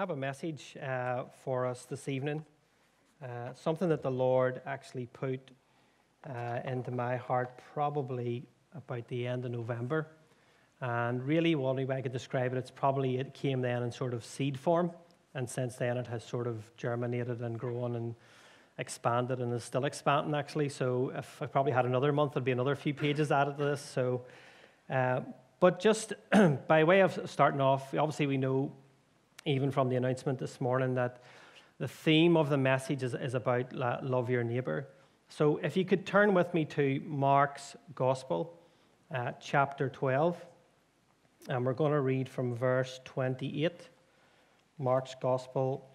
I 0.00 0.02
have 0.02 0.08
a 0.08 0.16
message 0.16 0.78
uh, 0.82 1.24
for 1.44 1.66
us 1.66 1.84
this 1.84 2.08
evening, 2.08 2.42
uh, 3.22 3.52
something 3.54 3.90
that 3.90 4.00
the 4.00 4.10
Lord 4.10 4.62
actually 4.64 5.04
put 5.04 5.50
uh, 6.26 6.60
into 6.64 6.90
my 6.90 7.18
heart 7.18 7.60
probably 7.74 8.46
about 8.74 9.06
the 9.08 9.26
end 9.26 9.44
of 9.44 9.50
November. 9.50 10.06
And 10.80 11.22
really, 11.22 11.54
one 11.54 11.76
way 11.86 11.94
I 11.94 12.00
could 12.00 12.14
describe 12.14 12.54
it, 12.54 12.56
it's 12.56 12.70
probably 12.70 13.18
it 13.18 13.34
came 13.34 13.60
then 13.60 13.82
in 13.82 13.92
sort 13.92 14.14
of 14.14 14.24
seed 14.24 14.58
form, 14.58 14.90
and 15.34 15.46
since 15.46 15.76
then 15.76 15.98
it 15.98 16.06
has 16.06 16.24
sort 16.24 16.46
of 16.46 16.74
germinated 16.78 17.42
and 17.42 17.58
grown 17.58 17.94
and 17.94 18.14
expanded 18.78 19.40
and 19.40 19.52
is 19.52 19.64
still 19.64 19.84
expanding 19.84 20.34
actually. 20.34 20.70
So 20.70 21.12
if 21.14 21.42
I 21.42 21.46
probably 21.46 21.72
had 21.72 21.84
another 21.84 22.10
month, 22.10 22.32
there'd 22.32 22.42
be 22.42 22.52
another 22.52 22.74
few 22.74 22.94
pages 22.94 23.30
added 23.30 23.58
to 23.58 23.64
this. 23.64 23.82
So, 23.82 24.22
uh, 24.88 25.20
but 25.60 25.78
just 25.78 26.14
by 26.68 26.84
way 26.84 27.00
of 27.00 27.20
starting 27.26 27.60
off, 27.60 27.92
obviously 27.92 28.26
we 28.26 28.38
know 28.38 28.72
even 29.44 29.70
from 29.70 29.88
the 29.88 29.96
announcement 29.96 30.38
this 30.38 30.60
morning 30.60 30.94
that 30.94 31.22
the 31.78 31.88
theme 31.88 32.36
of 32.36 32.50
the 32.50 32.58
message 32.58 33.02
is, 33.02 33.14
is 33.14 33.34
about 33.34 33.72
love 33.72 34.28
your 34.28 34.44
neighbor. 34.44 34.86
So 35.28 35.58
if 35.62 35.76
you 35.76 35.84
could 35.84 36.04
turn 36.04 36.34
with 36.34 36.52
me 36.52 36.64
to 36.66 37.00
Mark's 37.06 37.76
Gospel, 37.94 38.58
uh, 39.14 39.32
chapter 39.40 39.88
12, 39.88 40.44
and 41.48 41.64
we're 41.64 41.72
going 41.72 41.92
to 41.92 42.00
read 42.00 42.28
from 42.28 42.54
verse 42.54 43.00
28. 43.04 43.88
Mark's 44.78 45.14
Gospel, 45.20 45.88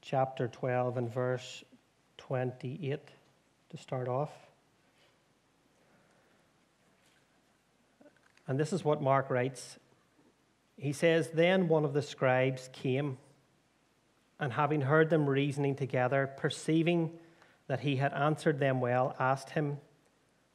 chapter 0.00 0.48
12, 0.48 0.96
and 0.96 1.12
verse 1.12 1.62
28 2.18 3.00
to 3.70 3.76
start 3.76 4.08
off. 4.08 4.30
And 8.48 8.58
this 8.58 8.72
is 8.72 8.84
what 8.84 9.00
Mark 9.00 9.30
writes 9.30 9.78
he 10.82 10.92
says, 10.92 11.30
Then 11.30 11.68
one 11.68 11.84
of 11.84 11.92
the 11.92 12.02
scribes 12.02 12.68
came, 12.72 13.18
and 14.40 14.52
having 14.52 14.80
heard 14.80 15.10
them 15.10 15.28
reasoning 15.28 15.76
together, 15.76 16.28
perceiving 16.36 17.12
that 17.68 17.78
he 17.78 17.94
had 17.94 18.12
answered 18.12 18.58
them 18.58 18.80
well, 18.80 19.14
asked 19.20 19.50
him, 19.50 19.78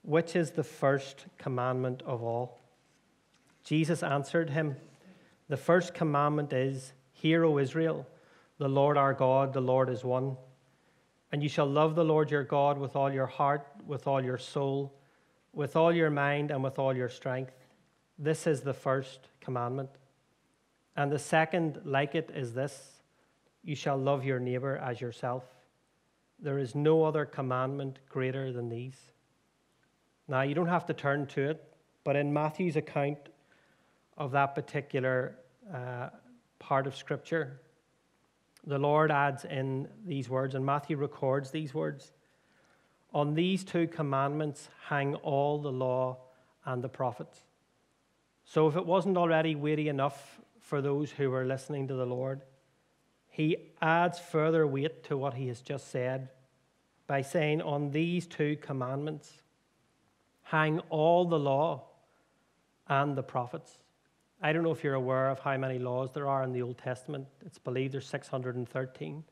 Which 0.02 0.36
is 0.36 0.52
the 0.52 0.66
first 0.66 1.28
commandment 1.38 2.04
of 2.06 2.22
all? 2.22 2.60
Jesus 3.64 4.04
answered 4.04 4.50
him, 4.50 4.76
The 5.48 5.56
first 5.56 5.94
commandment 5.94 6.52
is, 6.52 6.92
Hear, 7.14 7.46
O 7.46 7.58
Israel, 7.58 8.06
the 8.58 8.68
Lord 8.68 8.98
our 8.98 9.14
God, 9.14 9.54
the 9.54 9.62
Lord 9.62 9.90
is 9.90 10.04
one. 10.04 10.36
And 11.32 11.42
you 11.42 11.48
shall 11.48 11.68
love 11.70 11.96
the 11.96 12.04
Lord 12.04 12.32
your 12.32 12.44
God 12.44 12.78
with 12.78 12.98
all 12.98 13.14
your 13.14 13.28
heart, 13.28 13.66
with 13.86 14.08
all 14.08 14.22
your 14.22 14.38
soul, 14.38 14.94
with 15.54 15.78
all 15.78 15.94
your 15.94 16.10
mind, 16.10 16.52
and 16.52 16.62
with 16.62 16.80
all 16.80 16.94
your 16.94 17.08
strength. 17.08 17.54
This 18.20 18.46
is 18.46 18.60
the 18.60 18.74
first 18.74 19.30
commandment. 19.40 19.90
And 20.98 21.12
the 21.12 21.20
second, 21.20 21.80
like 21.86 22.16
it, 22.16 22.32
is 22.36 22.54
this 22.54 22.98
you 23.64 23.76
shall 23.76 23.98
love 23.98 24.26
your 24.26 24.40
neighbor 24.40 24.78
as 24.78 25.00
yourself. 25.00 25.44
There 26.40 26.58
is 26.58 26.74
no 26.74 27.04
other 27.04 27.24
commandment 27.24 28.00
greater 28.10 28.52
than 28.52 28.70
these. 28.70 28.98
Now, 30.28 30.42
you 30.42 30.56
don't 30.56 30.68
have 30.68 30.88
to 30.88 30.94
turn 30.94 31.28
to 31.28 31.52
it, 31.52 31.64
but 32.04 32.16
in 32.16 32.34
Matthew's 32.34 32.76
account 32.76 33.20
of 34.18 34.32
that 34.32 34.56
particular 34.56 35.38
uh, 35.74 36.10
part 36.60 36.88
of 36.88 36.96
Scripture, 36.96 37.62
the 38.66 38.80
Lord 38.80 39.12
adds 39.12 39.46
in 39.46 39.88
these 40.06 40.30
words, 40.30 40.56
and 40.56 40.66
Matthew 40.66 40.98
records 40.98 41.52
these 41.52 41.74
words 41.74 42.12
On 43.14 43.36
these 43.36 43.64
two 43.64 43.88
commandments 43.88 44.70
hang 44.90 45.16
all 45.16 45.60
the 45.60 45.72
law 45.72 46.18
and 46.66 46.84
the 46.84 46.90
prophets. 46.90 47.40
So, 48.46 48.68
if 48.68 48.76
it 48.76 48.86
wasn't 48.86 49.18
already 49.18 49.56
weighty 49.56 49.90
enough 49.90 50.40
for 50.68 50.82
those 50.82 51.12
who 51.12 51.30
were 51.30 51.46
listening 51.46 51.88
to 51.88 51.94
the 51.94 52.06
Lord. 52.06 52.42
He 53.30 53.56
adds 53.82 54.20
further 54.20 54.68
weight 54.68 55.06
to 55.06 55.18
what 55.18 55.36
he 55.36 55.48
has 55.48 55.62
just 55.62 55.90
said 55.92 56.30
by 57.08 57.22
saying, 57.22 57.62
On 57.62 57.92
these 57.92 58.28
two 58.28 58.58
commandments 58.58 59.32
hang 60.44 60.80
all 60.90 61.24
the 61.24 61.40
law 61.40 61.86
and 62.88 63.16
the 63.16 63.24
prophets. 63.24 63.78
I 64.42 64.52
don't 64.52 64.64
know 64.64 64.72
if 64.72 64.84
you're 64.84 64.94
aware 64.94 65.30
of 65.30 65.40
how 65.40 65.56
many 65.58 65.80
laws 65.80 66.12
there 66.14 66.28
are 66.28 66.44
in 66.44 66.52
the 66.52 66.62
Old 66.62 66.78
Testament. 66.78 67.28
It's 67.46 67.58
believed 67.58 67.94
there's 67.94 68.08
613. 68.08 69.24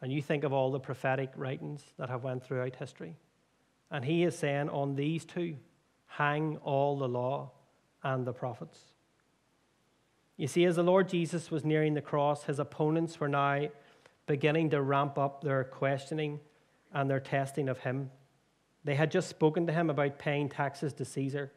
And 0.00 0.12
you 0.12 0.22
think 0.22 0.44
of 0.44 0.52
all 0.52 0.70
the 0.70 0.80
prophetic 0.80 1.30
writings 1.36 1.82
that 1.98 2.08
have 2.08 2.24
went 2.24 2.42
throughout 2.42 2.76
history. 2.76 3.16
And 3.90 4.04
he 4.04 4.24
is 4.24 4.36
saying, 4.36 4.70
on 4.70 4.96
these 4.96 5.24
two, 5.24 5.56
hang 6.06 6.56
all 6.58 6.96
the 6.96 7.08
law 7.08 7.50
and 8.02 8.26
the 8.26 8.32
prophets. 8.32 8.78
You 10.38 10.46
see, 10.46 10.64
as 10.64 10.76
the 10.76 10.84
Lord 10.84 11.08
Jesus 11.08 11.50
was 11.50 11.64
nearing 11.64 11.94
the 11.94 12.00
cross, 12.00 12.44
his 12.44 12.60
opponents 12.60 13.18
were 13.18 13.28
now 13.28 13.66
beginning 14.26 14.70
to 14.70 14.80
ramp 14.80 15.18
up 15.18 15.42
their 15.42 15.64
questioning 15.64 16.38
and 16.94 17.10
their 17.10 17.18
testing 17.18 17.68
of 17.68 17.78
him. 17.80 18.10
They 18.84 18.94
had 18.94 19.10
just 19.10 19.28
spoken 19.28 19.66
to 19.66 19.72
him 19.72 19.90
about 19.90 20.20
paying 20.20 20.48
taxes 20.48 20.92
to 20.94 21.04
Caesar 21.04 21.52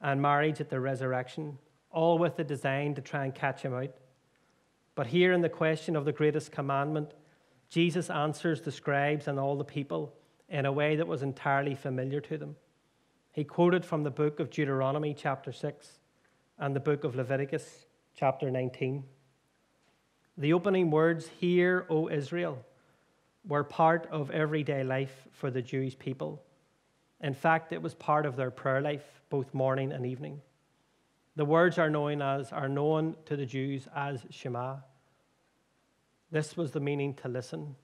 and 0.00 0.22
marriage 0.22 0.60
at 0.60 0.70
the 0.70 0.78
resurrection, 0.78 1.58
all 1.90 2.16
with 2.16 2.36
the 2.36 2.44
design 2.44 2.94
to 2.94 3.00
try 3.00 3.24
and 3.24 3.34
catch 3.34 3.62
him 3.62 3.74
out. 3.74 3.92
But 4.94 5.08
here 5.08 5.32
in 5.32 5.40
the 5.40 5.48
question 5.48 5.96
of 5.96 6.04
the 6.04 6.12
greatest 6.12 6.52
commandment, 6.52 7.14
Jesus 7.68 8.08
answers 8.08 8.60
the 8.60 8.70
scribes 8.70 9.26
and 9.26 9.40
all 9.40 9.56
the 9.56 9.64
people 9.64 10.14
in 10.48 10.64
a 10.64 10.72
way 10.72 10.94
that 10.94 11.08
was 11.08 11.24
entirely 11.24 11.74
familiar 11.74 12.20
to 12.20 12.38
them. 12.38 12.54
He 13.32 13.42
quoted 13.42 13.84
from 13.84 14.04
the 14.04 14.10
book 14.10 14.38
of 14.38 14.50
Deuteronomy, 14.50 15.12
chapter 15.12 15.50
6, 15.50 15.98
and 16.58 16.76
the 16.76 16.80
book 16.80 17.02
of 17.02 17.16
Leviticus, 17.16 17.86
chapter 18.14 18.50
19. 18.50 19.04
The 20.38 20.52
opening 20.52 20.90
words, 20.90 21.28
Hear, 21.40 21.86
O 21.88 22.08
Israel, 22.08 22.64
were 23.46 23.64
part 23.64 24.08
of 24.10 24.30
everyday 24.30 24.84
life 24.84 25.28
for 25.32 25.50
the 25.50 25.62
Jewish 25.62 25.98
people. 25.98 26.42
In 27.20 27.34
fact, 27.34 27.72
it 27.72 27.82
was 27.82 27.94
part 27.94 28.26
of 28.26 28.36
their 28.36 28.50
prayer 28.50 28.80
life, 28.80 29.04
both 29.30 29.52
morning 29.54 29.92
and 29.92 30.06
evening. 30.06 30.40
The 31.36 31.44
words 31.44 31.78
are 31.78 31.90
known 31.90 32.20
as 32.20 32.52
are 32.52 32.68
known 32.68 33.16
to 33.26 33.36
the 33.36 33.46
Jews 33.46 33.88
as 33.94 34.24
Shema. 34.30 34.76
This 36.30 36.56
was 36.56 36.72
the 36.72 36.80
meaning 36.80 37.14
to 37.14 37.28
listen. 37.28 37.76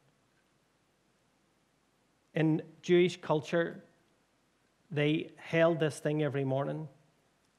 In 2.35 2.63
Jewish 2.83 3.21
culture, 3.21 3.83
they 4.91 5.31
held 5.37 5.81
this 5.81 5.99
thing 5.99 6.23
every 6.23 6.45
morning, 6.45 6.89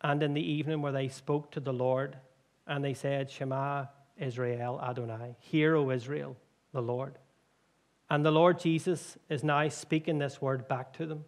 and 0.02 0.24
in 0.24 0.34
the 0.34 0.52
evening 0.52 0.82
where 0.82 0.92
they 0.92 1.08
spoke 1.10 1.52
to 1.52 1.60
the 1.60 1.74
Lord 1.74 2.18
and 2.70 2.86
they 2.86 2.94
said, 2.94 3.30
Shema 3.30 3.86
Israel 4.18 4.80
Adonai, 4.82 5.36
Hear, 5.40 5.76
O 5.76 5.90
Israel, 5.90 6.38
the 6.72 6.82
Lord. 6.82 7.18
And 8.10 8.24
the 8.26 8.32
Lord 8.32 8.60
Jesus 8.60 9.18
is 9.28 9.44
now 9.44 9.68
speaking 9.70 10.20
this 10.20 10.42
word 10.42 10.68
back 10.68 10.94
to 10.94 11.06
them. 11.06 11.26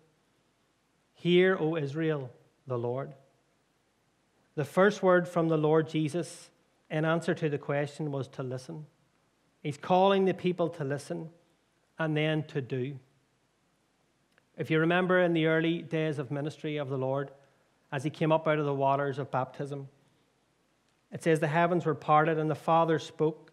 Hear, 1.14 1.58
O 1.60 1.76
Israel, 1.76 2.32
the 2.68 2.78
Lord. 2.78 3.14
The 4.56 4.66
first 4.66 5.02
word 5.02 5.28
from 5.28 5.48
the 5.48 5.58
Lord 5.58 5.90
Jesus 5.90 6.50
in 6.90 7.06
answer 7.06 7.34
to 7.34 7.50
the 7.50 7.58
question 7.58 8.12
was 8.12 8.28
to 8.30 8.44
listen. 8.44 8.86
He's 9.64 9.78
calling 9.78 10.26
the 10.26 10.34
people 10.34 10.70
to 10.70 10.84
listen 10.84 11.30
and 11.98 12.16
then 12.18 12.44
to 12.46 12.62
do. 12.62 13.00
If 14.58 14.70
you 14.70 14.80
remember 14.80 15.22
in 15.22 15.34
the 15.34 15.46
early 15.46 15.82
days 15.82 16.20
of 16.20 16.30
ministry 16.30 16.78
of 16.78 16.90
the 16.90 16.98
Lord, 16.98 17.32
as 17.92 18.04
he 18.04 18.10
came 18.10 18.32
up 18.32 18.48
out 18.48 18.60
of 18.60 18.66
the 18.66 18.74
waters 18.74 19.20
of 19.20 19.32
baptism, 19.32 19.88
it 21.12 21.24
says, 21.24 21.40
The 21.40 21.48
heavens 21.48 21.86
were 21.86 21.96
parted, 21.96 22.38
and 22.38 22.50
the 22.50 22.56
Father 22.56 23.00
spoke, 23.00 23.52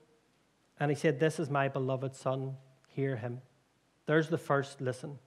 and 0.79 0.91
he 0.91 0.95
said, 0.95 1.19
This 1.19 1.39
is 1.39 1.51
my 1.51 1.69
beloved 1.69 2.15
Son, 2.15 2.57
hear 2.89 3.17
him. 3.17 3.41
There's 4.07 4.29
the 4.29 4.39
first 4.39 4.81
listen. 4.81 5.19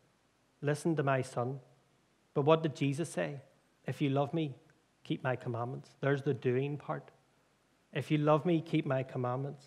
Listen 0.62 0.96
to 0.96 1.04
my 1.04 1.22
Son. 1.22 1.60
But 2.34 2.44
what 2.44 2.64
did 2.64 2.76
Jesus 2.76 3.10
say? 3.10 3.42
If 3.86 4.02
you 4.02 4.10
love 4.10 4.34
me, 4.34 4.56
keep 5.04 5.24
my 5.24 5.36
commandments. 5.36 5.90
There's 6.00 6.22
the 6.22 6.34
doing 6.34 6.78
part. 6.78 7.12
If 7.94 8.10
you 8.10 8.18
love 8.18 8.46
me, 8.46 8.62
keep 8.62 8.86
my 8.86 9.04
commandments. 9.04 9.66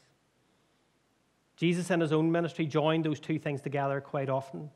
Jesus 1.57 1.91
in 1.91 2.01
his 2.01 2.13
own 2.13 2.33
ministry 2.33 2.67
joined 2.67 3.05
those 3.05 3.21
two 3.21 3.39
things 3.39 3.61
together 3.61 4.01
quite 4.01 4.29
often. 4.29 4.71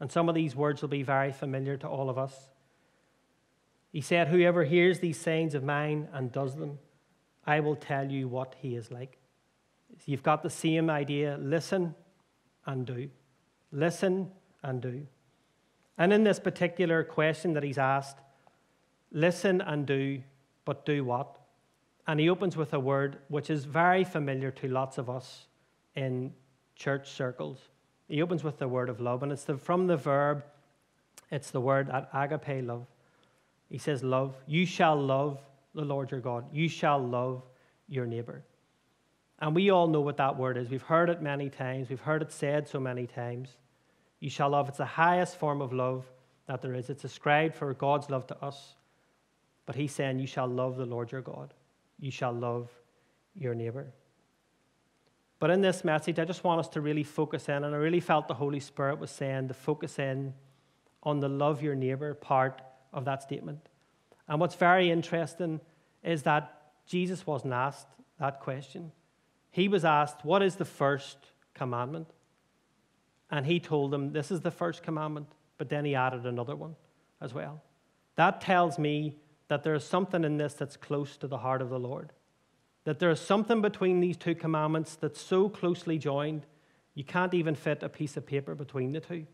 And 0.00 0.10
some 0.10 0.28
of 0.28 0.34
these 0.34 0.56
words 0.56 0.82
will 0.82 0.88
be 0.88 1.02
very 1.02 1.32
familiar 1.32 1.76
to 1.78 1.88
all 1.88 2.08
of 2.08 2.18
us. 2.18 2.50
He 3.92 4.00
said, 4.00 4.28
Whoever 4.28 4.64
hears 4.64 5.00
these 5.00 5.18
sayings 5.18 5.54
of 5.54 5.62
mine 5.62 6.08
and 6.12 6.32
does 6.32 6.56
them, 6.56 6.78
I 7.46 7.60
will 7.60 7.76
tell 7.76 8.10
you 8.10 8.28
what 8.28 8.54
he 8.58 8.76
is 8.76 8.90
like. 8.90 9.18
You've 10.06 10.22
got 10.22 10.42
the 10.42 10.50
same 10.50 10.88
idea 10.88 11.38
listen 11.40 11.94
and 12.66 12.86
do. 12.86 13.10
Listen 13.72 14.30
and 14.62 14.80
do. 14.80 15.06
And 15.98 16.12
in 16.12 16.24
this 16.24 16.38
particular 16.38 17.04
question 17.04 17.52
that 17.54 17.62
he's 17.62 17.78
asked, 17.78 18.18
listen 19.10 19.60
and 19.60 19.86
do, 19.86 20.22
but 20.64 20.86
do 20.86 21.04
what? 21.04 21.38
And 22.06 22.18
he 22.18 22.28
opens 22.28 22.56
with 22.56 22.72
a 22.74 22.80
word 22.80 23.18
which 23.28 23.50
is 23.50 23.64
very 23.64 24.04
familiar 24.04 24.50
to 24.52 24.68
lots 24.68 24.98
of 24.98 25.08
us 25.08 25.46
in 25.94 26.32
church 26.74 27.10
circles. 27.10 27.58
He 28.08 28.22
opens 28.22 28.42
with 28.42 28.58
the 28.58 28.68
word 28.68 28.88
of 28.88 29.00
love, 29.00 29.22
and 29.22 29.30
it's 29.30 29.44
the, 29.44 29.56
from 29.56 29.86
the 29.86 29.96
verb, 29.96 30.44
it's 31.30 31.50
the 31.50 31.60
word 31.60 31.90
agape 32.12 32.66
love. 32.66 32.86
He 33.70 33.78
says, 33.78 34.02
Love. 34.02 34.34
You 34.46 34.66
shall 34.66 35.00
love 35.00 35.40
the 35.74 35.82
Lord 35.82 36.10
your 36.10 36.20
God. 36.20 36.44
You 36.52 36.68
shall 36.68 36.98
love 36.98 37.42
your 37.88 38.06
neighbor. 38.06 38.44
And 39.38 39.54
we 39.54 39.70
all 39.70 39.88
know 39.88 40.00
what 40.00 40.18
that 40.18 40.36
word 40.36 40.56
is. 40.56 40.70
We've 40.70 40.82
heard 40.82 41.10
it 41.10 41.20
many 41.20 41.50
times, 41.50 41.88
we've 41.88 42.00
heard 42.00 42.22
it 42.22 42.32
said 42.32 42.68
so 42.68 42.78
many 42.78 43.06
times. 43.06 43.56
You 44.20 44.30
shall 44.30 44.50
love. 44.50 44.68
It's 44.68 44.78
the 44.78 44.84
highest 44.84 45.36
form 45.36 45.60
of 45.60 45.72
love 45.72 46.04
that 46.46 46.62
there 46.62 46.74
is. 46.74 46.90
It's 46.90 47.02
ascribed 47.02 47.56
for 47.56 47.74
God's 47.74 48.08
love 48.08 48.26
to 48.28 48.44
us. 48.44 48.76
But 49.66 49.74
he's 49.74 49.92
saying, 49.92 50.20
You 50.20 50.28
shall 50.28 50.46
love 50.46 50.76
the 50.76 50.86
Lord 50.86 51.10
your 51.10 51.22
God. 51.22 51.54
You 51.98 52.12
shall 52.12 52.32
love 52.32 52.70
your 53.34 53.54
neighbor. 53.54 53.92
But 55.40 55.50
in 55.50 55.60
this 55.60 55.82
message, 55.82 56.20
I 56.20 56.24
just 56.24 56.44
want 56.44 56.60
us 56.60 56.68
to 56.68 56.80
really 56.80 57.02
focus 57.02 57.48
in, 57.48 57.64
and 57.64 57.74
I 57.74 57.78
really 57.78 57.98
felt 57.98 58.28
the 58.28 58.34
Holy 58.34 58.60
Spirit 58.60 59.00
was 59.00 59.10
saying 59.10 59.48
to 59.48 59.54
focus 59.54 59.98
in 59.98 60.34
on 61.02 61.18
the 61.18 61.28
love 61.28 61.62
your 61.62 61.74
neighbor 61.74 62.14
part 62.14 62.62
of 62.92 63.04
that 63.06 63.24
statement. 63.24 63.68
And 64.28 64.40
what's 64.40 64.54
very 64.54 64.90
interesting 64.90 65.60
is 66.02 66.22
that 66.22 66.62
Jesus 66.86 67.26
wasn't 67.26 67.52
asked 67.52 67.88
that 68.18 68.40
question. 68.40 68.92
He 69.50 69.68
was 69.68 69.84
asked, 69.84 70.24
What 70.24 70.42
is 70.42 70.56
the 70.56 70.64
first 70.64 71.18
commandment? 71.54 72.08
And 73.30 73.46
he 73.46 73.60
told 73.60 73.90
them, 73.90 74.12
This 74.12 74.30
is 74.30 74.40
the 74.40 74.50
first 74.50 74.82
commandment, 74.82 75.28
but 75.58 75.68
then 75.68 75.84
he 75.84 75.94
added 75.94 76.26
another 76.26 76.56
one 76.56 76.76
as 77.20 77.32
well. 77.32 77.62
That 78.16 78.40
tells 78.40 78.78
me 78.78 79.16
that 79.48 79.62
there 79.62 79.74
is 79.74 79.84
something 79.84 80.24
in 80.24 80.36
this 80.36 80.54
that's 80.54 80.76
close 80.76 81.16
to 81.18 81.26
the 81.26 81.38
heart 81.38 81.62
of 81.62 81.70
the 81.70 81.78
Lord. 81.78 82.12
That 82.84 82.98
there 82.98 83.10
is 83.10 83.20
something 83.20 83.60
between 83.60 84.00
these 84.00 84.16
two 84.16 84.34
commandments 84.34 84.96
that's 84.96 85.20
so 85.20 85.48
closely 85.48 85.98
joined, 85.98 86.46
you 86.94 87.04
can't 87.04 87.34
even 87.34 87.54
fit 87.54 87.82
a 87.82 87.88
piece 87.88 88.16
of 88.16 88.26
paper 88.26 88.54
between 88.54 88.92
the 88.92 89.00
two. 89.00 89.26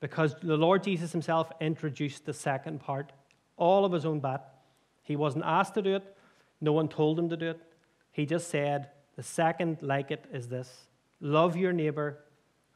Because 0.00 0.34
the 0.42 0.56
Lord 0.56 0.82
Jesus 0.82 1.12
himself 1.12 1.52
introduced 1.60 2.24
the 2.24 2.32
second 2.32 2.80
part, 2.80 3.12
all 3.60 3.84
of 3.84 3.92
his 3.92 4.04
own 4.04 4.18
bat. 4.18 4.54
He 5.02 5.14
wasn't 5.14 5.44
asked 5.44 5.74
to 5.74 5.82
do 5.82 5.94
it, 5.94 6.16
no 6.60 6.72
one 6.72 6.88
told 6.88 7.18
him 7.18 7.28
to 7.28 7.36
do 7.36 7.50
it. 7.50 7.60
He 8.10 8.26
just 8.26 8.50
said, 8.50 8.88
The 9.16 9.22
second 9.22 9.78
like 9.82 10.10
it 10.10 10.24
is 10.32 10.48
this 10.48 10.86
love 11.20 11.56
your 11.56 11.72
neighbor 11.72 12.18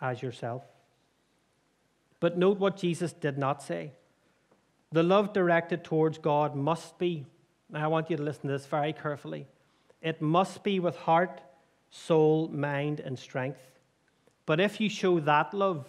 as 0.01 0.23
yourself. 0.23 0.63
But 2.21 2.39
note 2.39 2.59
what 2.59 2.77
Jesus 2.77 3.13
did 3.13 3.39
not 3.39 3.63
say. 3.63 3.93
The 4.93 5.03
love 5.03 5.33
directed 5.33 5.83
towards 5.83 6.19
God 6.19 6.55
must 6.55 6.99
be, 6.99 7.27
now 7.71 7.85
I 7.85 7.89
want 7.89 8.11
you 8.11 8.17
to 8.17 8.23
listen 8.23 8.43
to 8.43 8.53
this 8.53 8.67
very 8.67 8.93
carefully. 8.93 9.47
It 10.01 10.23
must 10.23 10.63
be 10.63 10.79
with 10.79 10.97
heart, 10.97 11.41
soul, 11.91 12.49
mind, 12.49 13.01
and 13.01 13.19
strength. 13.19 13.61
But 14.47 14.61
if 14.61 14.81
you 14.81 14.89
show 14.89 15.19
that 15.21 15.55
love 15.55 15.89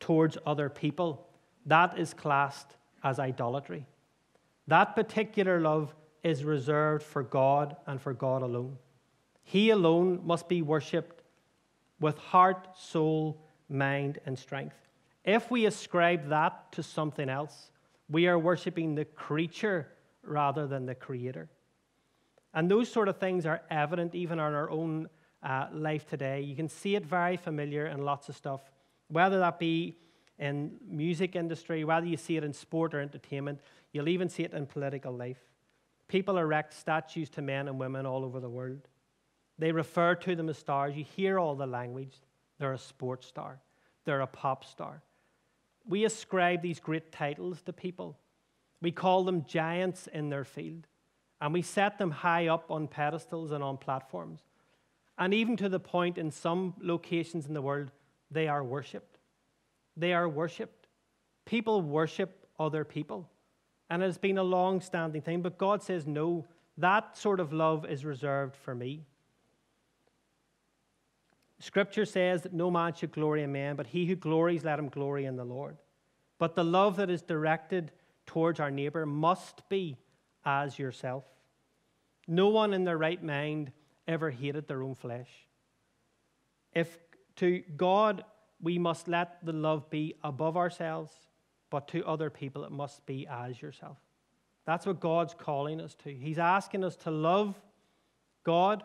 towards 0.00 0.38
other 0.46 0.68
people, 0.68 1.26
that 1.66 1.98
is 1.98 2.14
classed 2.14 2.76
as 3.02 3.18
idolatry. 3.18 3.86
That 4.66 4.96
particular 4.96 5.60
love 5.60 5.94
is 6.22 6.44
reserved 6.44 7.02
for 7.02 7.22
God 7.22 7.76
and 7.86 8.00
for 8.00 8.14
God 8.14 8.42
alone. 8.42 8.78
He 9.42 9.70
alone 9.70 10.20
must 10.24 10.48
be 10.48 10.62
worshipped 10.62 11.22
with 12.00 12.16
heart, 12.18 12.68
soul, 12.76 13.42
mind, 13.68 14.18
and 14.24 14.38
strength. 14.38 14.76
If 15.24 15.50
we 15.50 15.66
ascribe 15.66 16.28
that 16.28 16.72
to 16.72 16.82
something 16.82 17.28
else, 17.28 17.70
we 18.08 18.26
are 18.26 18.38
worshiping 18.38 18.94
the 18.94 19.04
creature 19.04 19.88
rather 20.22 20.66
than 20.66 20.86
the 20.86 20.94
creator. 20.94 21.48
And 22.52 22.70
those 22.70 22.90
sort 22.90 23.08
of 23.08 23.18
things 23.18 23.46
are 23.46 23.62
evident 23.70 24.14
even 24.14 24.38
in 24.38 24.44
our 24.44 24.70
own 24.70 25.08
uh, 25.42 25.66
life 25.72 26.06
today. 26.06 26.40
You 26.40 26.56
can 26.56 26.68
see 26.68 26.94
it 26.94 27.04
very 27.04 27.36
familiar 27.36 27.86
in 27.86 28.02
lots 28.02 28.28
of 28.28 28.36
stuff, 28.36 28.60
whether 29.08 29.38
that 29.40 29.58
be 29.58 29.96
in 30.38 30.72
music 30.86 31.36
industry, 31.36 31.84
whether 31.84 32.06
you 32.06 32.16
see 32.16 32.36
it 32.36 32.44
in 32.44 32.52
sport 32.52 32.94
or 32.94 33.00
entertainment, 33.00 33.60
you'll 33.92 34.08
even 34.08 34.28
see 34.28 34.42
it 34.42 34.52
in 34.52 34.66
political 34.66 35.12
life. 35.12 35.40
People 36.08 36.38
erect 36.38 36.74
statues 36.74 37.30
to 37.30 37.42
men 37.42 37.68
and 37.68 37.78
women 37.78 38.06
all 38.06 38.24
over 38.24 38.40
the 38.40 38.48
world. 38.48 38.88
They 39.58 39.72
refer 39.72 40.14
to 40.16 40.34
them 40.34 40.48
as 40.48 40.58
stars. 40.58 40.96
You 40.96 41.04
hear 41.04 41.38
all 41.38 41.54
the 41.54 41.66
language. 41.66 42.20
They're 42.58 42.72
a 42.72 42.78
sports 42.78 43.26
star, 43.26 43.60
they're 44.04 44.20
a 44.20 44.26
pop 44.26 44.64
star. 44.64 45.02
We 45.86 46.04
ascribe 46.04 46.62
these 46.62 46.80
great 46.80 47.12
titles 47.12 47.60
to 47.62 47.72
people. 47.72 48.16
We 48.80 48.90
call 48.90 49.24
them 49.24 49.44
giants 49.44 50.08
in 50.08 50.30
their 50.30 50.44
field 50.44 50.86
and 51.40 51.52
we 51.52 51.62
set 51.62 51.98
them 51.98 52.10
high 52.10 52.48
up 52.48 52.70
on 52.70 52.88
pedestals 52.88 53.52
and 53.52 53.62
on 53.62 53.76
platforms. 53.76 54.40
And 55.18 55.34
even 55.34 55.56
to 55.58 55.68
the 55.68 55.80
point 55.80 56.16
in 56.16 56.30
some 56.30 56.74
locations 56.80 57.46
in 57.46 57.54
the 57.54 57.62
world, 57.62 57.90
they 58.30 58.48
are 58.48 58.64
worshipped. 58.64 59.13
They 59.96 60.12
are 60.12 60.28
worshipped. 60.28 60.88
People 61.44 61.82
worship 61.82 62.46
other 62.58 62.84
people. 62.84 63.28
And 63.90 64.02
it 64.02 64.06
has 64.06 64.18
been 64.18 64.38
a 64.38 64.42
long 64.42 64.80
standing 64.80 65.22
thing. 65.22 65.42
But 65.42 65.58
God 65.58 65.82
says, 65.82 66.06
no, 66.06 66.46
that 66.78 67.16
sort 67.16 67.40
of 67.40 67.52
love 67.52 67.86
is 67.86 68.04
reserved 68.04 68.56
for 68.56 68.74
me. 68.74 69.04
Scripture 71.60 72.04
says 72.04 72.42
that 72.42 72.52
no 72.52 72.70
man 72.70 72.94
should 72.94 73.12
glory 73.12 73.42
in 73.42 73.52
man, 73.52 73.76
but 73.76 73.86
he 73.86 74.06
who 74.06 74.16
glories, 74.16 74.64
let 74.64 74.78
him 74.78 74.88
glory 74.88 75.24
in 75.24 75.36
the 75.36 75.44
Lord. 75.44 75.76
But 76.38 76.54
the 76.54 76.64
love 76.64 76.96
that 76.96 77.10
is 77.10 77.22
directed 77.22 77.92
towards 78.26 78.58
our 78.60 78.70
neighbor 78.70 79.06
must 79.06 79.66
be 79.68 79.96
as 80.44 80.78
yourself. 80.78 81.24
No 82.26 82.48
one 82.48 82.74
in 82.74 82.84
their 82.84 82.98
right 82.98 83.22
mind 83.22 83.70
ever 84.08 84.30
hated 84.30 84.66
their 84.66 84.82
own 84.82 84.94
flesh. 84.94 85.30
If 86.74 86.98
to 87.36 87.62
God 87.76 88.24
we 88.60 88.78
must 88.78 89.08
let 89.08 89.44
the 89.44 89.52
love 89.52 89.90
be 89.90 90.14
above 90.22 90.56
ourselves, 90.56 91.12
but 91.70 91.88
to 91.88 92.04
other 92.06 92.30
people 92.30 92.64
it 92.64 92.72
must 92.72 93.04
be 93.06 93.26
as 93.26 93.60
yourself. 93.60 93.98
That's 94.64 94.86
what 94.86 95.00
God's 95.00 95.34
calling 95.34 95.80
us 95.80 95.94
to. 96.04 96.14
He's 96.14 96.38
asking 96.38 96.84
us 96.84 96.96
to 96.96 97.10
love 97.10 97.60
God 98.44 98.82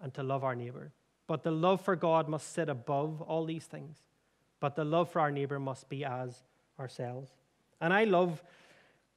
and 0.00 0.12
to 0.14 0.22
love 0.22 0.44
our 0.44 0.56
neighbor. 0.56 0.92
But 1.26 1.42
the 1.42 1.50
love 1.50 1.80
for 1.80 1.94
God 1.94 2.28
must 2.28 2.52
sit 2.52 2.68
above 2.68 3.20
all 3.22 3.44
these 3.44 3.64
things. 3.64 3.98
But 4.60 4.74
the 4.74 4.84
love 4.84 5.10
for 5.10 5.20
our 5.20 5.30
neighbor 5.30 5.60
must 5.60 5.88
be 5.88 6.04
as 6.04 6.42
ourselves. 6.80 7.30
And 7.80 7.92
I 7.92 8.04
love 8.04 8.42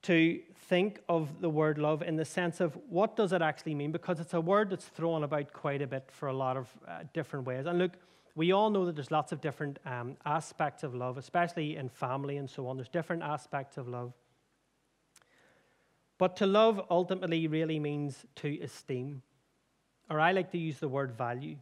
to 0.03 0.39
think 0.67 0.99
of 1.07 1.41
the 1.41 1.49
word 1.49 1.77
love 1.77 2.01
in 2.01 2.15
the 2.15 2.25
sense 2.25 2.59
of 2.59 2.77
what 2.89 3.15
does 3.15 3.33
it 3.33 3.41
actually 3.41 3.75
mean 3.75 3.91
because 3.91 4.19
it's 4.19 4.33
a 4.33 4.41
word 4.41 4.69
that's 4.69 4.85
thrown 4.85 5.23
about 5.23 5.53
quite 5.53 5.81
a 5.81 5.87
bit 5.87 6.09
for 6.11 6.27
a 6.27 6.33
lot 6.33 6.57
of 6.57 6.67
uh, 6.87 7.03
different 7.13 7.45
ways 7.45 7.65
and 7.65 7.77
look 7.77 7.91
we 8.35 8.51
all 8.51 8.69
know 8.69 8.85
that 8.85 8.95
there's 8.95 9.11
lots 9.11 9.31
of 9.31 9.41
different 9.41 9.79
um, 9.85 10.15
aspects 10.25 10.83
of 10.83 10.95
love 10.95 11.17
especially 11.17 11.75
in 11.75 11.89
family 11.89 12.37
and 12.37 12.49
so 12.49 12.67
on 12.67 12.77
there's 12.77 12.89
different 12.89 13.23
aspects 13.23 13.77
of 13.77 13.87
love 13.87 14.13
but 16.17 16.35
to 16.35 16.45
love 16.45 16.81
ultimately 16.89 17.47
really 17.47 17.79
means 17.79 18.25
to 18.35 18.59
esteem 18.61 19.21
or 20.09 20.19
i 20.19 20.31
like 20.31 20.51
to 20.51 20.57
use 20.57 20.79
the 20.79 20.87
word 20.87 21.11
value 21.11 21.55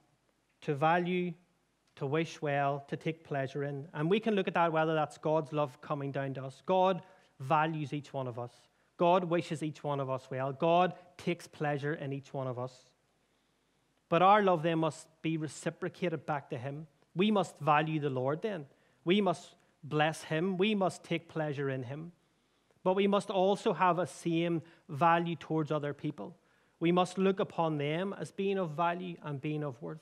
to 0.62 0.76
value 0.76 1.34
to 1.96 2.06
wish 2.06 2.42
well 2.42 2.84
to 2.88 2.96
take 2.96 3.24
pleasure 3.24 3.64
in 3.64 3.88
and 3.94 4.10
we 4.10 4.20
can 4.20 4.36
look 4.36 4.48
at 4.48 4.54
that 4.54 4.72
whether 4.72 4.94
that's 4.94 5.18
god's 5.18 5.54
love 5.54 5.80
coming 5.82 6.12
down 6.12 6.34
to 6.34 6.44
us 6.44 6.62
god 6.66 7.02
values 7.40 7.94
each 7.94 8.14
one 8.14 8.28
of 8.28 8.38
us. 8.38 8.52
God 8.98 9.24
wishes 9.24 9.64
each 9.64 9.84
one 9.84 10.00
of 10.00 10.10
us 10.10 10.28
well. 10.30 10.52
God 10.52 10.94
takes 11.18 11.48
pleasure 11.48 11.94
in 11.94 12.12
each 12.12 12.34
one 12.34 12.48
of 12.48 12.60
us. 12.60 12.89
But 14.10 14.22
our 14.22 14.42
love 14.42 14.64
then 14.64 14.80
must 14.80 15.08
be 15.22 15.38
reciprocated 15.38 16.26
back 16.26 16.50
to 16.50 16.58
Him. 16.58 16.88
We 17.16 17.32
must 17.32 17.58
value 17.60 18.00
the 18.00 18.10
Lord 18.10 18.42
then. 18.42 18.66
We 19.06 19.22
must 19.22 19.56
bless 19.84 20.24
Him. 20.24 20.58
We 20.58 20.76
must 20.76 21.04
take 21.04 21.30
pleasure 21.30 21.70
in 21.70 21.84
Him. 21.84 22.12
But 22.84 22.96
we 22.96 23.08
must 23.08 23.30
also 23.30 23.74
have 23.74 24.00
a 24.00 24.08
same 24.08 24.62
value 24.88 25.36
towards 25.36 25.72
other 25.72 25.94
people. 25.94 26.36
We 26.80 26.92
must 26.92 27.18
look 27.18 27.40
upon 27.40 27.78
them 27.78 28.16
as 28.20 28.32
being 28.32 28.58
of 28.58 28.72
value 28.72 29.18
and 29.22 29.40
being 29.40 29.64
of 29.64 29.82
worth. 29.82 30.00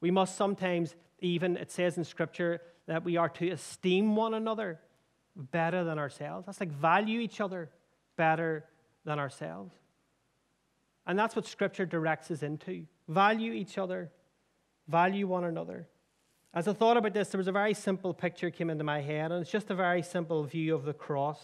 We 0.00 0.10
must 0.10 0.36
sometimes, 0.36 0.94
even, 1.20 1.56
it 1.56 1.70
says 1.70 1.98
in 1.98 2.04
Scripture, 2.04 2.60
that 2.86 3.04
we 3.04 3.16
are 3.16 3.28
to 3.30 3.50
esteem 3.50 4.14
one 4.14 4.34
another 4.34 4.78
better 5.34 5.84
than 5.84 5.98
ourselves. 5.98 6.46
That's 6.46 6.60
like 6.60 6.70
value 6.70 7.20
each 7.20 7.40
other 7.40 7.68
better 8.16 8.64
than 9.04 9.18
ourselves. 9.18 9.74
And 11.06 11.18
that's 11.18 11.36
what 11.36 11.46
Scripture 11.46 11.86
directs 11.86 12.30
us 12.30 12.42
into. 12.42 12.86
Value 13.08 13.52
each 13.52 13.78
other, 13.78 14.10
value 14.88 15.26
one 15.26 15.44
another. 15.44 15.86
As 16.52 16.66
I 16.66 16.72
thought 16.72 16.96
about 16.96 17.12
this, 17.12 17.28
there 17.28 17.38
was 17.38 17.48
a 17.48 17.52
very 17.52 17.74
simple 17.74 18.14
picture 18.14 18.50
came 18.50 18.70
into 18.70 18.84
my 18.84 19.00
head, 19.00 19.30
and 19.30 19.42
it's 19.42 19.50
just 19.50 19.70
a 19.70 19.74
very 19.74 20.02
simple 20.02 20.42
view 20.44 20.74
of 20.74 20.84
the 20.84 20.94
cross. 20.94 21.40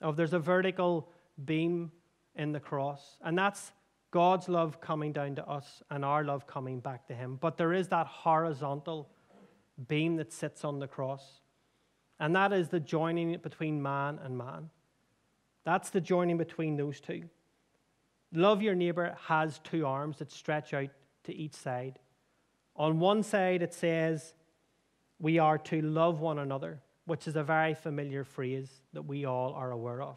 Of 0.00 0.16
there's 0.16 0.32
a 0.32 0.38
vertical 0.38 1.08
beam 1.44 1.92
in 2.34 2.52
the 2.52 2.60
cross, 2.60 3.18
and 3.22 3.36
that's 3.36 3.72
God's 4.10 4.48
love 4.48 4.80
coming 4.80 5.12
down 5.12 5.36
to 5.36 5.46
us 5.46 5.82
and 5.90 6.04
our 6.04 6.24
love 6.24 6.46
coming 6.46 6.80
back 6.80 7.06
to 7.08 7.14
Him. 7.14 7.36
But 7.40 7.58
there 7.58 7.72
is 7.72 7.88
that 7.88 8.06
horizontal 8.06 9.10
beam 9.86 10.16
that 10.16 10.32
sits 10.32 10.64
on 10.64 10.78
the 10.78 10.88
cross 10.88 11.40
and 12.20 12.36
that 12.36 12.52
is 12.52 12.68
the 12.68 12.78
joining 12.78 13.36
between 13.38 13.82
man 13.82 14.20
and 14.22 14.36
man. 14.36 14.68
That's 15.64 15.88
the 15.88 16.02
joining 16.02 16.36
between 16.36 16.76
those 16.76 17.00
two. 17.00 17.24
Love 18.32 18.62
your 18.62 18.74
neighbor 18.74 19.16
has 19.26 19.58
two 19.60 19.86
arms 19.86 20.18
that 20.18 20.30
stretch 20.30 20.72
out 20.72 20.90
to 21.24 21.34
each 21.34 21.54
side. 21.54 21.98
On 22.76 23.00
one 23.00 23.22
side, 23.22 23.62
it 23.62 23.74
says, 23.74 24.34
We 25.18 25.38
are 25.38 25.58
to 25.58 25.82
love 25.82 26.20
one 26.20 26.38
another, 26.38 26.80
which 27.06 27.26
is 27.26 27.36
a 27.36 27.42
very 27.42 27.74
familiar 27.74 28.24
phrase 28.24 28.70
that 28.92 29.02
we 29.02 29.24
all 29.24 29.52
are 29.54 29.72
aware 29.72 30.02
of. 30.02 30.16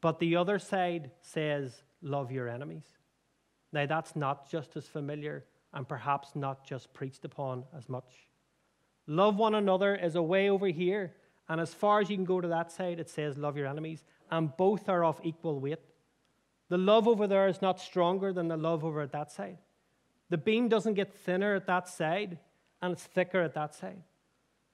But 0.00 0.20
the 0.20 0.36
other 0.36 0.58
side 0.58 1.10
says, 1.20 1.82
Love 2.00 2.30
your 2.30 2.48
enemies. 2.48 2.84
Now, 3.72 3.86
that's 3.86 4.14
not 4.14 4.48
just 4.48 4.76
as 4.76 4.86
familiar 4.86 5.44
and 5.72 5.88
perhaps 5.88 6.36
not 6.36 6.64
just 6.64 6.92
preached 6.92 7.24
upon 7.24 7.64
as 7.76 7.88
much. 7.88 8.28
Love 9.06 9.36
one 9.36 9.56
another 9.56 9.96
is 9.96 10.14
a 10.14 10.22
way 10.22 10.48
over 10.48 10.68
here. 10.68 11.12
And 11.48 11.60
as 11.60 11.74
far 11.74 12.00
as 12.00 12.08
you 12.08 12.16
can 12.16 12.24
go 12.24 12.40
to 12.40 12.48
that 12.48 12.70
side, 12.70 13.00
it 13.00 13.10
says, 13.10 13.36
Love 13.36 13.56
your 13.56 13.66
enemies. 13.66 14.04
And 14.30 14.56
both 14.56 14.88
are 14.88 15.04
of 15.04 15.20
equal 15.24 15.58
weight. 15.60 15.80
The 16.68 16.78
love 16.78 17.06
over 17.06 17.26
there 17.26 17.48
is 17.48 17.60
not 17.60 17.80
stronger 17.80 18.32
than 18.32 18.48
the 18.48 18.56
love 18.56 18.84
over 18.84 19.00
at 19.00 19.12
that 19.12 19.30
side. 19.30 19.58
The 20.30 20.38
beam 20.38 20.68
doesn't 20.68 20.94
get 20.94 21.12
thinner 21.12 21.54
at 21.54 21.66
that 21.66 21.88
side, 21.88 22.38
and 22.80 22.92
it's 22.92 23.04
thicker 23.04 23.40
at 23.42 23.54
that 23.54 23.74
side. 23.74 24.02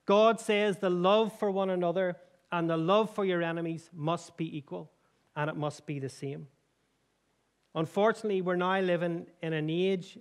God 0.07 0.41
says 0.41 0.79
the 0.79 0.91
love 0.91 1.39
for 1.39 1.51
one 1.51 1.71
another 1.71 2.17
and 2.53 2.69
the 2.69 2.77
love 2.77 3.15
for 3.15 3.25
your 3.25 3.43
enemies 3.43 3.91
must 3.93 4.37
be 4.37 4.57
equal, 4.57 4.91
and 5.37 5.49
it 5.49 5.57
must 5.57 5.87
be 5.87 5.99
the 5.99 6.09
same. 6.09 6.49
Unfortunately, 7.75 8.43
we're 8.43 8.57
now 8.57 8.81
living 8.81 9.27
in 9.43 9.53
an 9.53 9.71
age 9.71 10.19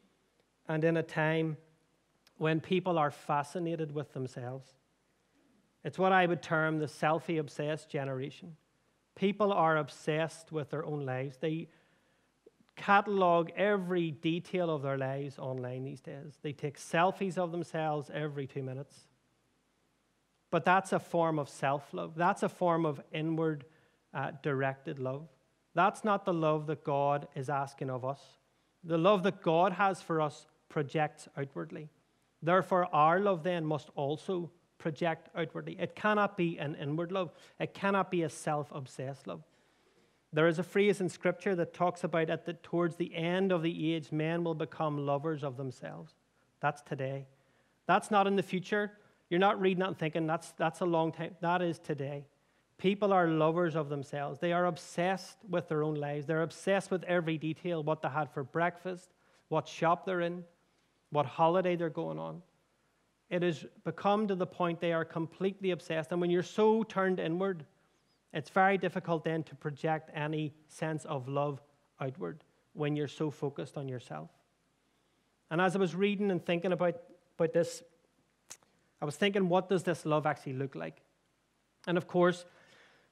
and 0.67 0.83
in 0.83 0.97
a 0.97 1.03
time 1.03 1.57
when 2.37 2.59
people 2.59 2.97
are 2.99 3.09
fascinated 3.09 3.93
with 3.93 4.13
themselves. 4.13 4.75
It's 5.83 5.97
what 5.97 6.11
I 6.11 6.25
would 6.25 6.43
term 6.43 6.77
the 6.77 6.85
selfie 6.85 7.39
obsessed 7.39 7.89
generation. 7.89 8.55
People 9.19 9.51
are 9.51 9.75
obsessed 9.75 10.49
with 10.53 10.69
their 10.69 10.85
own 10.85 11.05
lives. 11.05 11.35
They 11.41 11.67
catalog 12.77 13.49
every 13.57 14.11
detail 14.11 14.69
of 14.69 14.81
their 14.81 14.97
lives 14.97 15.37
online 15.37 15.83
these 15.83 15.99
days. 15.99 16.39
They 16.41 16.53
take 16.53 16.79
selfies 16.79 17.37
of 17.37 17.51
themselves 17.51 18.09
every 18.13 18.47
two 18.47 18.63
minutes. 18.63 18.95
But 20.51 20.63
that's 20.63 20.93
a 20.93 20.99
form 20.99 21.37
of 21.37 21.49
self 21.49 21.93
love. 21.93 22.13
That's 22.15 22.43
a 22.43 22.49
form 22.49 22.85
of 22.85 23.01
inward 23.11 23.65
uh, 24.13 24.31
directed 24.41 24.99
love. 24.99 25.27
That's 25.75 26.05
not 26.05 26.23
the 26.23 26.33
love 26.33 26.67
that 26.67 26.85
God 26.85 27.27
is 27.35 27.49
asking 27.49 27.89
of 27.89 28.05
us. 28.05 28.21
The 28.85 28.97
love 28.97 29.23
that 29.23 29.41
God 29.41 29.73
has 29.73 30.01
for 30.01 30.21
us 30.21 30.47
projects 30.69 31.27
outwardly. 31.35 31.89
Therefore, 32.41 32.87
our 32.95 33.19
love 33.19 33.43
then 33.43 33.65
must 33.65 33.89
also 33.95 34.49
project 34.79 35.29
outwardly. 35.35 35.77
It 35.79 35.95
cannot 35.95 36.35
be 36.35 36.57
an 36.57 36.75
inward 36.75 37.11
love, 37.11 37.31
it 37.59 37.73
cannot 37.75 38.09
be 38.09 38.23
a 38.23 38.29
self 38.29 38.71
obsessed 38.71 39.27
love. 39.27 39.43
There 40.31 40.47
is 40.47 40.59
a 40.59 40.63
phrase 40.63 41.01
in 41.01 41.09
Scripture 41.09 41.55
that 41.55 41.73
talks 41.73 42.03
about 42.03 42.29
it 42.29 42.45
that 42.45 42.63
towards 42.63 42.95
the 42.95 43.15
end 43.15 43.51
of 43.51 43.63
the 43.63 43.93
age, 43.93 44.11
men 44.11 44.43
will 44.43 44.55
become 44.55 45.05
lovers 45.05 45.43
of 45.43 45.57
themselves. 45.57 46.13
That's 46.59 46.81
today. 46.81 47.27
That's 47.87 48.11
not 48.11 48.27
in 48.27 48.35
the 48.35 48.43
future. 48.43 48.91
You're 49.29 49.39
not 49.39 49.59
reading 49.59 49.79
that 49.79 49.87
and 49.87 49.97
thinking 49.97 50.27
that's, 50.27 50.51
that's 50.51 50.81
a 50.81 50.85
long 50.85 51.11
time. 51.11 51.35
That 51.41 51.61
is 51.61 51.79
today. 51.79 52.25
People 52.77 53.11
are 53.11 53.27
lovers 53.27 53.75
of 53.75 53.89
themselves. 53.89 54.39
They 54.39 54.53
are 54.53 54.67
obsessed 54.67 55.37
with 55.49 55.67
their 55.67 55.83
own 55.83 55.95
lives. 55.95 56.25
They're 56.25 56.43
obsessed 56.43 56.91
with 56.91 57.03
every 57.03 57.37
detail 57.37 57.83
what 57.83 58.01
they 58.01 58.07
had 58.07 58.31
for 58.31 58.43
breakfast, 58.43 59.09
what 59.49 59.67
shop 59.67 60.05
they're 60.05 60.21
in, 60.21 60.43
what 61.09 61.25
holiday 61.25 61.75
they're 61.75 61.89
going 61.89 62.19
on. 62.19 62.41
It 63.29 63.43
has 63.43 63.65
become 63.83 64.27
to 64.27 64.35
the 64.35 64.47
point 64.47 64.79
they 64.79 64.93
are 64.93 65.05
completely 65.05 65.71
obsessed. 65.71 66.11
And 66.11 66.19
when 66.19 66.31
you're 66.31 66.41
so 66.41 66.83
turned 66.83 67.19
inward, 67.19 67.65
it's 68.33 68.49
very 68.49 68.77
difficult 68.77 69.23
then 69.23 69.43
to 69.43 69.55
project 69.55 70.09
any 70.13 70.53
sense 70.67 71.05
of 71.05 71.27
love 71.27 71.61
outward 71.99 72.43
when 72.73 72.95
you're 72.95 73.07
so 73.07 73.29
focused 73.29 73.77
on 73.77 73.87
yourself. 73.87 74.29
And 75.51 75.61
as 75.61 75.75
I 75.75 75.79
was 75.79 75.95
reading 75.95 76.31
and 76.31 76.43
thinking 76.43 76.71
about, 76.71 76.95
about 77.37 77.53
this, 77.53 77.83
I 79.01 79.05
was 79.05 79.15
thinking, 79.15 79.47
what 79.47 79.69
does 79.69 79.83
this 79.83 80.05
love 80.05 80.25
actually 80.25 80.53
look 80.53 80.75
like? 80.75 81.01
And 81.87 81.97
of 81.97 82.07
course, 82.07 82.45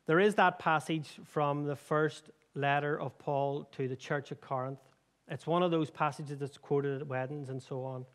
there 0.05 0.19
is 0.19 0.35
that 0.35 0.59
passage 0.59 1.19
from 1.25 1.65
the 1.65 1.75
first 1.75 2.29
letter 2.55 2.99
of 2.99 3.17
Paul 3.19 3.65
to 3.73 3.87
the 3.87 3.95
church 3.95 4.31
of 4.31 4.41
Corinth. 4.41 4.79
It's 5.27 5.45
one 5.45 5.63
of 5.63 5.71
those 5.71 5.89
passages 5.89 6.39
that's 6.39 6.57
quoted 6.57 7.01
at 7.01 7.07
weddings 7.07 7.49
and 7.49 7.61
so 7.61 7.83
on 7.83 8.05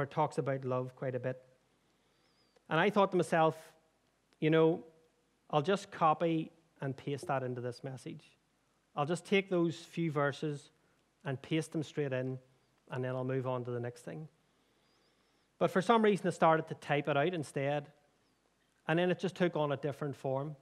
it 0.00 0.10
talks 0.10 0.38
about 0.38 0.64
love 0.64 0.96
quite 0.96 1.14
a 1.14 1.20
bit. 1.20 1.40
And 2.70 2.80
I 2.80 2.88
thought 2.90 3.10
to 3.10 3.16
myself, 3.16 3.56
you 4.40 4.50
know, 4.50 4.82
I'll 5.50 5.62
just 5.62 5.90
copy 5.90 6.50
and 6.80 6.96
paste 6.96 7.26
that 7.26 7.42
into 7.42 7.60
this 7.60 7.84
message. 7.84 8.24
I'll 8.96 9.06
just 9.06 9.26
take 9.26 9.50
those 9.50 9.76
few 9.76 10.10
verses 10.10 10.70
and 11.24 11.40
paste 11.40 11.72
them 11.72 11.82
straight 11.82 12.12
in, 12.12 12.38
and 12.90 13.04
then 13.04 13.14
I'll 13.14 13.24
move 13.24 13.46
on 13.46 13.64
to 13.64 13.70
the 13.70 13.78
next 13.78 14.02
thing. 14.02 14.28
But 15.58 15.70
for 15.70 15.80
some 15.80 16.02
reason, 16.02 16.26
I 16.26 16.30
started 16.30 16.66
to 16.68 16.74
type 16.74 17.08
it 17.08 17.16
out 17.16 17.34
instead, 17.34 17.88
and 18.88 18.98
then 18.98 19.10
it 19.10 19.20
just 19.20 19.36
took 19.36 19.54
on 19.54 19.70
a 19.72 19.76
different 19.76 20.16
form. 20.16 20.56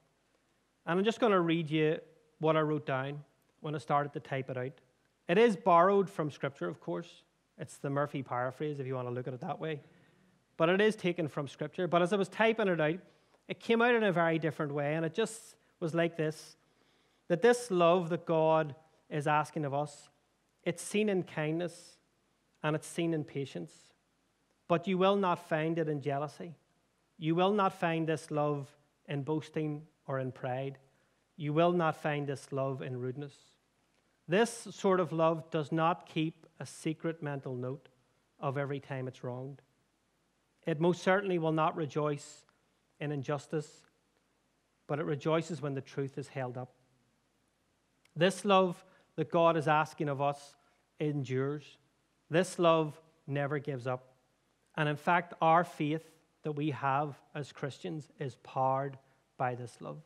And 0.85 0.99
I'm 0.99 1.05
just 1.05 1.21
going 1.21 1.33
to 1.33 1.41
read 1.41 1.71
you 1.71 1.99
what 2.39 2.57
I 2.57 2.61
wrote 2.61 2.87
down 2.87 3.21
when 3.61 3.75
I 3.75 3.79
started 3.79 4.13
to 4.15 4.21
type 4.21 4.51
it 4.51 4.57
out. 4.57 4.73
It 5.29 5.39
is 5.39 5.57
borrowed 5.57 6.11
from 6.11 6.31
Scripture, 6.31 6.69
of 6.69 6.81
course. 6.81 7.23
It's 7.61 7.77
the 7.77 7.91
Murphy 7.91 8.23
paraphrase, 8.23 8.81
if 8.81 8.87
you 8.87 8.95
want 8.95 9.07
to 9.07 9.15
look 9.15 9.29
at 9.29 9.35
it 9.35 9.41
that 9.43 9.61
way. 9.61 9.81
But 10.57 10.71
it 10.71 10.81
is 10.81 10.97
taken 10.97 11.29
from 11.29 11.47
Scripture. 11.47 11.87
But 11.87 12.03
as 12.03 12.13
I 12.13 12.17
was 12.17 12.29
typing 12.29 12.69
it 12.69 12.81
out, 12.81 12.99
it 13.49 13.61
came 13.61 13.83
out 13.83 13.95
in 13.95 14.03
a 14.03 14.13
very 14.13 14.39
different 14.39 14.73
way, 14.73 14.95
and 14.95 15.05
it 15.05 15.15
just 15.15 15.55
was 15.79 15.95
like 15.95 16.17
this 16.17 16.57
that 17.29 17.43
this 17.43 17.71
love 17.71 18.09
that 18.09 18.27
God 18.27 18.75
is 19.09 19.29
asking 19.29 19.65
of 19.65 19.73
us, 19.73 20.09
it's 20.65 20.83
seen 20.83 21.09
in 21.09 21.23
kindness 21.23 21.97
and 22.63 22.75
it's 22.75 22.89
seen 22.89 23.15
in 23.15 23.23
patience. 23.23 23.73
But 24.67 24.89
you 24.89 24.99
will 24.99 25.15
not 25.15 25.49
find 25.49 25.79
it 25.79 25.89
in 25.89 26.01
jealousy. 26.01 26.57
You 27.19 27.37
will 27.37 27.53
not 27.53 27.79
find 27.79 28.09
this 28.09 28.33
love 28.33 28.69
in 29.09 29.23
boasting 29.23 29.83
or 30.09 30.19
in 30.19 30.33
pride. 30.33 30.79
You 31.37 31.53
will 31.53 31.73
not 31.73 31.97
find 32.03 32.27
this 32.27 32.49
love 32.51 32.83
in 32.83 32.99
rudeness. 32.99 33.35
This 34.27 34.67
sort 34.71 34.99
of 34.99 35.13
love 35.13 35.49
does 35.51 35.71
not 35.71 36.07
keep 36.07 36.40
a 36.61 36.67
secret 36.67 37.23
mental 37.23 37.57
note 37.57 37.89
of 38.39 38.57
every 38.57 38.79
time 38.79 39.09
it's 39.09 39.25
wronged. 39.25 39.61
It 40.67 40.81
most 40.81 41.03
certainly 41.03 41.39
will 41.39 41.53
not 41.53 41.75
rejoice 41.75 42.45
in 43.01 43.11
injustice, 43.11 43.69
but 44.87 44.99
it 44.99 45.05
rejoices 45.05 45.63
when 45.63 45.75
the 45.75 45.81
truth 45.81 46.19
is 46.19 46.29
held 46.29 46.59
up. 46.59 46.75
This 48.15 48.45
love 48.45 48.85
that 49.17 49.31
God 49.31 49.57
is 49.57 49.67
asking 49.67 50.09
of 50.09 50.21
us 50.21 50.55
endures. 50.99 51.65
This 52.29 52.59
love 52.59 53.01
never 53.27 53.59
gives 53.59 53.87
up. 53.87 54.13
And 54.77 54.89
in 54.89 54.97
fact, 54.97 55.35
our 55.41 55.65
faith 55.65 56.05
that 56.43 56.53
we 56.53 56.71
have 56.71 57.19
as 57.35 57.53
Christians 57.53 58.09
is 58.19 58.37
powered 58.37 58.99
by 59.39 59.55
this 59.55 59.81
love. 59.81 60.03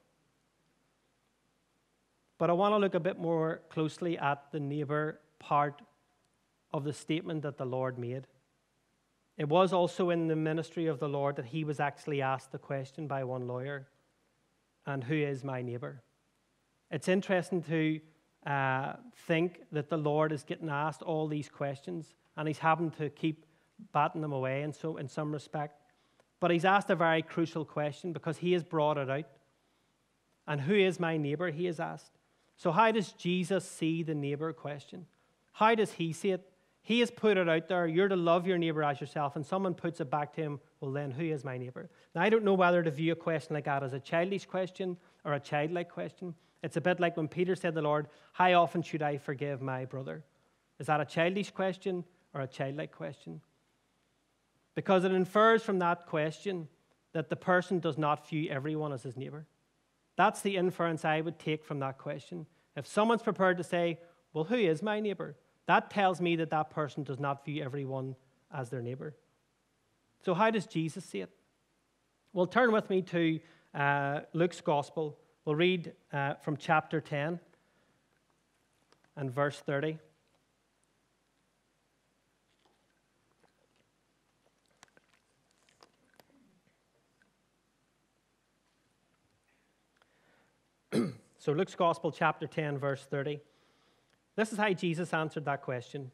But 2.38 2.50
I 2.50 2.52
want 2.52 2.73
to 2.73 2.78
look 2.78 2.94
a 2.94 3.00
bit 3.00 3.18
more 3.18 3.61
closely 3.70 4.18
at 4.18 4.50
the 4.52 4.61
neighbor 4.61 5.20
part 5.38 5.82
of 6.75 6.85
the 6.85 6.93
statement 6.93 7.43
that 7.43 7.57
the 7.57 7.64
Lord 7.64 7.99
made. 7.99 8.26
It 9.38 9.49
was 9.49 9.73
also 9.73 10.11
in 10.11 10.26
the 10.26 10.37
ministry 10.37 10.88
of 10.88 10.99
the 10.99 11.09
Lord 11.09 11.37
that 11.37 11.47
he 11.47 11.62
was 11.62 11.78
actually 11.78 12.21
asked 12.21 12.50
the 12.50 12.59
question 12.59 13.07
by 13.07 13.23
one 13.23 13.47
lawyer 13.47 13.87
and 14.85 15.02
who 15.02 15.14
is 15.14 15.45
my 15.45 15.62
neighbor? 15.62 16.02
It's 16.90 17.09
interesting 17.09 17.62
to 17.62 18.00
uh, 18.45 18.95
think 19.26 19.62
that 19.71 19.88
the 19.88 19.97
Lord 19.97 20.33
is 20.33 20.43
getting 20.43 20.69
asked 20.69 21.00
all 21.00 21.28
these 21.28 21.49
questions 21.49 22.12
and 22.37 22.49
he's 22.49 22.59
having 22.59 22.90
to 22.93 23.09
keep 23.09 23.47
batting 23.93 24.21
them 24.21 24.33
away 24.33 24.62
in, 24.62 24.73
so, 24.73 24.97
in 24.97 25.09
some 25.09 25.33
respect. 25.33 25.81
But 26.40 26.50
he's 26.50 26.64
asked 26.64 26.90
a 26.90 26.97
very 26.97 27.23
crucial 27.23 27.64
question 27.64 28.12
because 28.12 28.38
he 28.38 28.52
has 28.52 28.64
brought 28.64 28.99
it 28.99 29.09
out. 29.09 29.26
And 30.49 30.61
who 30.61 30.75
is 30.75 31.00
my 31.00 31.16
neighbor? 31.16 31.50
He 31.50 31.66
has 31.66 31.78
asked. 31.78 32.19
So, 32.57 32.73
how 32.73 32.90
does 32.90 33.12
Jesus 33.12 33.64
see 33.64 34.02
the 34.02 34.14
neighbor 34.14 34.52
question? 34.52 35.07
How 35.52 35.75
does 35.75 35.93
he 35.93 36.12
see 36.12 36.33
it? 36.33 36.47
He 36.85 37.00
has 37.00 37.11
put 37.11 37.38
it 37.38 37.49
out 37.49 37.67
there, 37.67 37.87
you're 37.87 38.09
to 38.09 38.14
love 38.14 38.47
your 38.47 38.59
neighbor 38.59 38.85
as 38.85 39.00
yourself, 39.00 39.37
and 39.37 39.45
someone 39.45 39.73
puts 39.73 40.03
it 40.03 40.11
back 40.11 40.35
to 40.35 40.43
him, 40.43 40.61
well, 40.81 40.93
then 40.93 41.11
who 41.11 41.25
is 41.25 41.43
my 41.43 41.57
neighbor? 41.57 41.88
Now, 42.14 42.21
I 42.21 42.29
don't 42.29 42.45
know 42.45 42.53
whether 42.53 42.83
to 42.83 42.91
view 42.91 43.12
a 43.12 43.17
question 43.17 43.55
like 43.55 43.64
that 43.64 43.83
as 43.83 43.95
a 43.95 44.00
childish 44.00 44.45
question 44.45 44.99
or 45.25 45.33
a 45.33 45.41
childlike 45.41 45.88
question. 45.88 46.35
It's 46.62 46.76
a 46.76 46.83
bit 46.83 47.00
like 47.00 47.17
when 47.17 47.26
Peter 47.26 47.57
said 47.57 47.71
to 47.71 47.76
the 47.76 47.83
Lord, 47.83 48.09
How 48.35 48.53
often 48.53 48.83
should 48.83 49.00
I 49.00 49.17
forgive 49.17 49.62
my 49.62 49.87
brother? 49.87 50.25
Is 50.79 50.88
that 50.88 51.00
a 51.00 51.07
childish 51.07 51.50
question 51.53 52.05
or 52.35 52.43
a 52.43 52.47
childlike 52.47 52.93
question? 52.93 53.41
Because 54.75 55.05
it 55.05 55.12
infers 55.12 55.62
from 55.62 55.79
that 55.79 56.05
question 56.05 56.69
that 57.14 57.31
the 57.31 57.37
person 57.37 57.79
does 57.79 57.97
not 57.97 58.29
view 58.29 58.50
everyone 58.50 58.93
as 58.93 59.03
his 59.03 59.17
neighbor. 59.17 59.47
That's 60.17 60.43
the 60.43 60.59
inference 60.59 61.03
I 61.03 61.23
would 61.23 61.38
take 61.38 61.64
from 61.64 61.79
that 61.79 61.97
question. 61.97 62.45
If 62.76 62.87
someone's 62.87 63.23
prepared 63.23 63.57
to 63.57 63.64
say, 63.64 64.00
Well, 64.35 64.45
who 64.45 64.57
is 64.57 64.83
my 64.83 65.00
neighbor? 65.00 65.37
That 65.66 65.90
tells 65.90 66.21
me 66.21 66.37
that 66.37 66.50
that 66.50 66.71
person 66.71 67.02
does 67.04 67.18
not 67.18 67.44
view 67.44 67.62
everyone 67.62 68.16
as 68.52 68.71
their 68.71 68.83
neighbor. 68.83 69.14
So, 70.25 70.35
how 70.35 70.50
does 70.50 70.66
Jesus 70.66 71.04
see 71.04 71.21
it? 71.21 71.30
Well, 72.33 72.47
turn 72.47 72.73
with 72.73 72.90
me 72.90 73.02
to 73.02 73.40
uh, 73.75 74.21
Luke's 74.33 74.61
Gospel. 74.61 75.18
We'll 75.44 75.56
read 75.56 75.92
uh, 76.12 76.35
from 76.35 76.56
chapter 76.56 77.00
10 77.00 77.38
and 79.16 79.30
verse 79.30 79.61
30. 79.61 79.99
So, 91.37 91.52
Luke's 91.52 91.75
Gospel, 91.75 92.11
chapter 92.11 92.47
10, 92.47 92.78
verse 92.78 93.04
30. 93.04 93.38
This 94.37 94.53
is 94.53 94.59
how 94.59 94.73
Jesus 94.73 95.12
answered 95.14 95.45
that 95.45 95.62
question. 95.62 96.11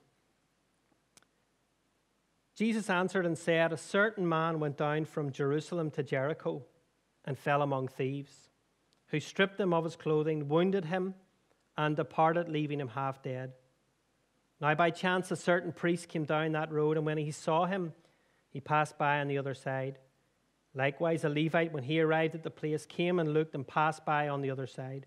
Jesus 2.55 2.91
answered 2.91 3.25
and 3.25 3.39
said, 3.39 3.73
A 3.73 3.79
certain 3.79 4.29
man 4.29 4.61
went 4.61 4.77
down 4.77 5.07
from 5.07 5.33
Jerusalem 5.33 5.91
to 5.93 6.03
Jericho 6.03 6.63
and 7.25 7.39
fell 7.39 7.63
among 7.63 7.89
thieves, 7.89 8.51
who 9.07 9.21
stripped 9.21 9.59
him 9.59 9.73
of 9.73 9.85
his 9.85 9.97
clothing, 9.97 10.49
wounded 10.49 10.85
him, 10.85 11.15
and 11.79 11.97
departed, 11.97 12.49
leaving 12.49 12.81
him 12.81 12.89
half 12.89 13.23
dead. 13.23 13.53
Now, 14.61 14.75
by 14.75 14.91
chance, 14.91 15.31
a 15.31 15.37
certain 15.37 15.73
priest 15.73 16.09
came 16.09 16.25
down 16.25 16.53
that 16.53 16.71
road, 16.71 16.99
and 16.99 17.07
when 17.07 17.17
he 17.17 17.31
saw 17.31 17.65
him, 17.65 17.95
he 18.51 18.61
passed 18.61 18.99
by 18.99 19.21
on 19.21 19.29
the 19.29 19.39
other 19.39 19.55
side. 19.55 19.99
Likewise, 20.75 21.25
a 21.25 21.29
Levite, 21.31 21.73
when 21.73 21.85
he 21.85 22.01
arrived 22.01 22.35
at 22.35 22.43
the 22.43 22.51
place, 22.51 22.85
came 22.85 23.19
and 23.19 23.33
looked 23.33 23.55
and 23.55 23.67
passed 23.67 24.05
by 24.05 24.29
on 24.29 24.43
the 24.43 24.51
other 24.51 24.67
side. 24.67 25.07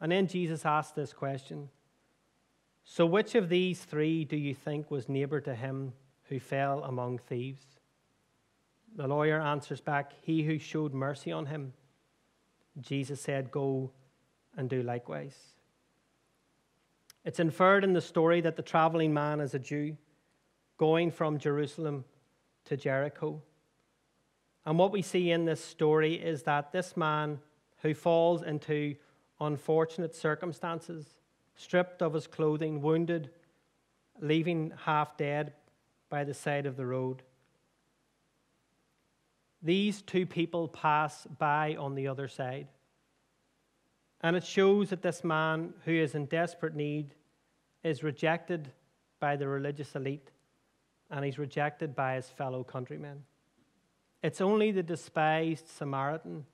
And 0.00 0.12
then 0.12 0.26
Jesus 0.26 0.64
asked 0.64 0.94
this 0.94 1.12
question 1.12 1.68
So, 2.84 3.06
which 3.06 3.34
of 3.34 3.48
these 3.48 3.84
three 3.84 4.24
do 4.24 4.36
you 4.36 4.54
think 4.54 4.90
was 4.90 5.08
neighbor 5.08 5.40
to 5.42 5.54
him 5.54 5.92
who 6.24 6.38
fell 6.40 6.84
among 6.84 7.18
thieves? 7.18 7.64
The 8.96 9.08
lawyer 9.08 9.40
answers 9.40 9.80
back, 9.80 10.12
He 10.22 10.42
who 10.42 10.58
showed 10.58 10.94
mercy 10.94 11.32
on 11.32 11.46
him. 11.46 11.72
Jesus 12.80 13.20
said, 13.20 13.50
Go 13.50 13.90
and 14.56 14.70
do 14.70 14.82
likewise. 14.82 15.36
It's 17.24 17.40
inferred 17.40 17.84
in 17.84 17.92
the 17.92 18.00
story 18.00 18.40
that 18.42 18.56
the 18.56 18.62
traveling 18.62 19.14
man 19.14 19.40
is 19.40 19.54
a 19.54 19.58
Jew 19.58 19.96
going 20.76 21.10
from 21.10 21.38
Jerusalem 21.38 22.04
to 22.66 22.76
Jericho. 22.76 23.40
And 24.66 24.78
what 24.78 24.92
we 24.92 25.02
see 25.02 25.30
in 25.30 25.44
this 25.44 25.62
story 25.62 26.14
is 26.14 26.42
that 26.42 26.72
this 26.72 26.96
man 26.96 27.38
who 27.82 27.94
falls 27.94 28.42
into 28.42 28.96
unfortunate 29.44 30.14
circumstances, 30.14 31.06
stripped 31.54 32.02
of 32.02 32.14
his 32.14 32.26
clothing, 32.26 32.82
wounded, 32.82 33.30
leaving 34.20 34.72
half 34.84 35.16
dead 35.16 35.52
by 36.08 36.24
the 36.24 36.34
side 36.34 36.66
of 36.66 36.76
the 36.76 36.86
road. 36.86 37.22
These 39.62 40.02
two 40.02 40.26
people 40.26 40.68
pass 40.68 41.26
by 41.38 41.76
on 41.76 41.94
the 41.94 42.08
other 42.08 42.28
side. 42.28 42.68
And 44.20 44.36
it 44.36 44.44
shows 44.44 44.90
that 44.90 45.02
this 45.02 45.24
man 45.24 45.74
who 45.84 45.92
is 45.92 46.14
in 46.14 46.26
desperate 46.26 46.74
need 46.74 47.14
is 47.82 48.02
rejected 48.02 48.70
by 49.20 49.36
the 49.36 49.48
religious 49.48 49.94
elite 49.94 50.30
and 51.10 51.24
he's 51.24 51.38
rejected 51.38 51.94
by 51.94 52.16
his 52.16 52.28
fellow 52.28 52.64
countrymen. 52.64 53.24
It's 54.22 54.40
only 54.40 54.72
the 54.72 54.82
despised 54.82 55.68
Samaritan 55.68 56.46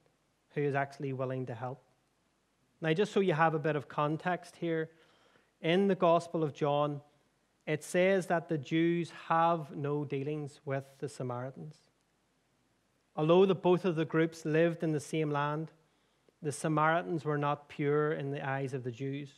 who 0.55 0.63
is 0.63 0.75
actually 0.75 1.13
willing 1.13 1.47
to 1.47 1.55
help. 1.55 1.83
Now, 2.81 2.93
just 2.93 3.13
so 3.13 3.21
you 3.21 3.35
have 3.35 3.55
a 3.55 3.59
bit 3.59 3.77
of 3.77 3.89
context 3.89 4.57
here, 4.57 4.91
in 5.61 5.89
the 5.89 5.95
Gospel 5.95 6.43
of 6.43 6.55
John, 6.55 7.03
it 7.67 7.85
says 7.85 8.27
that 8.27 8.49
the 8.49 8.57
Jews 8.57 9.13
have 9.29 9.77
no 9.77 10.05
dealings 10.05 10.61
with 10.65 10.85
the 10.99 11.09
Samaritans. 11.09 11.77
Although 13.17 13.45
the, 13.45 13.55
both 13.55 13.85
of 13.85 13.97
the 13.97 14.05
groups 14.05 14.45
lived 14.45 14.83
in 14.83 14.93
the 14.93 15.01
same 15.01 15.31
land, 15.31 15.71
the 16.43 16.53
Samaritans 16.53 17.25
were 17.25 17.37
not 17.37 17.69
pure 17.69 18.13
in 18.13 18.31
the 18.31 18.47
eyes 18.47 18.73
of 18.73 18.83
the 18.83 18.91
Jews, 18.91 19.29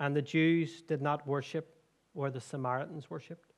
and 0.00 0.16
the 0.16 0.22
Jews 0.22 0.82
did 0.82 1.00
not 1.00 1.26
worship 1.26 1.76
where 2.14 2.30
the 2.30 2.40
Samaritans 2.40 3.08
worshipped. 3.08 3.52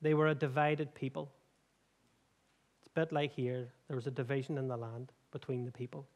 They 0.00 0.14
were 0.14 0.28
a 0.28 0.34
divided 0.34 0.94
people. 0.94 1.30
It's 2.80 2.86
a 2.86 3.00
bit 3.00 3.12
like 3.12 3.32
here 3.32 3.68
there 3.86 3.96
was 3.96 4.06
a 4.06 4.10
division 4.10 4.56
in 4.56 4.68
the 4.68 4.78
land 4.78 5.12
between 5.30 5.66
the 5.66 5.72
people. 5.72 6.06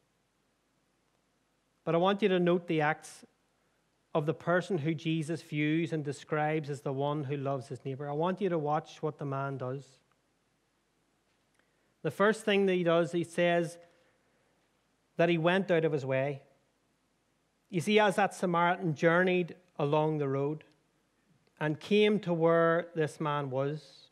But 1.85 1.95
I 1.95 1.99
want 1.99 2.21
you 2.21 2.29
to 2.29 2.39
note 2.39 2.67
the 2.67 2.81
acts 2.81 3.23
of 4.13 4.25
the 4.25 4.33
person 4.33 4.79
who 4.79 4.93
Jesus 4.93 5.41
views 5.41 5.93
and 5.93 6.03
describes 6.03 6.69
as 6.69 6.81
the 6.81 6.91
one 6.91 7.25
who 7.25 7.37
loves 7.37 7.67
his 7.67 7.83
neighbor. 7.85 8.09
I 8.09 8.13
want 8.13 8.41
you 8.41 8.49
to 8.49 8.57
watch 8.57 9.01
what 9.01 9.19
the 9.19 9.25
man 9.25 9.57
does. 9.57 9.85
The 12.01 12.11
first 12.11 12.43
thing 12.43 12.65
that 12.65 12.73
he 12.73 12.83
does, 12.83 13.11
he 13.11 13.23
says 13.23 13.77
that 15.17 15.29
he 15.29 15.37
went 15.37 15.69
out 15.69 15.85
of 15.85 15.91
his 15.91 16.05
way. 16.05 16.41
You 17.69 17.81
see, 17.81 17.99
as 17.99 18.15
that 18.15 18.33
Samaritan 18.33 18.95
journeyed 18.95 19.55
along 19.77 20.17
the 20.17 20.27
road 20.27 20.63
and 21.59 21.79
came 21.79 22.19
to 22.21 22.33
where 22.33 22.87
this 22.95 23.19
man 23.19 23.49
was, 23.49 24.07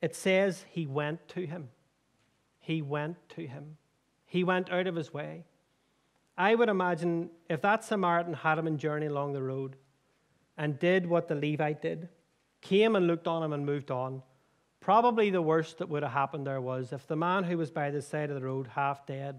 it 0.00 0.14
says 0.14 0.64
he 0.70 0.86
went 0.86 1.28
to 1.28 1.46
him. 1.46 1.68
He 2.60 2.82
went 2.82 3.16
to 3.30 3.46
him. 3.46 3.76
He 4.34 4.42
went 4.42 4.72
out 4.72 4.88
of 4.88 4.96
his 4.96 5.14
way. 5.14 5.44
I 6.36 6.56
would 6.56 6.68
imagine 6.68 7.30
if 7.48 7.62
that 7.62 7.84
Samaritan 7.84 8.34
had 8.34 8.58
him 8.58 8.66
in 8.66 8.78
journey 8.78 9.06
along 9.06 9.32
the 9.32 9.44
road 9.44 9.76
and 10.58 10.76
did 10.76 11.06
what 11.06 11.28
the 11.28 11.36
Levite 11.36 11.80
did, 11.80 12.08
came 12.60 12.96
and 12.96 13.06
looked 13.06 13.28
on 13.28 13.44
him 13.44 13.52
and 13.52 13.64
moved 13.64 13.92
on, 13.92 14.24
probably 14.80 15.30
the 15.30 15.40
worst 15.40 15.78
that 15.78 15.88
would 15.88 16.02
have 16.02 16.10
happened 16.10 16.48
there 16.48 16.60
was 16.60 16.92
if 16.92 17.06
the 17.06 17.14
man 17.14 17.44
who 17.44 17.56
was 17.56 17.70
by 17.70 17.92
the 17.92 18.02
side 18.02 18.28
of 18.28 18.34
the 18.34 18.44
road, 18.44 18.66
half 18.66 19.06
dead, 19.06 19.38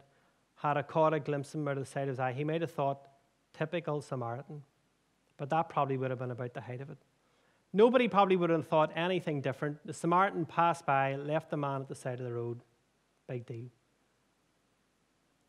had 0.56 0.78
a 0.78 0.84
caught 0.84 1.14
a 1.14 1.20
glimpse 1.20 1.54
of 1.54 1.60
him 1.60 1.68
out 1.68 1.78
of 1.78 1.84
the 1.84 1.92
side 1.92 2.04
of 2.04 2.14
his 2.14 2.20
eye, 2.22 2.32
he 2.32 2.46
might 2.46 2.62
have 2.62 2.72
thought, 2.72 3.06
typical 3.52 4.00
Samaritan. 4.00 4.64
But 5.36 5.50
that 5.50 5.68
probably 5.68 5.98
would 5.98 6.10
have 6.10 6.20
been 6.20 6.32
about 6.32 6.54
the 6.54 6.62
height 6.62 6.80
of 6.80 6.90
it. 6.90 7.00
Nobody 7.74 8.08
probably 8.08 8.38
would 8.38 8.50
have 8.50 8.66
thought 8.66 8.94
anything 8.96 9.42
different. 9.42 9.86
The 9.86 9.92
Samaritan 9.92 10.46
passed 10.46 10.86
by, 10.86 11.18
left 11.18 11.50
the 11.50 11.58
man 11.58 11.82
at 11.82 11.90
the 11.90 11.96
side 11.96 12.22
of 12.22 12.26
the 12.26 12.32
road. 12.32 12.62
Big 13.28 13.46
deal. 13.46 13.66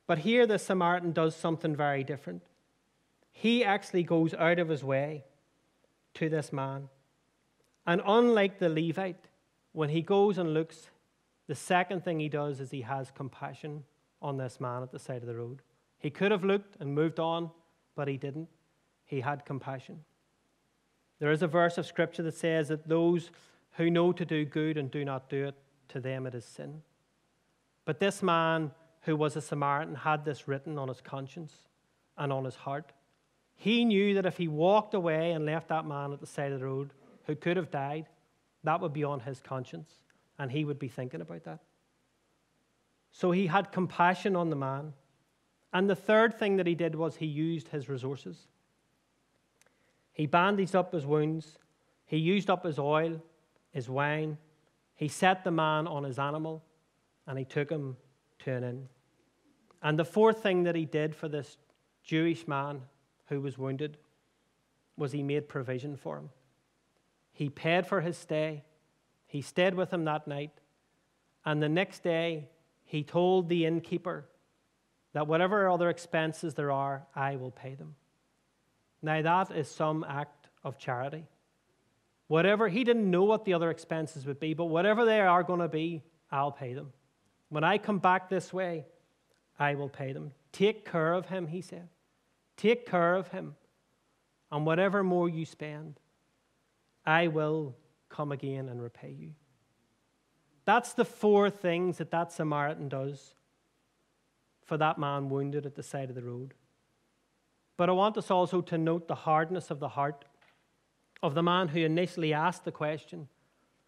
But 0.07 0.19
here 0.19 0.47
the 0.47 0.59
Samaritan 0.59 1.13
does 1.13 1.35
something 1.35 1.75
very 1.75 2.05
different. 2.05 2.43
He 3.33 3.65
actually 3.65 4.03
goes 4.03 4.35
out 4.35 4.59
of 4.59 4.69
his 4.69 4.85
way 4.85 5.25
to 6.15 6.29
this 6.29 6.53
man. 6.53 6.89
And 7.87 8.01
unlike 8.07 8.59
the 8.59 8.69
Levite, 8.69 9.29
when 9.73 9.91
he 9.91 10.03
goes 10.03 10.39
and 10.39 10.55
looks, 10.55 10.89
the 11.47 11.55
second 11.55 12.05
thing 12.05 12.19
he 12.19 12.29
does 12.29 12.61
is 12.61 12.71
he 12.71 12.83
has 12.83 13.11
compassion 13.11 13.85
on 14.23 14.37
this 14.37 14.59
man 14.61 14.83
at 14.83 14.91
the 14.91 14.99
side 14.99 15.23
of 15.23 15.27
the 15.27 15.37
road. 15.37 15.61
He 15.99 16.11
could 16.11 16.33
have 16.33 16.45
looked 16.45 16.77
and 16.81 16.95
moved 16.95 17.21
on, 17.21 17.51
but 17.95 18.09
he 18.09 18.17
didn't. 18.17 18.49
He 19.05 19.21
had 19.21 19.45
compassion. 19.45 20.05
There 21.19 21.31
is 21.31 21.43
a 21.43 21.47
verse 21.47 21.79
of 21.79 21.87
scripture 21.87 22.23
that 22.25 22.35
says 22.35 22.69
that 22.69 22.89
those 22.89 23.31
who 23.73 23.91
know 23.91 24.13
to 24.13 24.25
do 24.25 24.45
good 24.45 24.77
and 24.77 24.91
do 24.91 25.05
not 25.05 25.29
do 25.29 25.47
it, 25.47 25.55
to 25.89 26.01
them 26.01 26.27
it 26.27 26.35
is 26.35 26.45
sin. 26.45 26.83
But 27.85 28.01
this 28.01 28.23
man 28.23 28.73
who 29.07 29.17
was 29.17 29.37
a 29.37 29.41
Samaritan, 29.41 29.95
had 29.95 30.25
this 30.25 30.49
written 30.49 30.79
on 30.79 30.89
his 30.89 31.01
conscience 31.01 31.55
and 32.19 32.33
on 32.33 32.45
his 32.45 32.57
heart. 32.57 32.93
He 33.55 33.85
knew 33.85 34.15
that 34.15 34.27
if 34.27 34.37
he 34.37 34.49
walked 34.49 34.95
away 34.95 35.31
and 35.31 35.47
left 35.47 35.69
that 35.69 35.87
man 35.87 36.13
at 36.13 36.21
the 36.21 36.27
side 36.27 36.51
of 36.51 36.59
the 36.59 36.67
road 36.67 36.91
who 37.27 37.37
could 37.37 37.57
have 37.57 37.71
died, 37.71 38.07
that 38.65 38.81
would 38.81 38.93
be 38.93 39.05
on 39.05 39.21
his 39.21 39.41
conscience, 39.41 39.91
and 40.41 40.51
he 40.51 40.65
would 40.65 40.81
be 40.81 40.89
thinking 40.89 41.21
about 41.21 41.45
that. 41.45 41.61
So 43.13 43.31
he 43.31 43.47
had 43.47 43.71
compassion 43.71 44.35
on 44.35 44.51
the 44.51 44.57
man. 44.57 44.93
And 45.73 45.89
the 45.89 45.95
third 45.95 46.37
thing 46.37 46.57
that 46.57 46.67
he 46.67 46.75
did 46.75 46.97
was 46.97 47.17
he 47.17 47.27
used 47.27 47.69
his 47.69 47.89
resources. 47.89 48.49
He 50.13 50.27
bandaged 50.27 50.75
up 50.75 50.93
his 50.93 51.07
wounds, 51.07 51.59
he 52.07 52.17
used 52.17 52.51
up 52.51 52.65
his 52.65 52.79
oil, 52.79 53.23
his 53.71 53.89
wine, 53.89 54.37
he 54.97 55.07
set 55.07 55.45
the 55.45 55.51
man 55.53 55.87
on 55.87 56.03
his 56.03 56.19
animal, 56.19 56.65
and 57.27 57.39
he 57.39 57.45
took 57.45 57.71
him 57.71 57.97
to 58.41 58.53
an 58.53 58.65
inn. 58.65 58.89
And 59.83 59.99
the 59.99 60.05
fourth 60.05 60.43
thing 60.43 60.65
that 60.65 60.75
he 60.75 60.85
did 60.85 61.15
for 61.15 61.29
this 61.29 61.57
Jewish 62.03 62.47
man 62.49 62.83
who 63.27 63.41
was 63.41 63.59
wounded 63.59 63.99
was 64.97 65.13
he 65.13 65.23
made 65.23 65.49
provision 65.49 65.97
for 65.97 66.19
him. 66.19 66.31
He 67.33 67.49
paid 67.51 67.87
for 67.87 68.01
his 68.01 68.17
stay. 68.17 68.65
He 69.27 69.43
stayed 69.43 69.75
with 69.75 69.93
him 69.93 70.05
that 70.05 70.27
night. 70.27 70.53
And 71.45 71.63
the 71.63 71.69
next 71.69 72.03
day, 72.03 72.49
he 72.85 73.03
told 73.03 73.49
the 73.49 73.67
innkeeper 73.67 74.25
that 75.13 75.27
whatever 75.27 75.69
other 75.69 75.91
expenses 75.91 76.55
there 76.55 76.73
are, 76.73 77.07
I 77.15 77.37
will 77.37 77.51
pay 77.51 77.75
them. 77.75 77.95
Now, 79.03 79.23
that 79.23 79.51
is 79.55 79.69
some 79.69 80.05
act 80.09 80.49
of 80.65 80.79
charity. 80.79 81.27
Whatever, 82.29 82.69
he 82.69 82.85
didn't 82.85 83.11
know 83.11 83.25
what 83.25 83.45
the 83.45 83.55
other 83.55 83.71
expenses 83.71 84.27
would 84.27 84.41
be, 84.41 84.55
but 84.55 84.65
whatever 84.67 85.05
they 85.05 85.21
are 85.21 85.43
going 85.43 85.61
to 85.61 85.69
be, 85.69 86.03
I'll 86.31 86.51
pay 86.51 86.75
them. 86.75 86.93
When 87.49 87.63
I 87.63 87.79
come 87.79 87.99
back 87.99 88.29
this 88.29 88.53
way, 88.53 88.87
I 89.59 89.75
will 89.75 89.89
pay 89.89 90.13
them. 90.13 90.33
Take 90.53 90.91
care 90.91 91.13
of 91.13 91.27
him, 91.27 91.49
he 91.49 91.61
said. 91.61 91.89
Take 92.57 92.87
care 92.87 93.15
of 93.15 93.29
him. 93.29 93.57
and 94.53 94.65
whatever 94.65 95.03
more 95.03 95.29
you 95.29 95.45
spend, 95.45 95.99
I 97.05 97.27
will 97.27 97.75
come 98.09 98.33
again 98.33 98.69
and 98.69 98.81
repay 98.81 99.11
you. 99.11 99.33
That's 100.65 100.93
the 100.93 101.05
four 101.05 101.51
things 101.51 101.99
that 101.99 102.11
that 102.11 102.33
Samaritan 102.33 102.89
does 102.89 103.35
for 104.65 104.77
that 104.77 104.99
man 104.99 105.29
wounded 105.29 105.67
at 105.67 105.75
the 105.75 105.83
side 105.83 106.09
of 106.09 106.17
the 106.17 106.23
road. 106.23 106.55
But 107.77 107.89
I 107.89 107.93
want 107.93 108.17
us 108.17 108.31
also 108.31 108.61
to 108.63 108.79
note 108.79 109.07
the 109.07 109.15
hardness 109.15 109.71
of 109.71 109.81
the 109.81 109.91
heart 109.91 110.25
of 111.23 111.35
the 111.35 111.43
man 111.43 111.69
who 111.69 111.81
initially 111.81 112.33
asked 112.33 112.65
the 112.65 112.73
question 112.73 113.29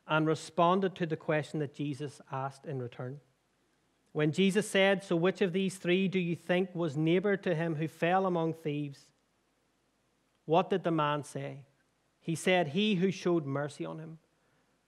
and 0.06 0.26
responded 0.26 0.94
to 0.96 1.06
the 1.06 1.16
question 1.16 1.60
that 1.60 1.74
Jesus 1.74 2.20
asked 2.30 2.64
in 2.64 2.80
return. 2.80 3.20
When 4.18 4.32
Jesus 4.32 4.68
said, 4.68 5.04
So 5.04 5.14
which 5.14 5.42
of 5.42 5.52
these 5.52 5.76
three 5.76 6.08
do 6.08 6.18
you 6.18 6.34
think 6.34 6.74
was 6.74 6.96
neighbor 6.96 7.36
to 7.36 7.54
him 7.54 7.76
who 7.76 7.86
fell 7.86 8.26
among 8.26 8.52
thieves? 8.52 9.06
What 10.44 10.70
did 10.70 10.82
the 10.82 10.90
man 10.90 11.22
say? 11.22 11.58
He 12.20 12.34
said, 12.34 12.66
He 12.66 12.96
who 12.96 13.12
showed 13.12 13.46
mercy 13.46 13.84
on 13.84 14.00
him. 14.00 14.18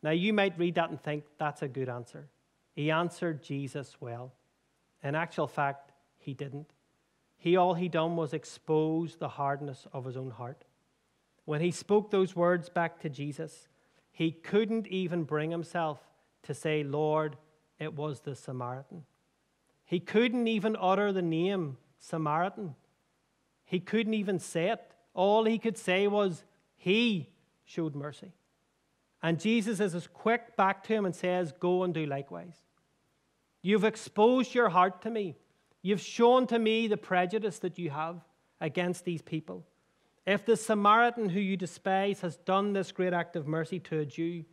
Now 0.02 0.10
you 0.10 0.32
might 0.32 0.58
read 0.58 0.74
that 0.74 0.90
and 0.90 1.00
think 1.00 1.22
that's 1.38 1.62
a 1.62 1.68
good 1.68 1.88
answer. 1.88 2.26
He 2.72 2.90
answered 2.90 3.40
Jesus 3.40 3.94
well. 4.00 4.32
In 5.00 5.14
actual 5.14 5.46
fact, 5.46 5.92
he 6.18 6.34
didn't. 6.34 6.72
He 7.36 7.54
all 7.54 7.74
he 7.74 7.88
done 7.88 8.16
was 8.16 8.34
expose 8.34 9.14
the 9.14 9.28
hardness 9.28 9.86
of 9.92 10.06
his 10.06 10.16
own 10.16 10.30
heart. 10.32 10.64
When 11.44 11.60
he 11.60 11.70
spoke 11.70 12.10
those 12.10 12.34
words 12.34 12.68
back 12.68 12.98
to 13.02 13.08
Jesus, 13.08 13.68
he 14.10 14.32
couldn't 14.32 14.88
even 14.88 15.22
bring 15.22 15.52
himself 15.52 16.00
to 16.42 16.52
say, 16.52 16.82
Lord, 16.82 17.36
it 17.78 17.94
was 17.94 18.22
the 18.22 18.34
Samaritan. 18.34 19.04
He 19.90 19.98
couldn't 19.98 20.46
even 20.46 20.76
utter 20.80 21.12
the 21.12 21.20
name 21.20 21.76
Samaritan. 21.98 22.76
He 23.64 23.80
couldn't 23.80 24.14
even 24.14 24.38
say 24.38 24.68
it. 24.68 24.80
All 25.14 25.44
he 25.44 25.58
could 25.58 25.76
say 25.76 26.06
was, 26.06 26.44
He 26.76 27.28
showed 27.64 27.96
mercy. 27.96 28.30
And 29.20 29.40
Jesus 29.40 29.80
is 29.80 29.96
as 29.96 30.06
quick 30.06 30.56
back 30.56 30.84
to 30.84 30.92
him 30.92 31.06
and 31.06 31.16
says, 31.16 31.52
Go 31.58 31.82
and 31.82 31.92
do 31.92 32.06
likewise. 32.06 32.54
You've 33.62 33.82
exposed 33.82 34.54
your 34.54 34.68
heart 34.68 35.02
to 35.02 35.10
me. 35.10 35.34
You've 35.82 36.00
shown 36.00 36.46
to 36.46 36.60
me 36.60 36.86
the 36.86 36.96
prejudice 36.96 37.58
that 37.58 37.76
you 37.76 37.90
have 37.90 38.20
against 38.60 39.04
these 39.04 39.22
people. 39.22 39.66
If 40.24 40.46
the 40.46 40.56
Samaritan 40.56 41.30
who 41.30 41.40
you 41.40 41.56
despise 41.56 42.20
has 42.20 42.36
done 42.36 42.74
this 42.74 42.92
great 42.92 43.12
act 43.12 43.34
of 43.34 43.48
mercy 43.48 43.80
to 43.80 43.98
a 43.98 44.06
Jew, 44.06 44.44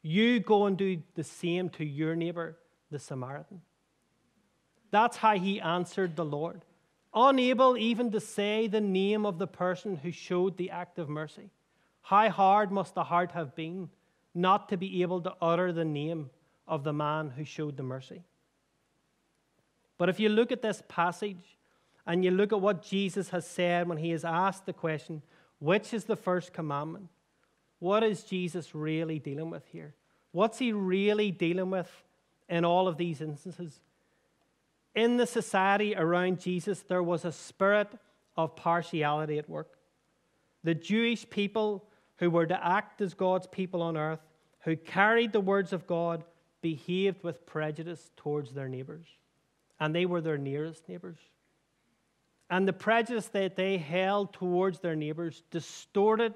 you 0.00 0.40
go 0.40 0.64
and 0.64 0.78
do 0.78 1.02
the 1.14 1.24
same 1.24 1.68
to 1.70 1.84
your 1.84 2.16
neighbor, 2.16 2.56
the 2.90 2.98
Samaritan. 2.98 3.60
That's 4.90 5.18
how 5.18 5.38
he 5.38 5.60
answered 5.60 6.16
the 6.16 6.24
Lord, 6.24 6.64
unable 7.14 7.76
even 7.76 8.10
to 8.12 8.20
say 8.20 8.66
the 8.66 8.80
name 8.80 9.26
of 9.26 9.38
the 9.38 9.46
person 9.46 9.96
who 9.96 10.10
showed 10.10 10.56
the 10.56 10.70
act 10.70 10.98
of 10.98 11.08
mercy. 11.08 11.50
How 12.02 12.30
hard 12.30 12.72
must 12.72 12.94
the 12.94 13.04
heart 13.04 13.32
have 13.32 13.54
been 13.54 13.90
not 14.34 14.68
to 14.70 14.76
be 14.76 15.02
able 15.02 15.20
to 15.22 15.34
utter 15.42 15.72
the 15.72 15.84
name 15.84 16.30
of 16.66 16.84
the 16.84 16.92
man 16.92 17.30
who 17.30 17.44
showed 17.44 17.76
the 17.76 17.82
mercy? 17.82 18.22
But 19.98 20.08
if 20.08 20.20
you 20.20 20.28
look 20.28 20.52
at 20.52 20.62
this 20.62 20.82
passage 20.88 21.58
and 22.06 22.24
you 22.24 22.30
look 22.30 22.52
at 22.52 22.60
what 22.60 22.82
Jesus 22.82 23.28
has 23.30 23.46
said 23.46 23.88
when 23.88 23.98
he 23.98 24.12
is 24.12 24.24
asked 24.24 24.64
the 24.64 24.72
question, 24.72 25.22
which 25.58 25.92
is 25.92 26.04
the 26.04 26.16
first 26.16 26.52
commandment? 26.52 27.08
What 27.80 28.02
is 28.02 28.22
Jesus 28.22 28.74
really 28.74 29.18
dealing 29.18 29.50
with 29.50 29.66
here? 29.66 29.94
What's 30.32 30.58
he 30.58 30.72
really 30.72 31.30
dealing 31.30 31.70
with 31.70 31.90
in 32.48 32.64
all 32.64 32.88
of 32.88 32.96
these 32.96 33.20
instances? 33.20 33.80
In 34.94 35.16
the 35.16 35.26
society 35.26 35.94
around 35.94 36.40
Jesus, 36.40 36.82
there 36.82 37.02
was 37.02 37.24
a 37.24 37.32
spirit 37.32 37.88
of 38.36 38.56
partiality 38.56 39.38
at 39.38 39.48
work. 39.48 39.78
The 40.64 40.74
Jewish 40.74 41.28
people 41.28 41.84
who 42.16 42.30
were 42.30 42.46
to 42.46 42.66
act 42.66 43.00
as 43.00 43.14
God's 43.14 43.46
people 43.46 43.82
on 43.82 43.96
earth, 43.96 44.20
who 44.60 44.76
carried 44.76 45.32
the 45.32 45.40
words 45.40 45.72
of 45.72 45.86
God, 45.86 46.24
behaved 46.60 47.22
with 47.22 47.46
prejudice 47.46 48.10
towards 48.16 48.52
their 48.52 48.68
neighbors. 48.68 49.06
And 49.78 49.94
they 49.94 50.06
were 50.06 50.20
their 50.20 50.38
nearest 50.38 50.88
neighbors. 50.88 51.18
And 52.50 52.66
the 52.66 52.72
prejudice 52.72 53.26
that 53.28 53.56
they 53.56 53.76
held 53.76 54.32
towards 54.32 54.80
their 54.80 54.96
neighbors 54.96 55.42
distorted 55.50 56.34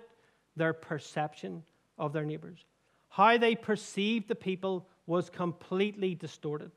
their 0.57 0.73
perception 0.73 1.63
of 1.99 2.13
their 2.13 2.25
neighbors. 2.25 2.65
How 3.09 3.39
they 3.39 3.55
perceived 3.55 4.29
the 4.29 4.35
people 4.35 4.89
was 5.07 5.31
completely 5.31 6.15
distorted. 6.15 6.71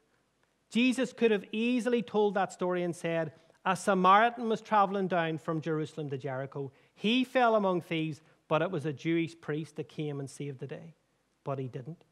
Jesus 0.70 1.14
could 1.14 1.32
have 1.32 1.46
easily 1.52 2.02
told 2.02 2.34
that 2.34 2.52
story 2.52 2.84
and 2.84 2.96
said, 2.96 3.32
A 3.66 3.76
Samaritan 3.76 4.50
was 4.50 4.62
traveling 4.62 5.08
down 5.08 5.38
from 5.38 5.62
Jerusalem 5.62 6.10
to 6.10 6.18
Jericho. 6.18 6.72
He 6.94 7.24
fell 7.24 7.56
among 7.56 7.82
thieves, 7.82 8.22
but 8.48 8.62
it 8.62 8.72
was 8.72 8.86
a 8.86 8.94
Jewish 8.94 9.40
priest 9.40 9.76
that 9.78 9.90
came 9.90 10.20
and 10.20 10.30
saved 10.30 10.60
the 10.60 10.68
day. 10.68 10.96
But 11.44 11.60
he 11.60 11.68
didn't. 11.68 12.04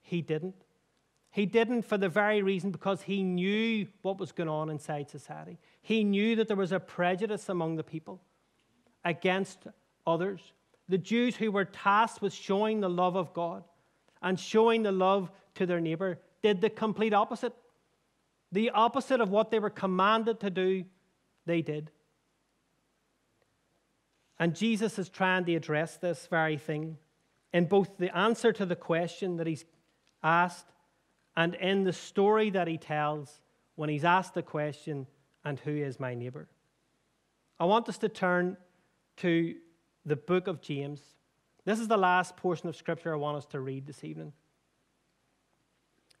He 0.00 0.22
didn't. 0.22 0.64
He 1.32 1.46
didn't 1.46 1.82
for 1.82 1.96
the 1.96 2.08
very 2.08 2.42
reason 2.42 2.70
because 2.72 3.02
he 3.02 3.22
knew 3.22 3.86
what 4.02 4.18
was 4.18 4.32
going 4.32 4.48
on 4.48 4.68
inside 4.68 5.08
society. 5.08 5.58
He 5.80 6.02
knew 6.02 6.36
that 6.36 6.48
there 6.48 6.56
was 6.56 6.72
a 6.72 6.80
prejudice 6.80 7.48
among 7.48 7.76
the 7.76 7.84
people 7.84 8.20
against 9.04 9.66
others. 10.06 10.40
The 10.88 10.98
Jews 10.98 11.36
who 11.36 11.52
were 11.52 11.64
tasked 11.64 12.20
with 12.20 12.34
showing 12.34 12.80
the 12.80 12.90
love 12.90 13.14
of 13.14 13.32
God 13.32 13.62
and 14.22 14.38
showing 14.38 14.82
the 14.82 14.92
love 14.92 15.30
to 15.54 15.66
their 15.66 15.80
neighbor 15.80 16.18
did 16.42 16.60
the 16.60 16.70
complete 16.70 17.14
opposite. 17.14 17.54
The 18.52 18.70
opposite 18.70 19.20
of 19.20 19.30
what 19.30 19.50
they 19.50 19.58
were 19.58 19.70
commanded 19.70 20.40
to 20.40 20.50
do, 20.50 20.84
they 21.46 21.62
did. 21.62 21.90
And 24.38 24.56
Jesus 24.56 24.98
is 24.98 25.08
trying 25.08 25.44
to 25.44 25.54
address 25.54 25.96
this 25.96 26.26
very 26.26 26.56
thing 26.56 26.96
in 27.52 27.66
both 27.66 27.98
the 27.98 28.16
answer 28.16 28.52
to 28.52 28.64
the 28.64 28.76
question 28.76 29.36
that 29.36 29.46
he's 29.46 29.64
asked 30.22 30.66
and 31.36 31.54
in 31.54 31.84
the 31.84 31.92
story 31.92 32.50
that 32.50 32.66
he 32.66 32.78
tells 32.78 33.40
when 33.76 33.88
he's 33.88 34.04
asked 34.04 34.34
the 34.34 34.42
question, 34.42 35.06
And 35.44 35.58
who 35.60 35.76
is 35.76 36.00
my 36.00 36.14
neighbor? 36.14 36.48
I 37.58 37.66
want 37.66 37.88
us 37.88 37.98
to 37.98 38.08
turn 38.08 38.56
to 39.18 39.54
the 40.06 40.16
book 40.16 40.46
of 40.46 40.60
James. 40.60 41.00
This 41.64 41.78
is 41.78 41.88
the 41.88 41.96
last 41.96 42.36
portion 42.36 42.68
of 42.68 42.76
scripture 42.76 43.12
I 43.12 43.16
want 43.16 43.36
us 43.36 43.46
to 43.46 43.60
read 43.60 43.86
this 43.86 44.02
evening. 44.02 44.32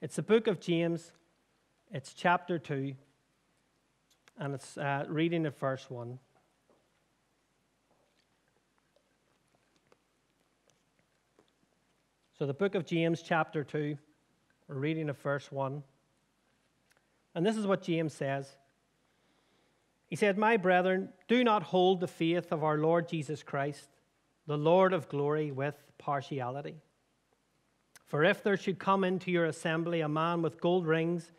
It's 0.02 0.16
the 0.16 0.22
book 0.22 0.46
of 0.46 0.60
James, 0.60 1.12
it's 1.92 2.14
chapter 2.14 2.58
2, 2.58 2.94
and 4.38 4.54
it's 4.54 4.78
uh, 4.78 5.04
reading 5.08 5.44
at 5.46 5.58
verse 5.58 5.90
1. 5.90 6.18
So, 12.38 12.46
the 12.46 12.54
book 12.54 12.74
of 12.74 12.86
James, 12.86 13.22
chapter 13.22 13.64
2, 13.64 13.98
we're 14.68 14.74
reading 14.76 15.08
at 15.08 15.18
verse 15.18 15.50
1. 15.50 15.82
And 17.34 17.44
this 17.44 17.56
is 17.56 17.66
what 17.66 17.82
James 17.82 18.14
says. 18.14 18.48
He 20.06 20.16
said, 20.16 20.38
My 20.38 20.56
brethren, 20.56 21.10
do 21.28 21.44
not 21.44 21.64
hold 21.64 22.00
the 22.00 22.08
faith 22.08 22.52
of 22.52 22.64
our 22.64 22.78
Lord 22.78 23.08
Jesus 23.08 23.42
Christ, 23.42 23.88
the 24.46 24.56
Lord 24.56 24.92
of 24.92 25.08
glory, 25.08 25.50
with 25.50 25.74
partiality. 25.98 26.76
For 28.06 28.24
if 28.24 28.42
there 28.42 28.56
should 28.56 28.78
come 28.78 29.04
into 29.04 29.30
your 29.30 29.44
assembly 29.44 30.00
a 30.00 30.08
man 30.08 30.40
with 30.40 30.60
gold 30.60 30.86
rings 30.86 31.30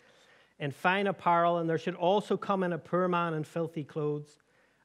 in 0.62 0.71
fine 0.71 1.08
apparel, 1.08 1.58
and 1.58 1.67
there 1.67 1.80
should 1.80 1.95
also 1.95 2.38
come 2.38 2.62
in 2.62 2.71
a 2.71 2.78
poor 2.78 3.08
man 3.08 3.34
in 3.34 3.43
filthy 3.43 3.84
clothes. 3.84 4.38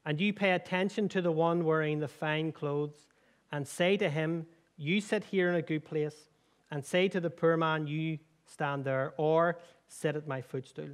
And 0.06 0.18
you 0.18 0.32
pay 0.32 0.52
attention 0.52 1.08
to 1.10 1.20
the 1.20 1.30
one 1.30 1.64
wearing 1.64 2.00
the 2.00 2.08
fine 2.08 2.50
clothes, 2.50 3.06
and 3.52 3.68
say 3.68 3.98
to 3.98 4.08
him, 4.08 4.46
You 4.78 5.00
sit 5.02 5.24
here 5.24 5.50
in 5.50 5.54
a 5.54 5.62
good 5.62 5.84
place, 5.84 6.30
and 6.70 6.84
say 6.84 7.08
to 7.08 7.20
the 7.20 7.30
poor 7.30 7.58
man, 7.58 7.86
You 7.86 8.18
stand 8.46 8.84
there, 8.84 9.12
or 9.18 9.58
sit 9.86 10.16
at 10.16 10.26
my 10.26 10.40
footstool. 10.40 10.88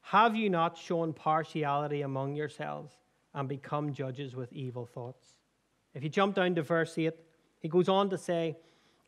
Have 0.00 0.34
you 0.34 0.48
not 0.48 0.78
shown 0.78 1.12
partiality 1.12 2.00
among 2.00 2.34
yourselves 2.34 2.94
and 3.34 3.46
become 3.46 3.92
judges 3.92 4.34
with 4.34 4.50
evil 4.54 4.86
thoughts? 4.86 5.34
If 5.92 6.02
you 6.02 6.08
jump 6.08 6.34
down 6.34 6.54
to 6.54 6.62
verse 6.62 6.96
8, 6.96 7.12
he 7.60 7.68
goes 7.68 7.90
on 7.90 8.08
to 8.08 8.16
say, 8.16 8.56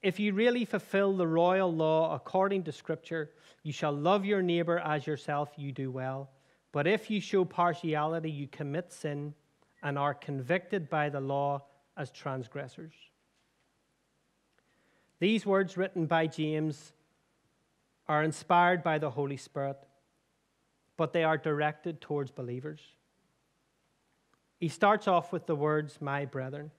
if 0.03 0.19
you 0.19 0.33
really 0.33 0.65
fulfill 0.65 1.17
the 1.17 1.27
royal 1.27 1.73
law 1.73 2.15
according 2.15 2.65
to 2.65 2.73
Scripture, 2.73 3.31
you 3.63 3.73
shall 3.73 3.93
love 3.93 4.25
your 4.25 4.43
neighbor 4.43 4.79
as 4.79 5.07
yourself, 5.07 5.51
you 5.57 5.73
do 5.73 5.91
well. 5.91 6.31
But 6.73 6.87
if 6.87 7.11
you 7.11 7.21
show 7.21 7.45
partiality, 7.45 8.31
you 8.31 8.47
commit 8.47 8.93
sin 8.93 9.35
and 9.83 9.99
are 9.99 10.15
convicted 10.15 10.89
by 10.89 11.09
the 11.09 11.21
law 11.21 11.63
as 11.97 12.11
transgressors. 12.11 12.95
These 15.19 15.45
words 15.45 15.77
written 15.77 16.07
by 16.07 16.27
James 16.27 16.93
are 18.09 18.23
inspired 18.23 18.83
by 18.83 18.99
the 18.99 19.11
Holy 19.11 19.37
Spirit, 19.37 19.77
but 20.97 21.13
they 21.13 21.25
are 21.25 21.37
directed 21.37 22.01
towards 22.01 22.31
believers. 22.31 22.81
He 24.59 24.69
starts 24.69 25.07
off 25.07 25.33
with 25.33 25.47
the 25.47 25.57
words, 25.57 25.99
My 26.01 26.25
brethren. 26.25 26.71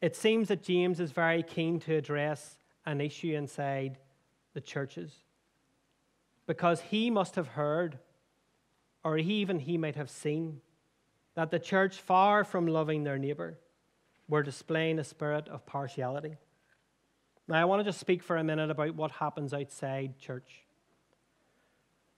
It 0.00 0.16
seems 0.16 0.48
that 0.48 0.62
James 0.62 1.00
is 1.00 1.12
very 1.12 1.42
keen 1.42 1.78
to 1.80 1.94
address 1.94 2.56
an 2.86 3.00
issue 3.00 3.34
inside 3.34 3.98
the 4.54 4.60
churches 4.60 5.12
because 6.46 6.80
he 6.80 7.10
must 7.10 7.36
have 7.36 7.48
heard, 7.48 7.98
or 9.04 9.16
even 9.16 9.60
he 9.60 9.78
might 9.78 9.96
have 9.96 10.10
seen, 10.10 10.60
that 11.34 11.50
the 11.50 11.58
church, 11.58 11.98
far 12.00 12.44
from 12.44 12.66
loving 12.66 13.04
their 13.04 13.18
neighbor, 13.18 13.58
were 14.28 14.42
displaying 14.42 14.98
a 14.98 15.04
spirit 15.04 15.48
of 15.48 15.64
partiality. 15.66 16.36
Now, 17.48 17.60
I 17.60 17.64
want 17.64 17.80
to 17.80 17.84
just 17.84 18.00
speak 18.00 18.22
for 18.22 18.36
a 18.36 18.44
minute 18.44 18.70
about 18.70 18.94
what 18.94 19.12
happens 19.12 19.54
outside 19.54 20.18
church. 20.18 20.62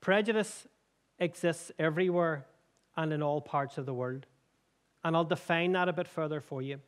Prejudice 0.00 0.66
exists 1.18 1.72
everywhere 1.78 2.46
and 2.96 3.12
in 3.12 3.22
all 3.22 3.40
parts 3.40 3.78
of 3.78 3.86
the 3.86 3.94
world. 3.94 4.26
And 5.02 5.16
I'll 5.16 5.24
define 5.24 5.72
that 5.72 5.88
a 5.88 5.92
bit 5.92 6.08
further 6.08 6.40
for 6.40 6.62
you. 6.62 6.80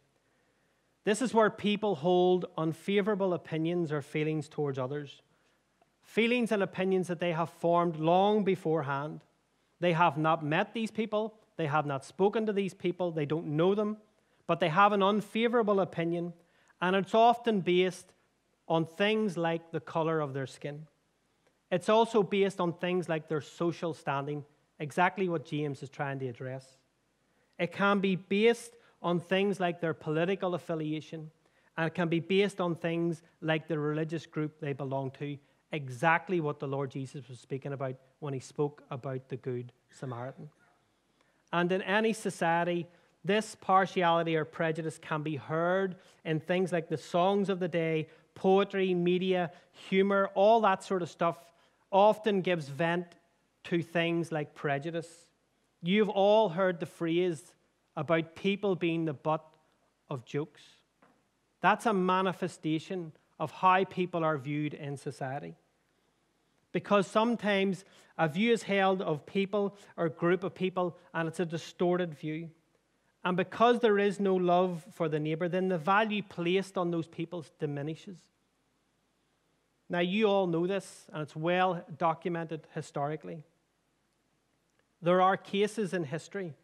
This 1.07 1.23
is 1.23 1.33
where 1.33 1.51
people 1.51 1.95
hold 1.95 2.47
unfavorable 2.59 3.33
opinions 3.33 3.92
or 3.92 4.03
feelings 4.03 4.49
towards 4.49 4.77
others, 4.77 5.23
feelings 6.03 6.51
and 6.51 6.64
opinions 6.64 7.07
that 7.07 7.21
they 7.21 7.31
have 7.31 7.49
formed 7.49 7.95
long 7.95 8.42
beforehand. 8.42 9.21
They 9.79 9.92
have 9.92 10.19
not 10.19 10.45
met 10.45 10.75
these 10.75 10.90
people, 10.90 11.38
they 11.59 11.66
have 11.66 11.87
not 11.87 12.05
spoken 12.05 12.45
to 12.47 12.53
these 12.53 12.75
people, 12.75 13.12
they 13.12 13.25
don't 13.25 13.47
know 13.47 13.77
them, 13.77 13.99
but 14.49 14.59
they 14.59 14.69
have 14.69 14.90
an 14.90 15.01
unfavorable 15.01 15.79
opinion, 15.79 16.33
and 16.83 16.97
it's 16.97 17.14
often 17.14 17.61
based 17.61 18.12
on 18.66 18.85
things 18.85 19.37
like 19.37 19.71
the 19.71 19.79
color 19.79 20.19
of 20.19 20.35
their 20.35 20.49
skin. 20.49 20.88
It's 21.71 21.88
also 21.88 22.25
based 22.25 22.61
on 22.61 22.73
things 22.73 23.09
like 23.09 23.29
their 23.29 23.40
social 23.40 23.95
standing, 23.95 24.45
exactly 24.81 25.29
what 25.29 25.47
James 25.47 25.85
is 25.85 25.88
trying 25.88 26.19
to 26.19 26.27
address. 26.27 26.79
It 27.61 27.71
can 27.71 28.01
be 28.01 28.16
based 28.16 28.76
on 29.03 29.21
things 29.21 29.61
like 29.61 29.81
their 29.81 29.95
political 29.95 30.55
affiliation, 30.55 31.31
and 31.77 31.87
it 31.87 31.95
can 31.95 32.09
be 32.09 32.21
based 32.21 32.61
on 32.61 32.75
things 32.75 33.23
like 33.41 33.69
the 33.69 33.79
religious 33.79 34.27
group 34.27 34.61
they 34.61 34.73
belong 34.73 35.11
to, 35.13 35.37
exactly 35.73 36.41
what 36.41 36.59
the 36.59 36.67
Lord 36.67 36.91
Jesus 36.91 37.29
was 37.29 37.39
speaking 37.39 37.73
about 37.73 37.97
when 38.21 38.33
he 38.33 38.41
spoke 38.41 38.83
about 38.91 39.29
the 39.29 39.37
Good 39.37 39.73
Samaritan. 39.91 40.49
And 41.53 41.71
in 41.71 41.83
any 41.83 42.13
society, 42.13 42.87
this 43.25 43.57
partiality 43.61 44.37
or 44.37 44.45
prejudice 44.45 44.99
can 44.99 45.23
be 45.23 45.37
heard 45.37 45.97
in 46.25 46.41
things 46.41 46.73
like 46.73 46.89
the 46.89 46.97
songs 46.97 47.49
of 47.49 47.59
the 47.59 47.69
day, 47.69 48.09
poetry, 48.35 48.95
media, 48.95 49.51
humor, 49.89 50.31
all 50.35 50.61
that 50.61 50.85
sort 50.85 51.03
of 51.03 51.11
stuff 51.11 51.37
often 51.91 52.41
gives 52.41 52.69
vent 52.69 53.07
to 53.65 53.83
things 53.83 54.31
like 54.31 54.55
prejudice. 54.55 55.27
You've 55.83 56.09
all 56.09 56.49
heard 56.51 56.79
the 56.79 56.87
phrase 56.87 57.53
about 57.97 58.35
people 58.35 58.77
being 58.77 59.05
the 59.05 59.15
butt 59.15 59.45
of 60.11 60.25
jokes. 60.25 60.63
That's 61.61 61.87
a 61.87 61.93
manifestation 61.93 63.13
of 63.39 63.51
how 63.51 63.85
people 63.85 64.25
are 64.25 64.39
viewed 64.39 64.75
in 64.75 64.97
society. 64.97 65.57
Because 66.73 67.07
sometimes 67.07 67.85
a 68.19 68.29
view 68.29 68.53
is 68.53 68.63
held 68.63 69.03
of 69.03 69.27
people 69.27 69.77
or 69.97 70.07
a 70.07 70.11
group 70.11 70.45
of 70.45 70.55
people 70.55 70.97
and 71.15 71.27
it's 71.29 71.41
a 71.41 71.47
distorted 71.47 72.15
view. 72.15 72.51
And 73.25 73.37
because 73.37 73.81
there 73.81 73.99
is 73.99 74.21
no 74.21 74.37
love 74.37 74.85
for 74.93 75.09
the 75.09 75.19
neighbor, 75.19 75.49
then 75.49 75.69
the 75.69 75.79
value 75.79 76.23
placed 76.23 76.79
on 76.79 76.91
those 76.91 77.09
people 77.09 77.45
diminishes. 77.59 78.19
Now, 79.89 80.01
you 80.01 80.27
all 80.27 80.47
know 80.47 80.67
this, 80.67 81.07
and 81.13 81.23
it's 81.23 81.37
well 81.37 81.85
documented 81.97 82.67
historically. 82.75 83.43
There 85.01 85.21
are 85.21 85.37
cases 85.37 85.93
in 85.93 86.05
history 86.05 86.55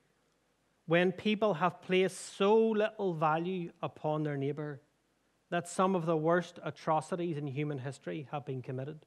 when 0.87 1.12
people 1.12 1.55
have 1.55 1.81
placed 1.83 2.37
so 2.37 2.57
little 2.71 3.14
value 3.14 3.71
upon 3.83 4.23
their 4.23 4.37
neighbor 4.37 4.81
that 5.51 5.68
some 5.68 5.95
of 5.95 6.07
the 6.07 6.16
worst 6.16 6.59
atrocities 6.64 7.37
in 7.37 7.47
human 7.47 7.79
history 7.79 8.27
have 8.33 8.45
been 8.45 8.62
committed. 8.62 8.99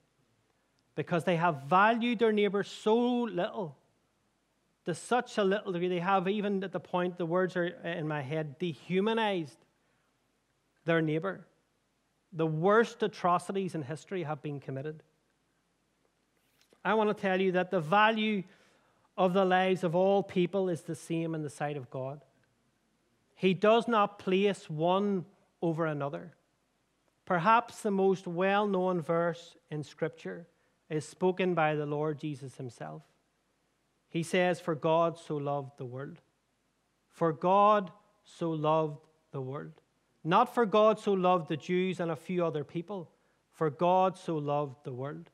Because 0.96 1.24
they 1.24 1.36
have 1.36 1.64
valued 1.64 2.20
their 2.20 2.32
neighbor 2.32 2.64
so 2.64 2.96
little, 3.24 3.78
to 4.86 4.94
such 4.94 5.38
a 5.38 5.44
little 5.44 5.72
degree, 5.72 5.88
they 5.88 6.00
have 6.00 6.28
even 6.28 6.64
at 6.64 6.72
the 6.72 6.80
point, 6.80 7.18
the 7.18 7.26
words 7.26 7.56
are 7.58 7.66
in 7.66 8.08
my 8.08 8.22
head, 8.22 8.60
dehumanized 8.60 9.58
their 10.86 11.02
neighbor. 11.02 11.46
The 12.32 12.46
worst 12.46 13.02
atrocities 13.02 13.74
in 13.74 13.82
history 13.82 14.24
have 14.24 14.42
been 14.44 14.60
committed. 14.60 15.02
I 16.84 16.94
want 16.94 17.10
to 17.10 17.20
tell 17.20 17.42
you 17.42 17.54
that 17.54 17.72
the 17.72 17.80
value 17.80 18.44
of 19.18 19.34
the 19.34 19.46
lives 19.46 19.84
of 19.84 19.96
all 19.96 20.24
people 20.24 20.70
is 20.70 20.82
the 20.82 20.96
same 20.96 21.34
in 21.34 21.42
the 21.42 21.50
sight 21.50 21.78
of 21.78 21.90
God. 21.90 22.22
He 23.36 23.54
does 23.54 23.88
not 23.88 24.20
place 24.20 24.70
one 24.70 25.26
over 25.62 25.86
another. 25.86 26.34
Perhaps 27.26 27.82
the 27.82 27.92
most 27.92 28.28
well 28.28 28.68
known 28.68 29.02
verse 29.02 29.56
in 29.72 29.84
Scripture 29.84 30.48
is 30.90 31.08
spoken 31.08 31.54
by 31.54 31.76
the 31.76 31.86
Lord 31.86 32.20
Jesus 32.20 32.56
himself. 32.58 33.02
He 34.10 34.24
says, 34.24 34.60
For 34.60 34.76
God 34.76 35.18
so 35.18 35.36
loved 35.38 35.78
the 35.78 35.86
world. 35.86 36.22
For 37.10 37.34
God 37.34 37.92
so 38.24 38.52
loved 38.52 39.00
the 39.32 39.42
world. 39.42 39.82
Not 40.24 40.54
for 40.54 40.66
God 40.66 41.00
so 41.00 41.14
loved 41.14 41.50
the 41.50 41.58
Jews 41.58 42.00
and 42.00 42.12
a 42.12 42.16
few 42.16 42.46
other 42.46 42.64
people, 42.64 43.10
for 43.52 43.70
God 43.70 44.18
so 44.18 44.38
loved 44.38 44.84
the 44.84 44.94
world 44.94 45.30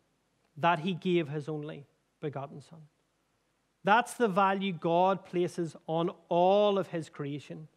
that 0.57 0.79
he 0.79 0.93
gave 0.93 1.29
his 1.29 1.47
only 1.47 1.85
begotten 2.19 2.61
Son. 2.61 2.81
That's 3.83 4.13
the 4.13 4.27
value 4.27 4.73
God 4.73 5.25
places 5.25 5.75
on 5.87 6.11
all 6.29 6.77
of 6.77 6.87
his 6.87 7.09
creation 7.09 7.67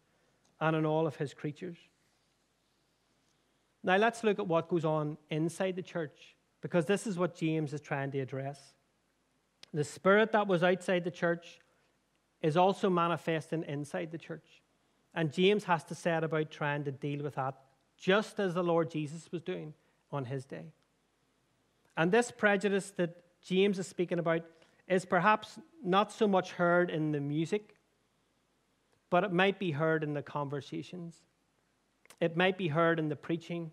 and 0.59 0.75
on 0.75 0.85
all 0.85 1.07
of 1.07 1.15
his 1.15 1.33
creatures. 1.33 1.77
Now, 3.83 3.97
let's 3.97 4.23
look 4.23 4.39
at 4.39 4.47
what 4.47 4.69
goes 4.69 4.85
on 4.85 5.17
inside 5.29 5.75
the 5.75 5.81
church, 5.81 6.35
because 6.61 6.85
this 6.85 7.05
is 7.05 7.17
what 7.17 7.35
James 7.35 7.73
is 7.73 7.81
trying 7.81 8.11
to 8.11 8.19
address. 8.19 8.59
The 9.73 9.83
spirit 9.83 10.31
that 10.31 10.47
was 10.47 10.63
outside 10.63 11.03
the 11.03 11.11
church 11.11 11.59
is 12.41 12.57
also 12.57 12.89
manifesting 12.89 13.63
inside 13.67 14.11
the 14.11 14.17
church. 14.17 14.61
And 15.13 15.31
James 15.31 15.63
has 15.65 15.83
to 15.85 15.95
set 15.95 16.23
about 16.23 16.51
trying 16.51 16.83
to 16.83 16.91
deal 16.91 17.23
with 17.23 17.35
that, 17.35 17.55
just 17.97 18.39
as 18.39 18.53
the 18.53 18.63
Lord 18.63 18.91
Jesus 18.91 19.31
was 19.31 19.41
doing 19.41 19.73
on 20.11 20.25
his 20.25 20.45
day. 20.45 20.65
And 21.97 22.11
this 22.11 22.31
prejudice 22.31 22.91
that 22.97 23.15
James 23.41 23.79
is 23.79 23.87
speaking 23.87 24.19
about 24.19 24.41
is 24.87 25.05
perhaps 25.05 25.59
not 25.83 26.11
so 26.11 26.27
much 26.27 26.51
heard 26.51 26.89
in 26.89 27.11
the 27.11 27.19
music, 27.19 27.75
but 29.09 29.23
it 29.23 29.31
might 29.31 29.59
be 29.59 29.71
heard 29.71 30.03
in 30.03 30.13
the 30.13 30.21
conversations. 30.21 31.15
It 32.19 32.37
might 32.37 32.57
be 32.57 32.67
heard 32.67 32.99
in 32.99 33.09
the 33.09 33.15
preaching. 33.15 33.71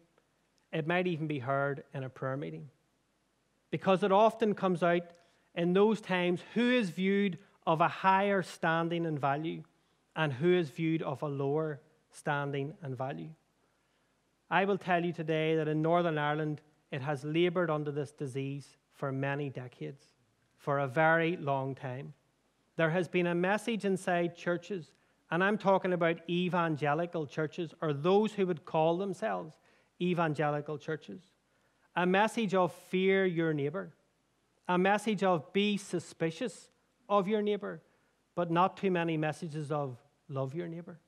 It 0.72 0.86
might 0.86 1.06
even 1.06 1.26
be 1.26 1.38
heard 1.38 1.84
in 1.94 2.04
a 2.04 2.08
prayer 2.08 2.36
meeting. 2.36 2.68
Because 3.70 4.02
it 4.02 4.12
often 4.12 4.54
comes 4.54 4.82
out 4.82 5.02
in 5.54 5.72
those 5.72 6.00
times 6.00 6.40
who 6.54 6.70
is 6.70 6.90
viewed 6.90 7.38
of 7.66 7.80
a 7.80 7.88
higher 7.88 8.42
standing 8.42 9.06
and 9.06 9.18
value 9.18 9.62
and 10.16 10.32
who 10.32 10.54
is 10.54 10.70
viewed 10.70 11.02
of 11.02 11.22
a 11.22 11.28
lower 11.28 11.80
standing 12.10 12.74
and 12.82 12.96
value. 12.96 13.30
I 14.50 14.64
will 14.64 14.78
tell 14.78 15.02
you 15.04 15.12
today 15.12 15.56
that 15.56 15.68
in 15.68 15.80
Northern 15.80 16.18
Ireland, 16.18 16.60
it 16.90 17.00
has 17.00 17.24
labored 17.24 17.70
under 17.70 17.90
this 17.90 18.12
disease 18.12 18.76
for 18.92 19.10
many 19.10 19.48
decades 19.48 20.04
for 20.62 20.78
a 20.78 20.86
very 20.86 21.36
long 21.36 21.74
time. 21.74 22.14
There 22.76 22.90
has 22.90 23.08
been 23.08 23.26
a 23.26 23.34
message 23.34 23.84
inside 23.84 24.36
churches, 24.36 24.92
and 25.30 25.42
I'm 25.42 25.58
talking 25.58 25.92
about 25.92 26.20
evangelical 26.30 27.26
churches 27.26 27.74
or 27.82 27.92
those 27.92 28.32
who 28.32 28.46
would 28.46 28.64
call 28.64 28.96
themselves 28.96 29.58
evangelical 30.00 30.78
churches. 30.78 31.20
A 31.96 32.06
message 32.06 32.54
of 32.54 32.72
fear 32.88 33.26
your 33.26 33.52
neighbor, 33.52 33.92
a 34.68 34.78
message 34.78 35.24
of 35.24 35.52
be 35.52 35.76
suspicious 35.76 36.70
of 37.08 37.26
your 37.26 37.42
neighbor, 37.42 37.82
but 38.36 38.50
not 38.50 38.76
too 38.76 38.90
many 38.90 39.16
messages 39.16 39.72
of 39.72 39.98
love 40.28 40.54
your 40.54 40.68
neighbor. 40.68 41.00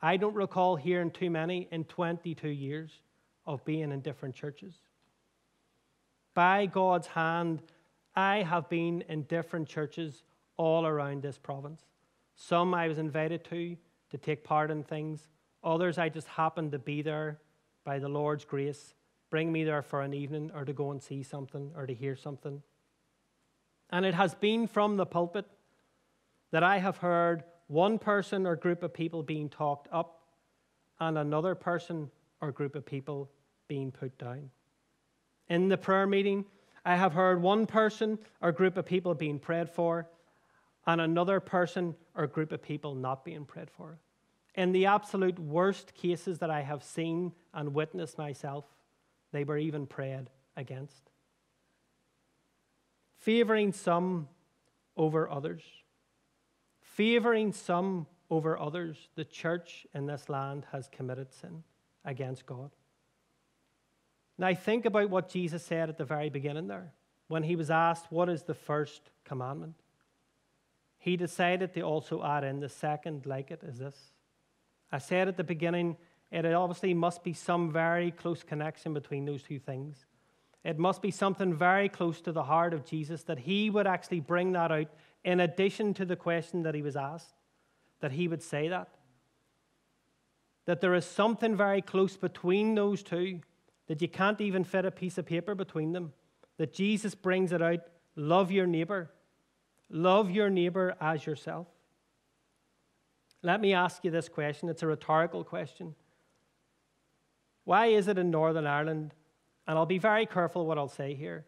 I 0.00 0.16
don't 0.16 0.34
recall 0.34 0.76
hearing 0.76 1.10
too 1.10 1.28
many 1.28 1.68
in 1.72 1.84
22 1.84 2.48
years 2.48 2.92
of 3.46 3.64
being 3.64 3.90
in 3.90 4.00
different 4.00 4.36
churches. 4.36 4.74
By 6.34 6.66
God's 6.66 7.08
hand, 7.08 7.62
I 8.16 8.42
have 8.42 8.68
been 8.68 9.04
in 9.08 9.24
different 9.24 9.68
churches 9.68 10.22
all 10.56 10.86
around 10.86 11.22
this 11.22 11.36
province. 11.36 11.82
Some 12.34 12.72
I 12.74 12.88
was 12.88 12.98
invited 12.98 13.44
to 13.44 13.76
to 14.10 14.18
take 14.18 14.44
part 14.44 14.70
in 14.70 14.82
things, 14.84 15.28
others 15.64 15.98
I 15.98 16.08
just 16.08 16.28
happened 16.28 16.72
to 16.72 16.78
be 16.78 17.02
there 17.02 17.40
by 17.84 17.98
the 17.98 18.08
Lord's 18.08 18.44
grace, 18.44 18.94
bring 19.30 19.50
me 19.52 19.64
there 19.64 19.82
for 19.82 20.02
an 20.02 20.14
evening 20.14 20.50
or 20.54 20.64
to 20.64 20.72
go 20.72 20.92
and 20.92 21.02
see 21.02 21.22
something 21.22 21.72
or 21.76 21.86
to 21.86 21.94
hear 21.94 22.14
something. 22.14 22.62
And 23.90 24.06
it 24.06 24.14
has 24.14 24.34
been 24.34 24.66
from 24.66 24.96
the 24.96 25.06
pulpit 25.06 25.46
that 26.52 26.62
I 26.62 26.78
have 26.78 26.98
heard 26.98 27.44
one 27.66 27.98
person 27.98 28.46
or 28.46 28.56
group 28.56 28.82
of 28.82 28.94
people 28.94 29.22
being 29.22 29.48
talked 29.48 29.88
up 29.92 30.20
and 31.00 31.18
another 31.18 31.54
person 31.54 32.10
or 32.40 32.52
group 32.52 32.74
of 32.76 32.86
people 32.86 33.30
being 33.68 33.90
put 33.90 34.16
down. 34.18 34.50
In 35.48 35.68
the 35.68 35.76
prayer 35.76 36.06
meeting, 36.06 36.44
I 36.86 36.94
have 36.94 37.14
heard 37.14 37.42
one 37.42 37.66
person 37.66 38.16
or 38.40 38.52
group 38.52 38.76
of 38.76 38.86
people 38.86 39.12
being 39.12 39.40
prayed 39.40 39.68
for, 39.68 40.08
and 40.86 41.00
another 41.00 41.40
person 41.40 41.96
or 42.14 42.28
group 42.28 42.52
of 42.52 42.62
people 42.62 42.94
not 42.94 43.24
being 43.24 43.44
prayed 43.44 43.70
for. 43.72 43.98
In 44.54 44.70
the 44.70 44.86
absolute 44.86 45.36
worst 45.36 45.94
cases 45.94 46.38
that 46.38 46.48
I 46.48 46.62
have 46.62 46.84
seen 46.84 47.32
and 47.52 47.74
witnessed 47.74 48.18
myself, 48.18 48.64
they 49.32 49.42
were 49.42 49.58
even 49.58 49.84
prayed 49.88 50.30
against. 50.56 51.10
Favoring 53.18 53.72
some 53.72 54.28
over 54.96 55.28
others, 55.28 55.64
favoring 56.80 57.52
some 57.52 58.06
over 58.30 58.56
others, 58.56 59.08
the 59.16 59.24
church 59.24 59.88
in 59.92 60.06
this 60.06 60.28
land 60.28 60.64
has 60.70 60.88
committed 60.88 61.32
sin 61.32 61.64
against 62.04 62.46
God. 62.46 62.70
Now, 64.38 64.54
think 64.54 64.84
about 64.84 65.10
what 65.10 65.28
Jesus 65.28 65.64
said 65.64 65.88
at 65.88 65.96
the 65.96 66.04
very 66.04 66.28
beginning 66.28 66.68
there 66.68 66.92
when 67.28 67.42
he 67.42 67.56
was 67.56 67.70
asked, 67.70 68.06
What 68.10 68.28
is 68.28 68.42
the 68.42 68.54
first 68.54 69.10
commandment? 69.24 69.74
He 70.98 71.16
decided 71.16 71.72
to 71.74 71.82
also 71.82 72.22
add 72.22 72.44
in 72.44 72.60
the 72.60 72.68
second, 72.68 73.26
like 73.26 73.50
it, 73.50 73.62
is 73.62 73.78
this. 73.78 73.96
I 74.90 74.98
said 74.98 75.28
at 75.28 75.36
the 75.36 75.44
beginning, 75.44 75.96
it 76.32 76.44
obviously 76.44 76.94
must 76.94 77.22
be 77.22 77.32
some 77.32 77.70
very 77.70 78.10
close 78.10 78.42
connection 78.42 78.92
between 78.92 79.24
those 79.24 79.42
two 79.42 79.58
things. 79.58 80.04
It 80.64 80.78
must 80.78 81.00
be 81.00 81.12
something 81.12 81.54
very 81.54 81.88
close 81.88 82.20
to 82.22 82.32
the 82.32 82.42
heart 82.42 82.74
of 82.74 82.84
Jesus 82.84 83.22
that 83.24 83.38
he 83.38 83.70
would 83.70 83.86
actually 83.86 84.18
bring 84.18 84.52
that 84.52 84.72
out 84.72 84.88
in 85.24 85.38
addition 85.40 85.94
to 85.94 86.04
the 86.04 86.16
question 86.16 86.64
that 86.64 86.74
he 86.74 86.82
was 86.82 86.96
asked, 86.96 87.34
that 88.00 88.12
he 88.12 88.26
would 88.26 88.42
say 88.42 88.68
that. 88.68 88.88
That 90.64 90.80
there 90.80 90.94
is 90.94 91.04
something 91.04 91.56
very 91.56 91.82
close 91.82 92.16
between 92.16 92.74
those 92.74 93.04
two, 93.04 93.40
that 93.86 94.02
you 94.02 94.08
can't 94.08 94.40
even 94.40 94.64
fit 94.64 94.84
a 94.84 94.90
piece 94.90 95.18
of 95.18 95.26
paper 95.26 95.54
between 95.54 95.92
them. 95.92 96.12
That 96.58 96.72
Jesus 96.72 97.14
brings 97.14 97.52
it 97.52 97.62
out 97.62 97.80
love 98.16 98.50
your 98.50 98.66
neighbor, 98.66 99.10
love 99.90 100.30
your 100.30 100.50
neighbor 100.50 100.96
as 101.00 101.26
yourself. 101.26 101.66
Let 103.42 103.60
me 103.60 103.74
ask 103.74 104.04
you 104.04 104.10
this 104.10 104.28
question. 104.28 104.68
It's 104.68 104.82
a 104.82 104.86
rhetorical 104.86 105.44
question. 105.44 105.94
Why 107.64 107.86
is 107.86 108.08
it 108.08 108.16
in 108.16 108.30
Northern 108.30 108.66
Ireland, 108.66 109.12
and 109.66 109.76
I'll 109.76 109.86
be 109.86 109.98
very 109.98 110.24
careful 110.24 110.66
what 110.66 110.78
I'll 110.78 110.88
say 110.88 111.14
here, 111.14 111.44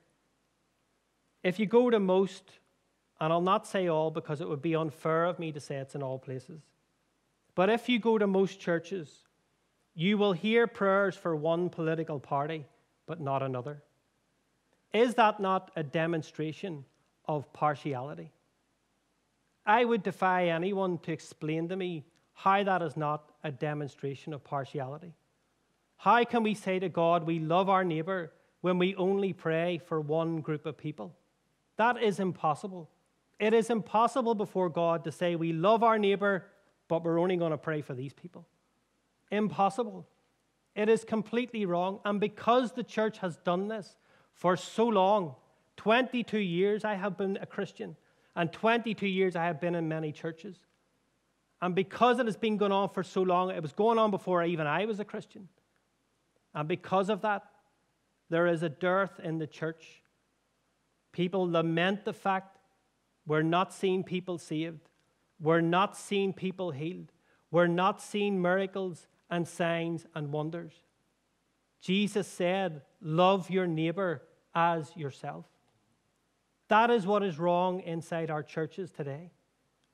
if 1.43 1.59
you 1.59 1.67
go 1.67 1.91
to 1.91 2.01
most, 2.01 2.45
and 3.21 3.33
I'll 3.33 3.41
not 3.41 3.67
say 3.67 3.89
all 3.89 4.11
because 4.11 4.41
it 4.41 4.49
would 4.49 4.63
be 4.63 4.75
unfair 4.75 5.25
of 5.25 5.39
me 5.39 5.53
to 5.53 5.61
say 5.61 5.77
it's 5.77 5.95
in 5.95 6.03
all 6.03 6.19
places, 6.19 6.61
but 7.55 7.71
if 7.71 7.89
you 7.89 7.99
go 7.99 8.19
to 8.19 8.27
most 8.27 8.61
churches, 8.61 9.28
you 9.99 10.17
will 10.17 10.33
hear 10.33 10.69
prayers 10.69 11.17
for 11.17 11.35
one 11.35 11.69
political 11.69 12.21
party, 12.21 12.65
but 13.07 13.21
not 13.21 13.43
another. 13.43 13.83
Is 14.93 15.17
that 15.17 15.41
not 15.41 15.73
a 15.75 15.83
demonstration 15.83 16.85
of 17.27 17.53
partiality? 17.53 18.31
I 19.67 19.85
would 19.85 20.05
defy 20.05 20.51
anyone 20.51 20.99
to 20.99 21.11
explain 21.11 21.69
to 21.71 21.77
me 21.77 22.05
how 22.33 22.63
that 22.63 22.81
is 22.81 22.97
not 22.97 23.33
a 23.43 23.51
demonstration 23.51 24.33
of 24.33 24.45
partiality. 24.45 25.15
How 25.97 26.23
can 26.23 26.45
we 26.45 26.55
say 26.55 26.79
to 26.79 26.89
God 26.89 27.25
we 27.25 27.41
love 27.41 27.69
our 27.69 27.83
neighbor 27.83 28.31
when 28.61 28.79
we 28.79 28.95
only 28.95 29.33
pray 29.33 29.79
for 29.85 30.01
one 30.01 30.43
group 30.43 30.65
of 30.65 30.79
people? 30.79 31.13
That 31.77 32.01
is 32.01 32.21
impossible. 32.21 32.89
It 33.41 33.53
is 33.53 33.69
impossible 33.69 34.37
before 34.37 34.69
God 34.69 35.03
to 35.03 35.11
say 35.11 35.35
we 35.35 35.53
love 35.53 35.83
our 35.83 35.99
neighbor, 35.99 36.45
but 36.87 37.03
we're 37.03 37.19
only 37.19 37.37
going 37.37 37.51
to 37.51 37.59
pray 37.59 37.83
for 37.83 37.95
these 37.95 38.13
people. 38.13 38.47
Impossible. 39.31 40.07
It 40.75 40.89
is 40.89 41.05
completely 41.05 41.67
wrong. 41.67 42.01
And 42.05 42.21
because 42.21 42.73
the 42.73 42.85
church 42.85 43.19
has 43.19 43.37
done 43.39 43.69
this 43.69 43.97
for 44.33 44.57
so 44.57 44.87
long 44.87 45.35
22 45.77 46.39
years 46.39 46.85
I 46.85 46.95
have 46.95 47.17
been 47.17 47.39
a 47.41 47.47
Christian 47.47 47.97
and 48.35 48.53
22 48.53 49.07
years 49.07 49.35
I 49.37 49.45
have 49.47 49.61
been 49.61 49.75
in 49.75 49.89
many 49.89 50.13
churches. 50.13 50.57
And 51.61 51.75
because 51.75 52.21
it 52.21 52.27
has 52.27 52.37
been 52.37 52.57
going 52.57 52.71
on 52.71 52.89
for 52.91 53.03
so 53.03 53.23
long, 53.23 53.51
it 53.51 53.63
was 53.63 53.73
going 53.73 53.99
on 53.99 54.13
before 54.13 54.45
even 54.45 54.67
I 54.67 54.85
was 54.85 55.01
a 55.01 55.05
Christian. 55.05 55.49
And 56.55 56.69
because 56.69 57.09
of 57.09 57.23
that, 57.23 57.45
there 58.31 58.47
is 58.47 58.63
a 58.63 58.69
dearth 58.69 59.19
in 59.23 59.39
the 59.39 59.47
church. 59.47 60.03
People 61.13 61.51
lament 61.51 62.05
the 62.05 62.13
fact 62.13 62.59
we're 63.27 63.43
not 63.43 63.73
seeing 63.75 64.05
people 64.05 64.39
saved, 64.39 64.89
we're 65.41 65.61
not 65.61 65.97
seeing 65.97 66.33
people 66.33 66.71
healed, 66.71 67.13
we're 67.51 67.67
not 67.67 68.01
seeing 68.01 68.41
miracles 68.41 69.07
and 69.31 69.47
signs 69.47 70.07
and 70.15 70.33
wonders. 70.33 70.73
Jesus 71.81 72.27
said, 72.27 72.83
Love 73.01 73.51
your 73.51 73.67
neighbor 73.67 74.23
as 74.55 74.91
yourself. 74.97 75.47
That 76.69 76.91
is 76.91 77.07
what 77.07 77.23
is 77.23 77.39
wrong 77.39 77.81
inside 77.81 78.31
our 78.31 78.43
churches 78.43 78.91
today. 78.91 79.31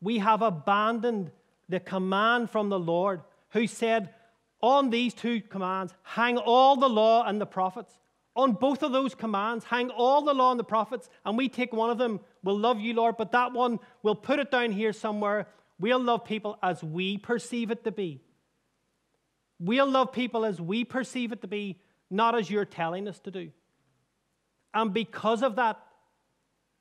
We 0.00 0.18
have 0.18 0.42
abandoned 0.42 1.30
the 1.68 1.80
command 1.80 2.50
from 2.50 2.68
the 2.68 2.78
Lord, 2.78 3.22
who 3.50 3.66
said, 3.66 4.10
On 4.60 4.90
these 4.90 5.14
two 5.14 5.40
commands, 5.40 5.94
hang 6.02 6.36
all 6.38 6.76
the 6.76 6.88
law 6.88 7.24
and 7.24 7.40
the 7.40 7.46
prophets. 7.46 7.92
On 8.36 8.52
both 8.52 8.82
of 8.82 8.90
those 8.90 9.14
commands, 9.14 9.64
hang 9.64 9.90
all 9.90 10.22
the 10.22 10.34
law 10.34 10.50
and 10.50 10.58
the 10.58 10.64
prophets, 10.64 11.08
and 11.24 11.38
we 11.38 11.48
take 11.48 11.72
one 11.72 11.90
of 11.90 11.98
them. 11.98 12.18
We'll 12.42 12.58
love 12.58 12.80
you, 12.80 12.92
Lord, 12.92 13.16
but 13.16 13.30
that 13.32 13.52
one, 13.52 13.78
we'll 14.02 14.16
put 14.16 14.40
it 14.40 14.50
down 14.50 14.72
here 14.72 14.92
somewhere. 14.92 15.46
We'll 15.78 16.00
love 16.00 16.24
people 16.24 16.58
as 16.60 16.82
we 16.82 17.18
perceive 17.18 17.70
it 17.70 17.84
to 17.84 17.92
be. 17.92 18.20
We'll 19.58 19.90
love 19.90 20.12
people 20.12 20.44
as 20.44 20.60
we 20.60 20.84
perceive 20.84 21.32
it 21.32 21.42
to 21.42 21.48
be, 21.48 21.78
not 22.10 22.34
as 22.34 22.50
you're 22.50 22.64
telling 22.64 23.08
us 23.08 23.18
to 23.20 23.30
do. 23.30 23.50
And 24.72 24.92
because 24.92 25.42
of 25.42 25.56
that, 25.56 25.80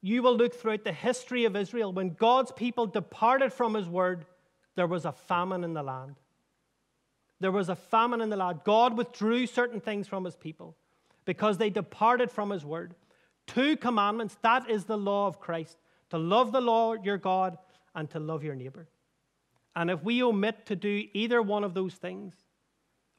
you 0.02 0.22
will 0.22 0.36
look 0.36 0.54
throughout 0.54 0.84
the 0.84 0.92
history 0.92 1.46
of 1.46 1.56
Israel, 1.56 1.94
when 1.94 2.10
God's 2.10 2.52
people 2.52 2.88
departed 2.88 3.54
from 3.54 3.74
his 3.74 3.88
word, 3.88 4.26
there 4.76 4.88
was 4.88 5.06
a 5.06 5.12
famine 5.12 5.64
in 5.64 5.74
the 5.74 5.84
land. 5.84 6.16
There 7.40 7.52
was 7.52 7.70
a 7.70 7.76
famine 7.76 8.22
in 8.22 8.30
the 8.30 8.36
land. 8.36 8.62
God 8.64 8.98
withdrew 8.98 9.48
certain 9.48 9.80
things 9.80 10.08
from 10.08 10.26
his 10.26 10.36
people 10.36 10.76
because 11.26 11.58
they 11.58 11.70
departed 11.70 12.32
from 12.32 12.50
his 12.50 12.66
word. 12.66 12.96
Two 13.48 13.78
commandments 13.78 14.38
that 14.42 14.70
is 14.70 14.86
the 14.86 14.98
law 14.98 15.28
of 15.28 15.40
Christ 15.40 15.78
to 16.10 16.18
love 16.18 16.52
the 16.52 16.62
Lord 16.62 17.06
your 17.06 17.18
God 17.18 17.58
and 17.96 18.10
to 18.12 18.20
love 18.20 18.44
your 18.44 18.56
neighbor. 18.56 18.88
And 19.76 19.90
if 19.90 20.04
we 20.04 20.22
omit 20.22 20.66
to 20.68 20.76
do 20.76 21.06
either 21.14 21.42
one 21.42 21.64
of 21.64 21.74
those 21.74 21.96
things, 21.96 22.36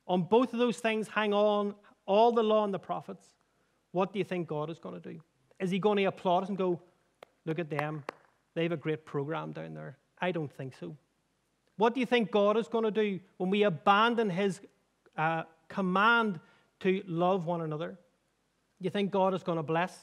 on 0.07 0.23
both 0.23 0.53
of 0.53 0.59
those 0.59 0.79
things 0.79 1.09
hang 1.09 1.33
on 1.33 1.75
all 2.07 2.33
the 2.33 2.43
law 2.43 2.65
and 2.65 2.75
the 2.75 2.79
prophets, 2.79 3.25
what 3.93 4.13
do 4.13 4.19
you 4.19 4.25
think 4.25 4.49
God 4.49 4.71
is 4.71 4.79
going 4.79 5.01
to 5.01 5.13
do? 5.13 5.21
Is 5.61 5.71
he 5.71 5.79
going 5.79 5.97
to 5.99 6.05
applaud 6.05 6.43
us 6.43 6.49
and 6.49 6.59
go, 6.59 6.81
look 7.47 7.59
at 7.59 7.71
them? 7.71 8.05
They 8.55 8.65
have 8.65 8.73
a 8.73 8.77
great 8.77 9.05
program 9.05 9.53
down 9.53 9.75
there. 9.75 9.97
I 10.21 10.33
don't 10.33 10.53
think 10.53 10.75
so. 10.79 10.97
What 11.77 11.95
do 11.95 12.01
you 12.01 12.07
think 12.07 12.31
God 12.31 12.57
is 12.57 12.69
going 12.69 12.85
to 12.85 12.91
do 12.91 13.21
when 13.39 13.51
we 13.51 13.65
abandon 13.65 14.31
his 14.31 14.61
uh, 15.17 15.45
command 15.69 16.39
to 16.81 17.03
love 17.07 17.47
one 17.47 17.63
another? 17.63 17.89
Do 17.91 18.85
you 18.85 18.91
think 18.91 19.11
God 19.11 19.35
is 19.35 19.43
going 19.43 19.57
to 19.57 19.63
bless? 19.63 19.97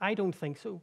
I 0.00 0.14
don't 0.14 0.34
think 0.34 0.58
so. 0.58 0.80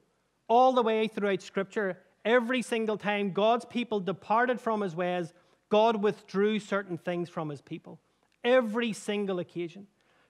All 0.47 0.73
the 0.73 0.81
way 0.81 1.07
throughout 1.07 1.41
Scripture, 1.41 1.97
every 2.23 2.61
single 2.61 2.97
time 2.97 3.31
God's 3.31 3.65
people 3.65 3.99
departed 3.99 4.59
from 4.59 4.81
his 4.81 4.95
ways, 4.95 5.33
God 5.69 6.01
withdrew 6.01 6.59
certain 6.59 6.97
things 6.97 7.29
from 7.29 7.49
his 7.49 7.61
people. 7.61 7.99
Every 8.45 8.93
single 8.93 9.39
occasion 9.39 9.87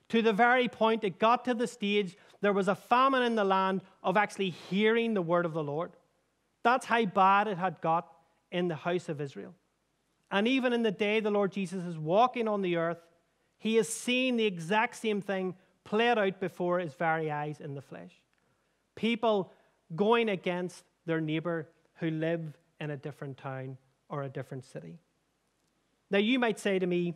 to 0.08 0.22
the 0.22 0.32
very 0.32 0.68
point 0.68 1.04
it 1.04 1.18
got 1.18 1.44
to 1.44 1.54
the 1.54 1.66
stage 1.66 2.16
there 2.40 2.52
was 2.52 2.68
a 2.68 2.74
famine 2.74 3.22
in 3.22 3.34
the 3.34 3.44
land 3.44 3.82
of 4.02 4.16
actually 4.16 4.50
hearing 4.50 5.14
the 5.14 5.22
word 5.22 5.44
of 5.44 5.52
the 5.52 5.62
Lord. 5.62 5.92
That's 6.62 6.86
how 6.86 7.04
bad 7.04 7.46
it 7.46 7.58
had 7.58 7.80
got 7.80 8.08
in 8.50 8.68
the 8.68 8.74
house 8.74 9.08
of 9.08 9.20
Israel. 9.20 9.54
And 10.30 10.48
even 10.48 10.72
in 10.72 10.82
the 10.82 10.90
day 10.90 11.20
the 11.20 11.30
Lord 11.30 11.52
Jesus 11.52 11.84
is 11.84 11.98
walking 11.98 12.48
on 12.48 12.62
the 12.62 12.76
earth, 12.76 12.98
he 13.58 13.78
is 13.78 13.88
seeing 13.88 14.36
the 14.36 14.46
exact 14.46 14.96
same 14.96 15.20
thing 15.20 15.54
played 15.84 16.18
out 16.18 16.40
before 16.40 16.78
his 16.78 16.94
very 16.94 17.30
eyes 17.30 17.60
in 17.60 17.74
the 17.74 17.82
flesh. 17.82 18.12
People 18.96 19.52
going 19.94 20.28
against 20.28 20.84
their 21.04 21.20
neighbor 21.20 21.68
who 21.96 22.10
live 22.10 22.56
in 22.80 22.90
a 22.90 22.96
different 22.96 23.38
town 23.38 23.76
or 24.08 24.22
a 24.22 24.28
different 24.28 24.64
city. 24.64 24.98
Now, 26.10 26.18
you 26.18 26.38
might 26.38 26.58
say 26.58 26.78
to 26.78 26.86
me, 26.86 27.14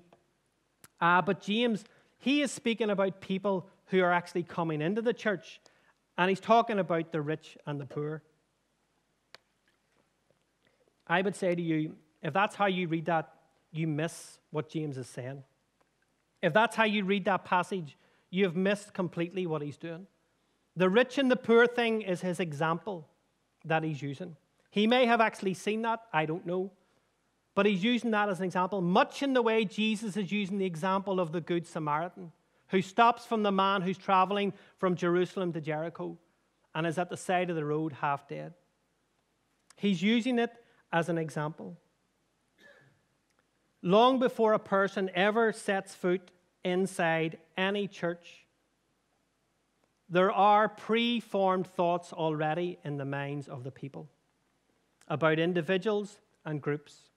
ah, 1.00 1.20
but 1.20 1.40
James, 1.40 1.84
he 2.18 2.42
is 2.42 2.52
speaking 2.52 2.90
about 2.90 3.20
people 3.20 3.68
who 3.86 4.00
are 4.02 4.12
actually 4.12 4.42
coming 4.42 4.82
into 4.82 5.02
the 5.02 5.12
church, 5.12 5.60
and 6.18 6.28
he's 6.28 6.40
talking 6.40 6.78
about 6.78 7.12
the 7.12 7.20
rich 7.20 7.56
and 7.66 7.80
the 7.80 7.86
poor. 7.86 8.22
I 11.06 11.22
would 11.22 11.34
say 11.34 11.54
to 11.54 11.62
you, 11.62 11.96
if 12.22 12.32
that's 12.32 12.54
how 12.54 12.66
you 12.66 12.86
read 12.86 13.06
that, 13.06 13.32
you 13.72 13.86
miss 13.86 14.38
what 14.50 14.68
James 14.68 14.96
is 14.96 15.08
saying. 15.08 15.42
If 16.42 16.52
that's 16.52 16.76
how 16.76 16.84
you 16.84 17.04
read 17.04 17.24
that 17.24 17.44
passage, 17.44 17.96
you 18.30 18.44
have 18.44 18.56
missed 18.56 18.94
completely 18.94 19.46
what 19.46 19.62
he's 19.62 19.76
doing. 19.76 20.06
The 20.76 20.88
rich 20.88 21.18
and 21.18 21.30
the 21.30 21.36
poor 21.36 21.66
thing 21.66 22.02
is 22.02 22.20
his 22.20 22.40
example 22.40 23.08
that 23.64 23.82
he's 23.82 24.00
using. 24.00 24.36
He 24.70 24.86
may 24.86 25.06
have 25.06 25.20
actually 25.20 25.54
seen 25.54 25.82
that, 25.82 26.00
I 26.12 26.26
don't 26.26 26.46
know. 26.46 26.70
But 27.54 27.66
he's 27.66 27.82
using 27.82 28.12
that 28.12 28.28
as 28.28 28.38
an 28.38 28.44
example, 28.44 28.80
much 28.80 29.22
in 29.22 29.32
the 29.32 29.42
way 29.42 29.64
Jesus 29.64 30.16
is 30.16 30.30
using 30.30 30.58
the 30.58 30.66
example 30.66 31.18
of 31.18 31.32
the 31.32 31.40
Good 31.40 31.66
Samaritan, 31.66 32.32
who 32.68 32.80
stops 32.80 33.26
from 33.26 33.42
the 33.42 33.52
man 33.52 33.82
who's 33.82 33.98
traveling 33.98 34.52
from 34.78 34.94
Jerusalem 34.94 35.52
to 35.52 35.60
Jericho 35.60 36.16
and 36.74 36.86
is 36.86 36.98
at 36.98 37.10
the 37.10 37.16
side 37.16 37.50
of 37.50 37.56
the 37.56 37.64
road 37.64 37.92
half 37.92 38.28
dead. 38.28 38.54
He's 39.76 40.02
using 40.02 40.38
it 40.38 40.52
as 40.92 41.08
an 41.08 41.18
example. 41.18 41.76
Long 43.82 44.18
before 44.18 44.52
a 44.52 44.58
person 44.58 45.10
ever 45.14 45.52
sets 45.52 45.94
foot 45.94 46.30
inside 46.64 47.38
any 47.56 47.88
church, 47.88 48.46
there 50.08 50.30
are 50.30 50.68
pre 50.68 51.20
formed 51.20 51.66
thoughts 51.66 52.12
already 52.12 52.78
in 52.84 52.98
the 52.98 53.04
minds 53.04 53.48
of 53.48 53.64
the 53.64 53.70
people 53.70 54.08
about 55.08 55.38
individuals 55.38 56.18
and 56.44 56.60
groups. 56.60 57.09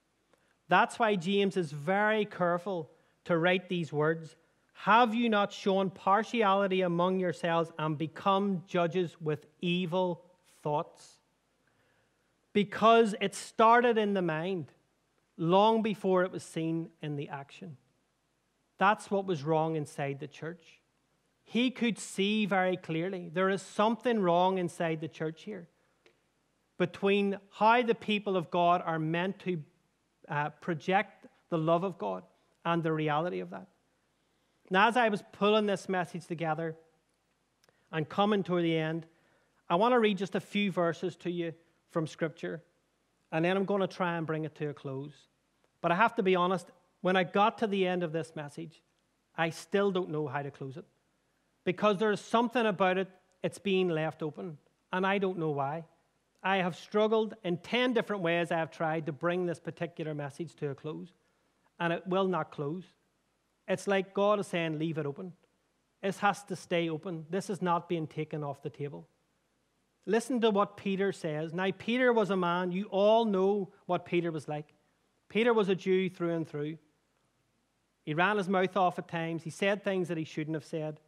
That's 0.68 0.98
why 0.98 1.16
James 1.16 1.56
is 1.56 1.70
very 1.72 2.24
careful 2.24 2.90
to 3.24 3.36
write 3.36 3.68
these 3.68 3.92
words 3.92 4.36
Have 4.72 5.14
you 5.14 5.28
not 5.28 5.52
shown 5.52 5.90
partiality 5.90 6.82
among 6.82 7.20
yourselves 7.20 7.72
and 7.78 7.96
become 7.96 8.62
judges 8.66 9.16
with 9.20 9.46
evil 9.60 10.24
thoughts? 10.62 11.18
Because 12.52 13.14
it 13.20 13.34
started 13.34 13.98
in 13.98 14.14
the 14.14 14.22
mind 14.22 14.72
long 15.36 15.82
before 15.82 16.22
it 16.22 16.30
was 16.30 16.44
seen 16.44 16.90
in 17.02 17.16
the 17.16 17.28
action. 17.28 17.76
That's 18.78 19.10
what 19.10 19.26
was 19.26 19.42
wrong 19.42 19.76
inside 19.76 20.20
the 20.20 20.28
church. 20.28 20.80
He 21.42 21.70
could 21.70 21.98
see 21.98 22.46
very 22.46 22.76
clearly 22.76 23.30
there 23.32 23.50
is 23.50 23.62
something 23.62 24.20
wrong 24.20 24.58
inside 24.58 25.00
the 25.00 25.08
church 25.08 25.42
here 25.42 25.68
between 26.78 27.38
how 27.50 27.82
the 27.82 27.94
people 27.94 28.36
of 28.36 28.50
God 28.50 28.82
are 28.84 28.98
meant 28.98 29.38
to 29.40 29.62
uh, 30.28 30.50
project 30.50 31.26
the 31.50 31.58
love 31.58 31.84
of 31.84 31.98
God 31.98 32.22
and 32.64 32.82
the 32.82 32.92
reality 32.92 33.40
of 33.40 33.50
that. 33.50 33.66
Now, 34.70 34.88
as 34.88 34.96
I 34.96 35.08
was 35.08 35.22
pulling 35.32 35.66
this 35.66 35.88
message 35.88 36.26
together 36.26 36.74
and 37.92 38.08
coming 38.08 38.42
to 38.44 38.60
the 38.60 38.76
end, 38.76 39.06
I 39.68 39.76
want 39.76 39.92
to 39.92 39.98
read 39.98 40.18
just 40.18 40.34
a 40.34 40.40
few 40.40 40.72
verses 40.72 41.16
to 41.16 41.30
you 41.30 41.52
from 41.90 42.06
Scripture, 42.06 42.62
and 43.30 43.44
then 43.44 43.56
I'm 43.56 43.64
going 43.64 43.80
to 43.80 43.86
try 43.86 44.16
and 44.16 44.26
bring 44.26 44.44
it 44.44 44.54
to 44.56 44.68
a 44.70 44.74
close. 44.74 45.12
But 45.80 45.92
I 45.92 45.96
have 45.96 46.14
to 46.16 46.22
be 46.22 46.34
honest, 46.34 46.70
when 47.02 47.16
I 47.16 47.24
got 47.24 47.58
to 47.58 47.66
the 47.66 47.86
end 47.86 48.02
of 48.02 48.12
this 48.12 48.34
message, 48.34 48.82
I 49.36 49.50
still 49.50 49.90
don't 49.90 50.10
know 50.10 50.26
how 50.26 50.42
to 50.42 50.50
close 50.50 50.76
it 50.76 50.84
because 51.64 51.98
there's 51.98 52.20
something 52.20 52.66
about 52.66 52.98
it, 52.98 53.08
it's 53.42 53.58
being 53.58 53.88
left 53.88 54.22
open, 54.22 54.58
and 54.92 55.06
I 55.06 55.18
don't 55.18 55.38
know 55.38 55.50
why. 55.50 55.84
I 56.44 56.58
have 56.58 56.76
struggled 56.76 57.34
in 57.42 57.56
10 57.56 57.94
different 57.94 58.22
ways 58.22 58.52
I 58.52 58.58
have 58.58 58.70
tried 58.70 59.06
to 59.06 59.12
bring 59.12 59.46
this 59.46 59.58
particular 59.58 60.14
message 60.14 60.54
to 60.56 60.70
a 60.70 60.74
close, 60.74 61.08
and 61.80 61.92
it 61.92 62.06
will 62.06 62.28
not 62.28 62.52
close. 62.52 62.84
It's 63.66 63.88
like 63.88 64.12
God 64.12 64.38
is 64.38 64.46
saying, 64.46 64.78
leave 64.78 64.98
it 64.98 65.06
open. 65.06 65.32
It 66.02 66.14
has 66.16 66.44
to 66.44 66.56
stay 66.56 66.90
open. 66.90 67.24
This 67.30 67.48
is 67.48 67.62
not 67.62 67.88
being 67.88 68.06
taken 68.06 68.44
off 68.44 68.62
the 68.62 68.68
table. 68.68 69.08
Listen 70.04 70.38
to 70.42 70.50
what 70.50 70.76
Peter 70.76 71.12
says. 71.12 71.54
Now, 71.54 71.70
Peter 71.78 72.12
was 72.12 72.28
a 72.28 72.36
man, 72.36 72.70
you 72.70 72.84
all 72.90 73.24
know 73.24 73.72
what 73.86 74.04
Peter 74.04 74.30
was 74.30 74.46
like. 74.46 74.74
Peter 75.30 75.54
was 75.54 75.70
a 75.70 75.74
Jew 75.74 76.10
through 76.10 76.34
and 76.34 76.46
through. 76.46 76.76
He 78.04 78.12
ran 78.12 78.36
his 78.36 78.50
mouth 78.50 78.76
off 78.76 78.98
at 78.98 79.08
times, 79.08 79.44
he 79.44 79.50
said 79.50 79.82
things 79.82 80.08
that 80.08 80.18
he 80.18 80.24
shouldn't 80.24 80.54
have 80.54 80.64
said. 80.66 81.00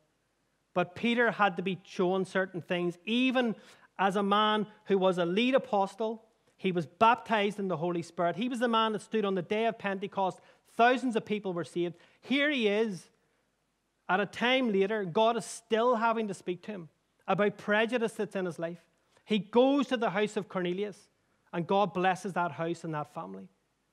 But 0.72 0.94
Peter 0.94 1.30
had 1.30 1.56
to 1.56 1.62
be 1.62 1.78
shown 1.84 2.24
certain 2.24 2.62
things, 2.62 2.96
even 3.04 3.54
as 3.98 4.16
a 4.16 4.22
man 4.22 4.66
who 4.84 4.98
was 4.98 5.18
a 5.18 5.24
lead 5.24 5.54
apostle. 5.54 6.22
He 6.56 6.72
was 6.72 6.86
baptized 6.86 7.58
in 7.58 7.68
the 7.68 7.76
Holy 7.76 8.02
Spirit. 8.02 8.36
He 8.36 8.48
was 8.48 8.60
the 8.60 8.68
man 8.68 8.92
that 8.92 9.02
stood 9.02 9.24
on 9.24 9.34
the 9.34 9.42
day 9.42 9.66
of 9.66 9.78
Pentecost. 9.78 10.40
Thousands 10.76 11.16
of 11.16 11.24
people 11.24 11.52
were 11.52 11.64
saved. 11.64 11.96
Here 12.20 12.50
he 12.50 12.68
is. 12.68 13.08
At 14.08 14.20
a 14.20 14.26
time 14.26 14.72
later, 14.72 15.04
God 15.04 15.36
is 15.36 15.44
still 15.44 15.96
having 15.96 16.28
to 16.28 16.34
speak 16.34 16.62
to 16.62 16.70
him 16.70 16.88
about 17.26 17.58
prejudice 17.58 18.12
that's 18.12 18.36
in 18.36 18.46
his 18.46 18.58
life. 18.58 18.78
He 19.24 19.40
goes 19.40 19.88
to 19.88 19.96
the 19.96 20.10
house 20.10 20.36
of 20.36 20.48
Cornelius, 20.48 20.96
and 21.52 21.66
God 21.66 21.92
blesses 21.92 22.32
that 22.34 22.52
house 22.52 22.84
and 22.84 22.94
that 22.94 23.12
family 23.12 23.48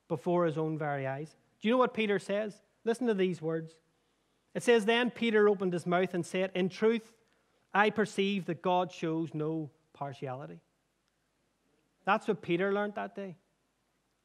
before 0.07 0.45
his 0.45 0.57
own 0.57 0.77
very 0.77 1.07
eyes. 1.07 1.35
Do 1.59 1.67
you 1.67 1.73
know 1.73 1.79
what 1.79 1.95
Peter 1.95 2.19
says? 2.19 2.53
Listen 2.85 3.07
to 3.07 3.13
these 3.15 3.41
words. 3.41 3.73
It 4.53 4.61
says, 4.61 4.85
Then 4.85 5.09
Peter 5.09 5.49
opened 5.49 5.73
his 5.73 5.87
mouth 5.87 6.13
and 6.13 6.25
said, 6.25 6.51
In 6.53 6.69
truth, 6.69 7.13
I 7.73 7.89
perceive 7.89 8.45
that 8.45 8.61
God 8.61 8.91
shows 8.91 9.33
no 9.33 9.71
partiality. 10.03 10.59
That's 12.03 12.27
what 12.27 12.41
Peter 12.41 12.73
learned 12.73 12.95
that 12.95 13.15
day. 13.15 13.37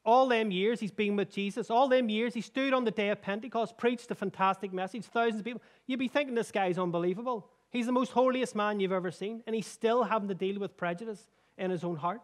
All 0.05 0.27
them 0.27 0.51
years 0.51 0.81
he's 0.81 0.91
been 0.91 1.15
with 1.15 1.31
Jesus, 1.31 1.71
all 1.71 1.89
them 1.89 2.09
years 2.09 2.35
he 2.35 2.41
stood 2.41 2.73
on 2.73 2.85
the 2.85 2.91
day 2.91 3.11
of 3.11 3.23
Pentecost, 3.23 3.79
preached 3.79 4.11
a 4.11 4.17
fantastic 4.17 4.73
message, 4.73 5.05
thousands 5.05 5.41
of 5.41 5.45
people. 5.45 5.63
You'd 5.87 6.01
be 6.01 6.09
thinking 6.09 6.35
this 6.35 6.51
guy's 6.51 6.79
unbelievable. 6.79 7.49
He's 7.71 7.87
the 7.87 7.93
most 7.93 8.11
holiest 8.11 8.57
man 8.57 8.81
you've 8.81 8.99
ever 9.01 9.13
seen, 9.13 9.43
and 9.47 9.55
he's 9.55 9.69
still 9.69 10.03
having 10.03 10.29
to 10.29 10.35
deal 10.35 10.59
with 10.59 10.77
prejudice 10.77 11.29
in 11.57 11.71
his 11.71 11.85
own 11.85 11.97
heart. 11.97 12.23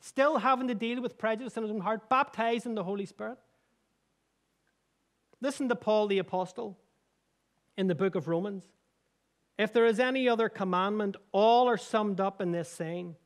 Still 0.00 0.38
having 0.38 0.68
to 0.68 0.74
deal 0.74 1.02
with 1.02 1.18
prejudice 1.18 1.56
in 1.56 1.64
his 1.64 1.72
own 1.72 1.80
heart, 1.80 2.08
baptized 2.08 2.66
in 2.66 2.76
the 2.76 2.84
Holy 2.84 3.06
Spirit. 3.06 3.38
Listen 5.40 5.68
to 5.68 5.74
Paul 5.74 6.06
the 6.06 6.18
Apostle 6.18 6.78
in 7.76 7.88
the 7.88 7.94
book 7.96 8.14
of 8.14 8.28
Romans. 8.28 8.64
If 9.58 9.72
there 9.72 9.86
is 9.86 10.00
any 10.00 10.28
other 10.28 10.48
commandment, 10.48 11.16
all 11.32 11.68
are 11.68 11.78
summed 11.78 12.20
up 12.20 12.40
in 12.40 12.52
this 12.52 12.70
saying 12.70 13.16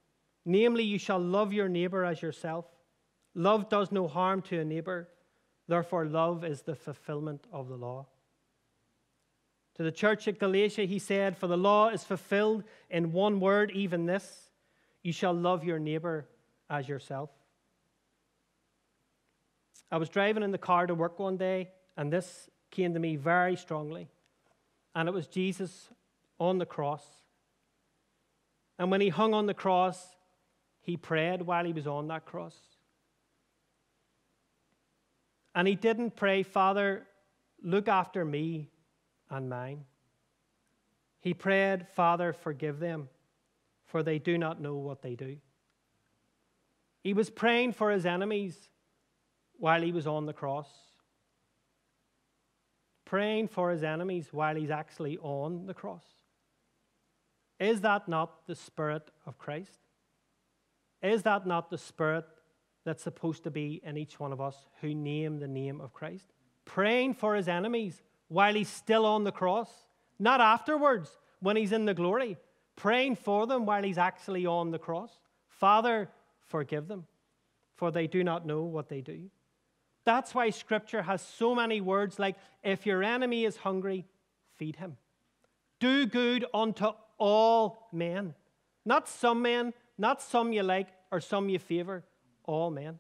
namely, 0.45 0.85
you 0.85 0.99
shall 0.99 1.19
love 1.19 1.53
your 1.53 1.69
neighbor 1.69 2.05
as 2.05 2.23
yourself. 2.23 2.65
Love 3.35 3.69
does 3.69 3.93
no 3.93 4.09
harm 4.09 4.43
to 4.43 4.59
a 4.59 4.65
neighbor, 4.65 5.09
therefore, 5.69 6.07
love 6.07 6.45
is 6.45 6.63
the 6.63 6.75
fulfillment 6.75 7.47
of 7.53 7.69
the 7.69 7.77
law. 7.77 8.07
To 9.77 9.83
the 9.85 9.93
church 9.93 10.27
at 10.29 10.39
Galatia, 10.39 10.83
he 10.83 10.99
said, 10.99 11.39
For 11.39 11.47
the 11.47 11.57
law 11.57 11.89
is 11.89 12.05
fulfilled 12.05 12.65
in 12.91 13.13
one 13.13 13.41
word, 13.41 13.71
even 13.71 14.07
this 14.07 14.51
you 15.03 15.13
shall 15.13 15.33
love 15.33 15.65
your 15.65 15.79
neighbor 15.79 16.27
as 16.69 16.89
yourself. 16.89 17.31
I 19.91 19.97
was 19.97 20.09
driving 20.09 20.43
in 20.43 20.51
the 20.51 20.59
car 20.59 20.87
to 20.87 20.95
work 20.95 21.19
one 21.19 21.37
day, 21.37 21.71
and 21.97 22.13
this 22.13 22.51
came 22.71 22.95
to 22.95 23.01
me 23.01 23.17
very 23.17 23.57
strongly. 23.57 24.09
And 24.95 25.09
it 25.09 25.13
was 25.13 25.27
Jesus 25.27 25.89
on 26.41 26.59
the 26.59 26.67
cross. 26.67 27.05
And 28.79 28.91
when 28.91 29.01
he 29.01 29.11
hung 29.11 29.35
on 29.35 29.47
the 29.47 29.55
cross, 29.55 30.17
he 30.81 30.97
prayed 30.97 31.43
while 31.43 31.65
he 31.65 31.73
was 31.73 31.87
on 31.87 32.09
that 32.09 32.25
cross. 32.25 32.57
And 35.55 35.69
he 35.69 35.77
didn't 35.77 36.17
pray, 36.17 36.43
Father, 36.43 37.07
look 37.63 37.87
after 37.87 38.25
me 38.25 38.71
and 39.29 39.49
mine. 39.49 39.85
He 41.21 41.35
prayed, 41.35 41.87
Father, 41.89 42.33
forgive 42.33 42.81
them, 42.81 43.09
for 43.87 44.03
they 44.03 44.19
do 44.19 44.39
not 44.39 44.61
know 44.61 44.77
what 44.77 45.03
they 45.03 45.15
do. 45.15 45.37
He 47.03 47.13
was 47.13 47.31
praying 47.31 47.75
for 47.75 47.91
his 47.91 48.07
enemies 48.07 48.69
while 49.59 49.83
he 49.83 49.93
was 49.93 50.07
on 50.07 50.27
the 50.27 50.33
cross 50.33 50.69
praying 53.11 53.49
for 53.49 53.73
his 53.73 53.83
enemies 53.83 54.29
while 54.31 54.55
he's 54.55 54.71
actually 54.71 55.19
on 55.19 55.67
the 55.67 55.75
cross. 55.75 56.05
Is 57.61 57.83
that 57.83 58.09
not 58.09 58.47
the 58.47 58.57
Spirit 58.57 59.11
of 59.27 59.39
Christ? 59.39 59.79
Is 61.03 61.23
that 61.23 61.47
not 61.47 61.71
the 61.71 61.79
Spirit 61.79 62.25
that's 62.85 63.03
supposed 63.03 63.45
to 63.45 63.51
be 63.51 63.81
in 63.85 63.99
each 63.99 64.19
one 64.19 64.33
of 64.33 64.41
us 64.41 64.57
who 64.81 64.95
name 64.95 65.39
the 65.39 65.47
name 65.47 65.81
of 65.81 65.93
Christ? 65.93 66.33
Praying 66.65 67.15
for 67.15 67.35
his 67.35 67.49
enemies 67.49 68.03
while 68.29 68.55
he's 68.55 68.69
still 68.69 69.05
on 69.05 69.25
the 69.25 69.33
cross, 69.33 69.69
not 70.19 70.41
afterwards 70.41 71.19
when 71.41 71.57
he's 71.57 71.73
in 71.73 71.85
the 71.85 71.95
glory. 71.95 72.39
Praying 72.77 73.17
for 73.17 73.47
them 73.47 73.67
while 73.67 73.83
he's 73.83 73.99
actually 73.99 74.47
on 74.47 74.71
the 74.71 74.79
cross. 74.79 75.11
Father, 75.49 76.09
forgive 76.47 76.89
them, 76.89 77.07
for 77.77 77.91
they 77.91 78.07
do 78.07 78.25
not 78.25 78.47
know 78.47 78.63
what 78.63 78.89
they 78.89 79.03
do. 79.03 79.31
That's 80.07 80.35
why 80.35 80.49
Scripture 80.49 81.03
has 81.03 81.21
so 81.21 81.55
many 81.55 81.83
words 81.83 82.19
like, 82.19 82.37
if 82.63 82.87
your 82.87 83.03
enemy 83.03 83.45
is 83.45 83.59
hungry, 83.59 84.07
feed 84.57 84.77
him. 84.77 84.97
Do 85.79 86.07
good 86.07 86.47
unto 86.55 86.93
all 87.21 87.87
men. 87.93 88.35
Not 88.85 89.09
some 89.09 89.43
men, 89.43 89.73
not 89.97 90.21
some 90.21 90.53
you 90.53 90.65
like 90.65 90.89
or 91.13 91.21
some 91.21 91.49
you 91.49 91.61
favor, 91.61 92.03
all 92.45 92.71
men. 92.71 92.99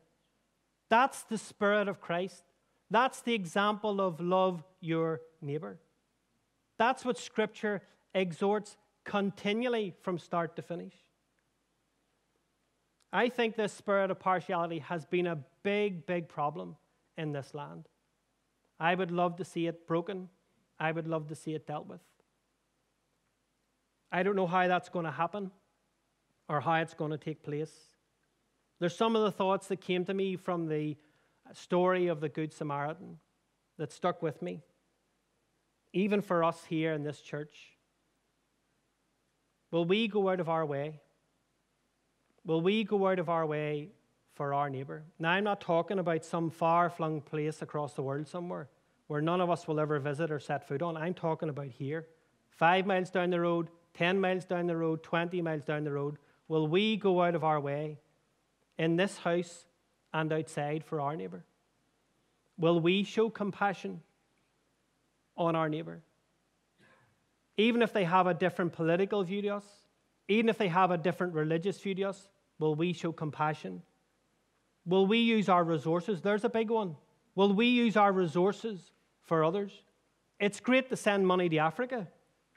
That's 0.88 1.22
the 1.24 1.38
Spirit 1.38 1.88
of 1.88 2.00
Christ. 2.00 2.44
That's 2.90 3.22
the 3.22 3.34
example 3.34 4.00
of 4.00 4.20
love 4.20 4.62
your 4.80 5.22
neighbor. 5.40 5.78
That's 6.78 7.04
what 7.04 7.18
Scripture 7.18 7.82
exhorts 8.14 8.76
continually 9.04 9.94
from 10.02 10.18
start 10.18 10.56
to 10.56 10.62
finish. 10.62 10.94
I 13.12 13.28
think 13.28 13.56
this 13.56 13.72
spirit 13.72 14.10
of 14.10 14.20
partiality 14.20 14.78
has 14.80 15.04
been 15.04 15.26
a 15.26 15.38
big, 15.62 16.06
big 16.06 16.28
problem 16.28 16.76
in 17.16 17.32
this 17.32 17.54
land. 17.54 17.88
I 18.78 18.94
would 18.94 19.10
love 19.10 19.36
to 19.36 19.44
see 19.44 19.66
it 19.66 19.86
broken. 19.86 20.28
I 20.78 20.92
would 20.92 21.08
love 21.08 21.28
to 21.28 21.34
see 21.34 21.54
it 21.54 21.66
dealt 21.66 21.86
with. 21.86 22.00
I 24.12 24.22
don't 24.22 24.36
know 24.36 24.46
how 24.46 24.66
that's 24.66 24.88
going 24.88 25.04
to 25.04 25.10
happen 25.10 25.50
or 26.48 26.60
how 26.60 26.74
it's 26.74 26.94
going 26.94 27.10
to 27.10 27.18
take 27.18 27.42
place. 27.42 27.72
There's 28.78 28.96
some 28.96 29.14
of 29.14 29.22
the 29.22 29.30
thoughts 29.30 29.68
that 29.68 29.80
came 29.80 30.04
to 30.06 30.14
me 30.14 30.36
from 30.36 30.68
the 30.68 30.96
story 31.52 32.08
of 32.08 32.20
the 32.20 32.28
Good 32.28 32.52
Samaritan 32.52 33.18
that 33.78 33.92
stuck 33.92 34.22
with 34.22 34.42
me, 34.42 34.62
even 35.92 36.20
for 36.20 36.42
us 36.44 36.64
here 36.68 36.92
in 36.92 37.02
this 37.02 37.20
church. 37.20 37.76
Will 39.70 39.84
we 39.84 40.08
go 40.08 40.28
out 40.28 40.40
of 40.40 40.48
our 40.48 40.66
way? 40.66 41.00
Will 42.44 42.60
we 42.60 42.84
go 42.84 43.06
out 43.08 43.18
of 43.18 43.28
our 43.28 43.46
way 43.46 43.90
for 44.40 44.54
our 44.54 44.70
neighbour. 44.70 45.02
Now, 45.18 45.32
I'm 45.32 45.44
not 45.44 45.60
talking 45.60 45.98
about 45.98 46.24
some 46.24 46.48
far 46.48 46.88
flung 46.88 47.20
place 47.20 47.60
across 47.60 47.92
the 47.92 48.00
world 48.00 48.26
somewhere 48.26 48.70
where 49.06 49.20
none 49.20 49.42
of 49.42 49.50
us 49.50 49.68
will 49.68 49.78
ever 49.78 49.98
visit 49.98 50.30
or 50.30 50.38
set 50.38 50.66
foot 50.66 50.80
on. 50.80 50.96
I'm 50.96 51.12
talking 51.12 51.50
about 51.50 51.66
here. 51.66 52.06
Five 52.48 52.86
miles 52.86 53.10
down 53.10 53.28
the 53.28 53.40
road, 53.40 53.68
10 53.94 54.20
miles 54.20 54.44
down 54.44 54.66
the 54.66 54.76
road, 54.76 55.02
20 55.02 55.42
miles 55.42 55.64
down 55.64 55.84
the 55.84 55.92
road. 55.92 56.16
Will 56.48 56.66
we 56.66 56.96
go 56.96 57.22
out 57.22 57.34
of 57.34 57.44
our 57.44 57.60
way 57.60 57.98
in 58.78 58.96
this 58.96 59.18
house 59.18 59.66
and 60.12 60.32
outside 60.32 60.84
for 60.84 61.00
our 61.00 61.16
neighbor? 61.16 61.44
Will 62.58 62.80
we 62.80 63.04
show 63.04 63.30
compassion 63.30 64.00
on 65.36 65.56
our 65.56 65.68
neighbor? 65.68 66.02
Even 67.56 67.82
if 67.82 67.92
they 67.92 68.04
have 68.04 68.26
a 68.26 68.34
different 68.34 68.72
political 68.72 69.22
view 69.22 69.42
to 69.42 69.48
us, 69.48 69.64
even 70.28 70.48
if 70.48 70.58
they 70.58 70.68
have 70.68 70.90
a 70.90 70.98
different 70.98 71.34
religious 71.34 71.80
view 71.80 71.94
to 71.96 72.04
us, 72.04 72.28
will 72.58 72.74
we 72.74 72.92
show 72.92 73.12
compassion? 73.12 73.82
Will 74.86 75.06
we 75.06 75.18
use 75.18 75.48
our 75.48 75.64
resources? 75.64 76.20
There's 76.20 76.44
a 76.44 76.48
big 76.48 76.70
one. 76.70 76.96
Will 77.34 77.52
we 77.52 77.66
use 77.66 77.96
our 77.96 78.12
resources 78.12 78.92
for 79.22 79.44
others? 79.44 79.72
It's 80.38 80.60
great 80.60 80.88
to 80.88 80.96
send 80.96 81.26
money 81.26 81.48
to 81.48 81.58
Africa, 81.58 82.08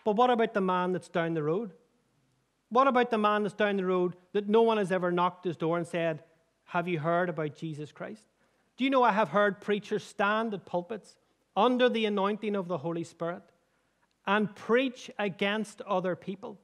but 0.04 0.16
what 0.16 0.30
about 0.30 0.54
the 0.54 0.62
man 0.62 0.92
that's 0.92 1.10
down 1.10 1.34
the 1.34 1.44
road? 1.44 1.74
What 2.70 2.88
about 2.88 3.12
the 3.12 3.18
man 3.18 3.44
that's 3.44 3.56
down 3.56 3.78
the 3.78 3.86
road 3.86 4.16
that 4.34 4.50
no 4.50 4.64
one 4.64 4.78
has 4.78 4.92
ever 4.92 5.12
knocked 5.12 5.46
his 5.46 5.58
door 5.58 5.78
and 5.78 5.88
said, 5.88 6.24
Have 6.66 6.88
you 6.88 7.00
heard 7.00 7.30
about 7.30 7.56
Jesus 7.56 7.92
Christ? 7.92 8.24
Do 8.78 8.84
you 8.84 8.90
know 8.90 9.04
I 9.04 9.12
have 9.12 9.30
heard 9.30 9.62
preachers 9.62 10.04
stand 10.04 10.54
at 10.54 10.66
pulpits 10.66 11.16
under 11.56 11.88
the 11.88 12.06
anointing 12.06 12.56
of 12.56 12.68
the 12.68 12.80
Holy 12.80 13.04
Spirit 13.04 13.44
and 14.26 14.54
preach 14.56 15.12
against 15.20 15.82
other 15.82 16.16
people? 16.16 16.60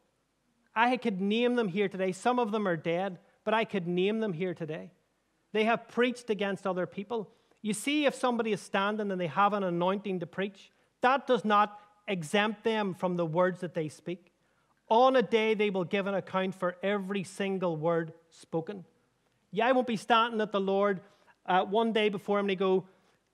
I 0.75 0.97
could 0.97 1.21
name 1.21 1.55
them 1.55 1.67
here 1.67 1.89
today. 1.89 2.11
Some 2.11 2.39
of 2.39 2.51
them 2.51 2.67
are 2.67 2.77
dead, 2.77 3.19
but 3.43 3.53
I 3.53 3.65
could 3.65 3.87
name 3.87 4.19
them 4.19 4.33
here 4.33 4.53
today. 4.53 4.91
They 5.51 5.65
have 5.65 5.87
preached 5.87 6.29
against 6.29 6.65
other 6.65 6.85
people. 6.85 7.29
You 7.61 7.73
see, 7.73 8.05
if 8.05 8.15
somebody 8.15 8.51
is 8.51 8.61
standing 8.61 9.11
and 9.11 9.19
they 9.19 9.27
have 9.27 9.53
an 9.53 9.63
anointing 9.63 10.21
to 10.21 10.25
preach, 10.25 10.71
that 11.01 11.27
does 11.27 11.43
not 11.43 11.79
exempt 12.10 12.64
them 12.64 12.93
from 12.93 13.16
the 13.16 13.26
words 13.26 13.62
that 13.62 13.74
they 13.74 13.88
speak. 13.88 14.32
On 14.89 15.16
a 15.16 15.22
day, 15.22 15.53
they 15.53 15.70
will 15.70 15.84
give 15.84 16.07
an 16.07 16.16
account 16.16 16.55
for 16.55 16.76
every 16.82 17.24
single 17.24 17.78
word 17.78 18.12
spoken. 18.30 18.84
Yeah, 19.51 19.68
I 19.68 19.72
won't 19.72 19.88
be 19.88 19.95
standing 19.95 20.41
at 20.41 20.51
the 20.51 20.60
Lord 20.60 20.99
uh, 21.45 21.64
one 21.64 21.93
day 21.93 22.10
before 22.10 22.39
him 22.39 22.45
and 22.45 22.51
he 22.51 22.55
go, 22.55 22.86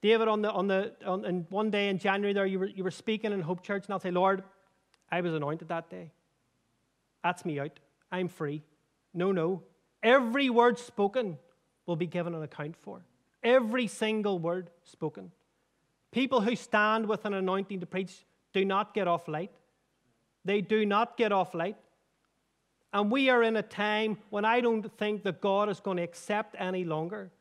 David, 0.01 0.27
on 0.27 0.41
the 0.41 0.51
on 0.51 0.67
the 0.67 0.93
on, 1.05 1.25
and 1.25 1.45
one 1.49 1.71
day 1.71 1.89
in 1.89 1.97
January 1.97 2.33
there, 2.33 2.45
you 2.45 2.59
were 2.59 2.67
you 2.67 2.83
were 2.83 2.91
speaking 2.91 3.31
in 3.31 3.41
Hope 3.41 3.63
Church, 3.63 3.85
and 3.85 3.93
I'll 3.93 3.99
say, 3.99 4.11
Lord, 4.11 4.43
I 5.11 5.21
was 5.21 5.33
anointed 5.33 5.69
that 5.69 5.89
day. 5.89 6.11
That's 7.23 7.43
me 7.43 7.59
out. 7.59 7.79
I'm 8.11 8.27
free. 8.27 8.61
No, 9.13 9.31
no. 9.31 9.63
Every 10.03 10.49
word 10.51 10.77
spoken 10.77 11.39
will 11.87 11.95
be 11.95 12.05
given 12.05 12.35
an 12.35 12.43
account 12.43 12.75
for. 12.77 13.01
Every 13.43 13.87
single 13.87 14.37
word 14.37 14.69
spoken. 14.83 15.31
People 16.11 16.41
who 16.41 16.55
stand 16.55 17.07
with 17.07 17.25
an 17.25 17.33
anointing 17.33 17.79
to 17.79 17.85
preach 17.85 18.25
do 18.55 18.63
not 18.63 18.93
get 18.93 19.05
off 19.05 19.27
light. 19.27 19.51
They 20.45 20.61
do 20.61 20.85
not 20.85 21.17
get 21.17 21.33
off 21.33 21.53
light. 21.53 21.75
And 22.93 23.11
we 23.11 23.29
are 23.29 23.43
in 23.43 23.57
a 23.57 23.61
time 23.61 24.17
when 24.29 24.45
I 24.45 24.61
don't 24.61 24.89
think 24.97 25.23
that 25.23 25.41
God 25.41 25.69
is 25.69 25.81
going 25.81 25.97
to 25.97 26.03
accept 26.03 26.55
any 26.57 26.85
longer 26.85 27.31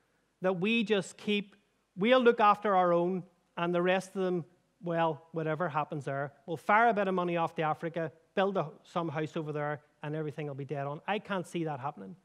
that 0.42 0.58
we 0.58 0.82
just 0.82 1.16
keep, 1.16 1.54
we'll 1.96 2.20
look 2.20 2.40
after 2.40 2.74
our 2.74 2.92
own, 2.92 3.22
and 3.56 3.72
the 3.72 3.80
rest 3.80 4.16
of 4.16 4.22
them, 4.24 4.44
well, 4.82 5.22
whatever 5.30 5.68
happens 5.68 6.04
there, 6.04 6.32
we'll 6.46 6.56
fire 6.56 6.88
a 6.88 6.92
bit 6.92 7.06
of 7.06 7.14
money 7.14 7.36
off 7.36 7.54
to 7.54 7.62
Africa, 7.62 8.10
build 8.34 8.56
a, 8.56 8.66
some 8.82 9.08
house 9.08 9.36
over 9.36 9.52
there, 9.52 9.82
and 10.02 10.16
everything 10.16 10.48
will 10.48 10.56
be 10.56 10.64
dead 10.64 10.86
on. 10.88 11.00
I 11.06 11.20
can't 11.20 11.46
see 11.46 11.62
that 11.64 11.78
happening. 11.78 12.16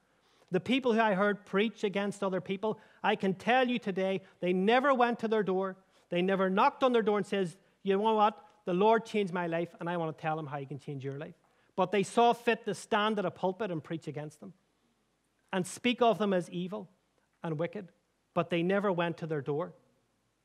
The 0.52 0.60
people 0.60 0.94
who 0.94 1.00
I 1.00 1.14
heard 1.14 1.46
preach 1.46 1.84
against 1.84 2.24
other 2.24 2.42
people, 2.42 2.80
I 3.04 3.16
can 3.16 3.36
tell 3.36 3.68
you 3.68 3.78
today, 3.78 4.22
they 4.40 4.52
never 4.52 4.96
went 4.96 5.20
to 5.20 5.28
their 5.28 5.44
door. 5.44 5.78
They 6.10 6.24
never 6.24 6.50
knocked 6.50 6.84
on 6.84 6.92
their 6.92 7.04
door 7.04 7.18
and 7.18 7.28
says, 7.28 7.56
you 7.84 7.96
know 7.96 8.16
what? 8.16 8.44
The 8.66 8.74
Lord 8.74 9.06
changed 9.06 9.34
my 9.34 9.48
life, 9.48 9.70
and 9.80 9.90
I 9.90 9.98
want 9.98 10.16
to 10.16 10.22
tell 10.22 10.38
him 10.38 10.48
how 10.48 10.58
he 10.58 10.66
can 10.66 10.80
change 10.80 11.04
your 11.04 11.18
life. 11.18 11.36
But 11.76 11.92
they 11.92 12.04
saw 12.04 12.34
fit 12.34 12.66
to 12.66 12.74
stand 12.74 13.20
at 13.20 13.26
a 13.26 13.32
pulpit 13.32 13.72
and 13.72 13.84
preach 13.84 14.08
against 14.08 14.40
them 14.40 14.54
and 15.52 15.66
speak 15.66 16.02
of 16.02 16.18
them 16.18 16.34
as 16.34 16.50
evil 16.50 16.90
and 17.44 17.58
wicked, 17.58 17.90
but 18.34 18.50
they 18.50 18.62
never 18.64 18.92
went 18.92 19.18
to 19.18 19.28
their 19.28 19.42
door. 19.42 19.74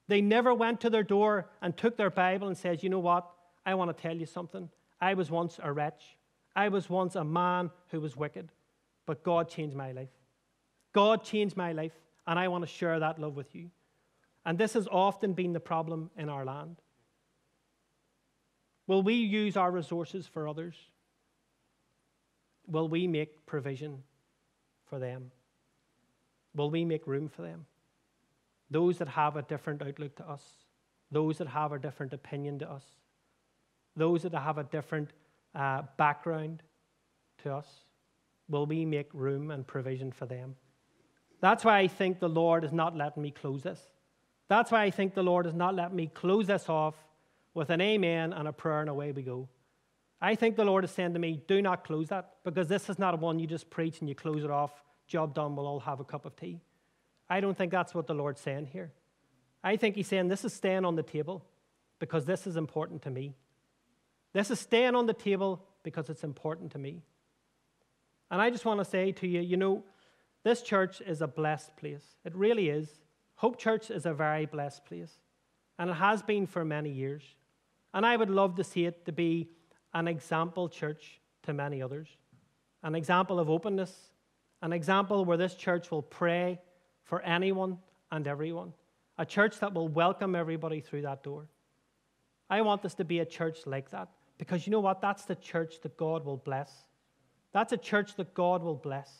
They 0.08 0.20
never 0.20 0.54
went 0.54 0.80
to 0.82 0.90
their 0.90 1.02
door 1.02 1.50
and 1.62 1.76
took 1.76 1.96
their 1.96 2.10
Bible 2.10 2.48
and 2.48 2.56
said, 2.56 2.82
You 2.82 2.88
know 2.88 2.98
what? 2.98 3.28
I 3.66 3.74
want 3.74 3.94
to 3.94 4.02
tell 4.02 4.16
you 4.16 4.26
something. 4.26 4.68
I 5.00 5.14
was 5.14 5.30
once 5.30 5.58
a 5.62 5.72
wretch. 5.72 6.16
I 6.56 6.68
was 6.68 6.88
once 6.88 7.16
a 7.16 7.24
man 7.24 7.70
who 7.90 8.00
was 8.00 8.16
wicked, 8.16 8.52
but 9.06 9.24
God 9.24 9.48
changed 9.48 9.74
my 9.74 9.92
life. 9.92 10.10
God 10.92 11.24
changed 11.24 11.56
my 11.56 11.72
life, 11.72 11.98
and 12.26 12.38
I 12.38 12.48
want 12.48 12.62
to 12.62 12.68
share 12.68 13.00
that 13.00 13.18
love 13.18 13.34
with 13.34 13.54
you. 13.54 13.70
And 14.46 14.56
this 14.56 14.74
has 14.74 14.86
often 14.86 15.32
been 15.32 15.52
the 15.52 15.60
problem 15.60 16.10
in 16.16 16.28
our 16.28 16.44
land. 16.44 16.76
Will 18.86 19.02
we 19.02 19.14
use 19.14 19.56
our 19.56 19.70
resources 19.70 20.26
for 20.26 20.46
others? 20.46 20.74
Will 22.66 22.88
we 22.88 23.06
make 23.06 23.46
provision 23.46 24.02
for 24.88 24.98
them? 24.98 25.30
Will 26.54 26.70
we 26.70 26.84
make 26.84 27.06
room 27.06 27.28
for 27.28 27.42
them? 27.42 27.66
Those 28.70 28.98
that 28.98 29.08
have 29.08 29.36
a 29.36 29.42
different 29.42 29.82
outlook 29.82 30.16
to 30.16 30.28
us, 30.28 30.42
those 31.10 31.38
that 31.38 31.48
have 31.48 31.72
a 31.72 31.78
different 31.78 32.12
opinion 32.12 32.58
to 32.60 32.70
us, 32.70 32.84
those 33.96 34.22
that 34.22 34.34
have 34.34 34.58
a 34.58 34.64
different 34.64 35.10
uh, 35.54 35.82
background 35.96 36.62
to 37.42 37.52
us, 37.54 37.66
will 38.48 38.66
we 38.66 38.84
make 38.84 39.08
room 39.12 39.50
and 39.50 39.66
provision 39.66 40.12
for 40.12 40.26
them? 40.26 40.56
That's 41.40 41.64
why 41.64 41.78
I 41.78 41.88
think 41.88 42.20
the 42.20 42.28
Lord 42.28 42.64
is 42.64 42.72
not 42.72 42.96
letting 42.96 43.22
me 43.22 43.30
close 43.30 43.62
this. 43.62 43.80
That's 44.48 44.70
why 44.70 44.84
I 44.84 44.90
think 44.90 45.14
the 45.14 45.22
Lord 45.22 45.46
is 45.46 45.54
not 45.54 45.74
letting 45.74 45.96
me 45.96 46.06
close 46.06 46.46
this 46.46 46.68
off 46.68 46.94
with 47.54 47.70
an 47.70 47.80
amen 47.80 48.32
and 48.32 48.46
a 48.48 48.52
prayer, 48.52 48.80
and 48.80 48.90
away 48.90 49.12
we 49.12 49.22
go. 49.22 49.48
I 50.20 50.34
think 50.34 50.56
the 50.56 50.64
Lord 50.64 50.84
is 50.84 50.90
saying 50.90 51.14
to 51.14 51.18
me, 51.18 51.42
do 51.46 51.62
not 51.62 51.84
close 51.84 52.08
that, 52.08 52.34
because 52.44 52.68
this 52.68 52.90
is 52.90 52.98
not 52.98 53.18
one 53.18 53.38
you 53.38 53.46
just 53.46 53.70
preach 53.70 54.00
and 54.00 54.08
you 54.08 54.14
close 54.14 54.44
it 54.44 54.50
off, 54.50 54.82
job 55.06 55.34
done, 55.34 55.54
we'll 55.54 55.66
all 55.66 55.80
have 55.80 56.00
a 56.00 56.04
cup 56.04 56.24
of 56.24 56.34
tea. 56.36 56.60
I 57.28 57.40
don't 57.40 57.56
think 57.56 57.72
that's 57.72 57.94
what 57.94 58.06
the 58.06 58.14
Lord's 58.14 58.40
saying 58.40 58.66
here. 58.72 58.92
I 59.62 59.76
think 59.76 59.96
He's 59.96 60.08
saying 60.08 60.28
this 60.28 60.44
is 60.44 60.52
staying 60.52 60.84
on 60.84 60.96
the 60.96 61.02
table 61.02 61.44
because 61.98 62.24
this 62.24 62.46
is 62.46 62.56
important 62.56 63.02
to 63.02 63.10
me. 63.10 63.34
This 64.32 64.50
is 64.50 64.60
staying 64.60 64.94
on 64.94 65.06
the 65.06 65.14
table 65.14 65.64
because 65.82 66.10
it's 66.10 66.24
important 66.24 66.72
to 66.72 66.78
me. 66.78 67.02
And 68.30 68.42
I 68.42 68.50
just 68.50 68.64
want 68.64 68.80
to 68.80 68.84
say 68.84 69.12
to 69.12 69.28
you, 69.28 69.40
you 69.40 69.56
know, 69.56 69.84
this 70.42 70.60
church 70.60 71.00
is 71.00 71.22
a 71.22 71.26
blessed 71.26 71.76
place. 71.76 72.04
It 72.24 72.34
really 72.34 72.68
is. 72.68 72.88
Hope 73.36 73.58
Church 73.58 73.90
is 73.90 74.06
a 74.06 74.14
very 74.14 74.46
blessed 74.46 74.84
place, 74.84 75.12
and 75.78 75.90
it 75.90 75.94
has 75.94 76.22
been 76.22 76.46
for 76.46 76.64
many 76.64 76.90
years. 76.90 77.22
And 77.94 78.04
I 78.04 78.16
would 78.16 78.28
love 78.28 78.56
to 78.56 78.64
see 78.64 78.84
it 78.84 79.06
to 79.06 79.12
be 79.12 79.48
an 79.94 80.08
example 80.08 80.68
church 80.68 81.20
to 81.44 81.52
many 81.52 81.80
others, 81.80 82.08
an 82.82 82.96
example 82.96 83.38
of 83.38 83.48
openness, 83.48 84.10
an 84.60 84.72
example 84.72 85.24
where 85.24 85.36
this 85.36 85.54
church 85.54 85.92
will 85.92 86.02
pray 86.02 86.60
for 87.04 87.22
anyone 87.22 87.78
and 88.10 88.26
everyone, 88.26 88.72
a 89.16 89.24
church 89.24 89.60
that 89.60 89.72
will 89.72 89.86
welcome 89.86 90.34
everybody 90.34 90.80
through 90.80 91.02
that 91.02 91.22
door. 91.22 91.48
I 92.50 92.62
want 92.62 92.82
this 92.82 92.94
to 92.94 93.04
be 93.04 93.20
a 93.20 93.24
church 93.24 93.60
like 93.64 93.90
that 93.90 94.08
because 94.38 94.66
you 94.66 94.72
know 94.72 94.80
what? 94.80 95.00
That's 95.00 95.24
the 95.24 95.36
church 95.36 95.80
that 95.82 95.96
God 95.96 96.24
will 96.24 96.36
bless. 96.36 96.72
That's 97.52 97.72
a 97.72 97.76
church 97.76 98.16
that 98.16 98.34
God 98.34 98.62
will 98.64 98.74
bless. 98.74 99.10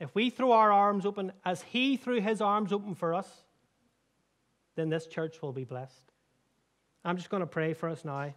If 0.00 0.14
we 0.14 0.30
throw 0.30 0.50
our 0.52 0.72
arms 0.72 1.06
open 1.06 1.32
as 1.44 1.62
He 1.62 1.96
threw 1.96 2.20
His 2.20 2.40
arms 2.40 2.72
open 2.72 2.96
for 2.96 3.14
us, 3.14 3.28
then 4.74 4.90
this 4.90 5.06
church 5.06 5.40
will 5.40 5.52
be 5.52 5.64
blessed. 5.64 6.12
I'm 7.06 7.16
just 7.16 7.30
going 7.30 7.40
to 7.40 7.46
pray 7.46 7.72
for 7.72 7.88
us 7.88 8.04
now, 8.04 8.34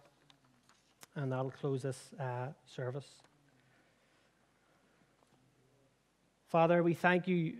and 1.16 1.32
that'll 1.32 1.50
close 1.50 1.82
this 1.82 1.98
uh, 2.20 2.46
service. 2.66 3.04
Father, 6.46 6.80
we 6.80 6.94
thank 6.94 7.26
you 7.26 7.54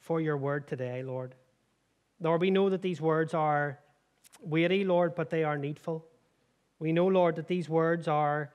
for 0.00 0.20
your 0.20 0.36
word 0.36 0.68
today, 0.68 1.02
Lord. 1.02 1.34
Lord, 2.20 2.42
we 2.42 2.50
know 2.50 2.68
that 2.68 2.82
these 2.82 3.00
words 3.00 3.32
are 3.32 3.78
weighty, 4.42 4.84
Lord, 4.84 5.14
but 5.14 5.30
they 5.30 5.44
are 5.44 5.56
needful. 5.56 6.04
We 6.78 6.92
know, 6.92 7.06
Lord, 7.06 7.36
that 7.36 7.48
these 7.48 7.70
words 7.70 8.06
are 8.06 8.52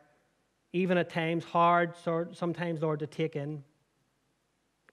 even 0.73 0.99
at 0.99 1.09
times 1.09 1.43
hard, 1.43 1.95
sometimes, 2.33 2.83
Lord, 2.83 2.99
to 2.99 3.07
take 3.07 3.35
in. 3.35 3.63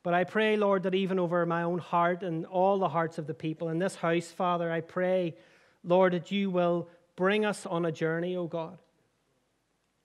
But 0.03 0.15
I 0.15 0.25
pray, 0.25 0.57
Lord, 0.57 0.85
that 0.85 0.95
even 0.95 1.19
over 1.19 1.45
my 1.45 1.65
own 1.65 1.79
heart 1.79 2.23
and 2.23 2.47
all 2.47 2.79
the 2.79 2.89
hearts 2.89 3.19
of 3.19 3.27
the 3.27 3.35
people 3.35 3.69
in 3.69 3.79
this 3.79 3.97
house, 3.97 4.29
Father, 4.29 4.73
I 4.73 4.81
pray, 4.81 5.37
Lord, 5.85 6.15
that 6.15 6.31
you 6.31 6.51
will 6.51 6.89
bring 7.17 7.45
us 7.45 7.67
on 7.67 7.85
a 7.85 7.93
journey, 7.93 8.37
O 8.37 8.43
oh 8.43 8.47
God, 8.47 8.79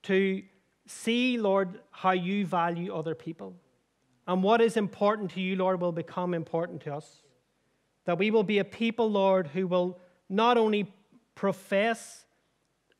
to 0.04 0.44
see, 0.86 1.38
Lord, 1.38 1.80
how 1.92 2.12
you 2.12 2.46
value 2.46 2.94
other 2.94 3.16
people. 3.16 3.56
And 4.28 4.44
what 4.44 4.62
is 4.62 4.78
important 4.78 5.32
to 5.32 5.42
you, 5.42 5.56
Lord, 5.56 5.80
will 5.80 5.92
become 5.92 6.34
important 6.34 6.82
to 6.82 6.96
us. 6.96 7.22
That 8.06 8.18
we 8.18 8.32
will 8.32 8.44
be 8.44 8.60
a 8.60 8.64
people, 8.64 9.10
Lord, 9.10 9.48
who 9.48 9.68
will 9.68 10.00
not 10.30 10.58
only 10.58 10.94
profess 11.36 12.26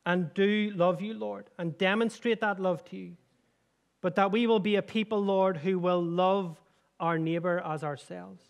and 0.06 0.32
do 0.32 0.72
love 0.74 1.02
you, 1.02 1.12
Lord, 1.12 1.50
and 1.58 1.76
demonstrate 1.76 2.40
that 2.40 2.60
love 2.60 2.84
to 2.86 2.96
you, 2.96 3.16
but 4.00 4.14
that 4.14 4.32
we 4.32 4.46
will 4.46 4.60
be 4.60 4.76
a 4.76 4.82
people, 4.82 5.22
Lord, 5.22 5.56
who 5.56 5.78
will 5.78 6.02
love 6.02 6.58
our 6.98 7.18
neighbor 7.18 7.62
as 7.64 7.84
ourselves. 7.84 8.42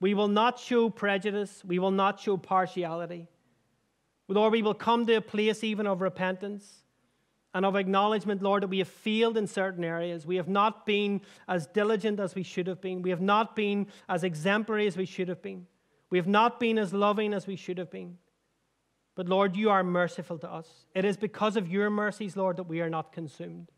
We 0.00 0.12
will 0.12 0.28
not 0.28 0.58
show 0.58 0.90
prejudice, 0.90 1.62
we 1.64 1.78
will 1.78 1.90
not 1.90 2.20
show 2.20 2.36
partiality. 2.36 3.28
Lord, 4.28 4.52
we 4.52 4.62
will 4.62 4.74
come 4.74 5.06
to 5.06 5.14
a 5.14 5.20
place 5.20 5.62
even 5.62 5.86
of 5.86 6.00
repentance 6.00 6.84
and 7.52 7.64
of 7.64 7.76
acknowledgement, 7.76 8.42
Lord, 8.42 8.62
that 8.62 8.68
we 8.68 8.78
have 8.78 8.88
failed 8.88 9.36
in 9.36 9.46
certain 9.46 9.84
areas. 9.84 10.26
We 10.26 10.36
have 10.36 10.48
not 10.48 10.86
been 10.86 11.20
as 11.46 11.66
diligent 11.68 12.18
as 12.18 12.34
we 12.34 12.42
should 12.42 12.66
have 12.66 12.80
been. 12.80 13.02
We 13.02 13.10
have 13.10 13.20
not 13.20 13.54
been 13.54 13.86
as 14.08 14.24
exemplary 14.24 14.86
as 14.86 14.96
we 14.96 15.04
should 15.04 15.28
have 15.28 15.42
been. 15.42 15.66
We 16.10 16.18
have 16.18 16.26
not 16.26 16.58
been 16.58 16.78
as 16.78 16.92
loving 16.92 17.32
as 17.32 17.46
we 17.46 17.56
should 17.56 17.78
have 17.78 17.90
been. 17.90 18.18
But 19.14 19.28
Lord, 19.28 19.56
you 19.56 19.70
are 19.70 19.84
merciful 19.84 20.38
to 20.38 20.50
us. 20.50 20.68
It 20.94 21.04
is 21.04 21.16
because 21.16 21.56
of 21.56 21.68
your 21.68 21.90
mercies, 21.90 22.36
Lord, 22.36 22.56
that 22.56 22.64
we 22.64 22.80
are 22.80 22.90
not 22.90 23.12
consumed. 23.12 23.70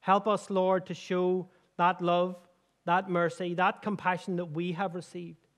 Help 0.00 0.28
us, 0.28 0.50
Lord, 0.50 0.86
to 0.86 0.94
show 0.94 1.48
that 1.78 2.02
love, 2.02 2.36
that 2.84 3.08
mercy, 3.08 3.54
that 3.54 3.82
compassion 3.82 4.36
that 4.36 4.46
we 4.46 4.72
have 4.72 4.94
received 4.94 5.48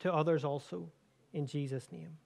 to 0.00 0.12
others 0.12 0.44
also. 0.44 0.90
In 1.32 1.46
Jesus' 1.46 1.88
name. 1.92 2.16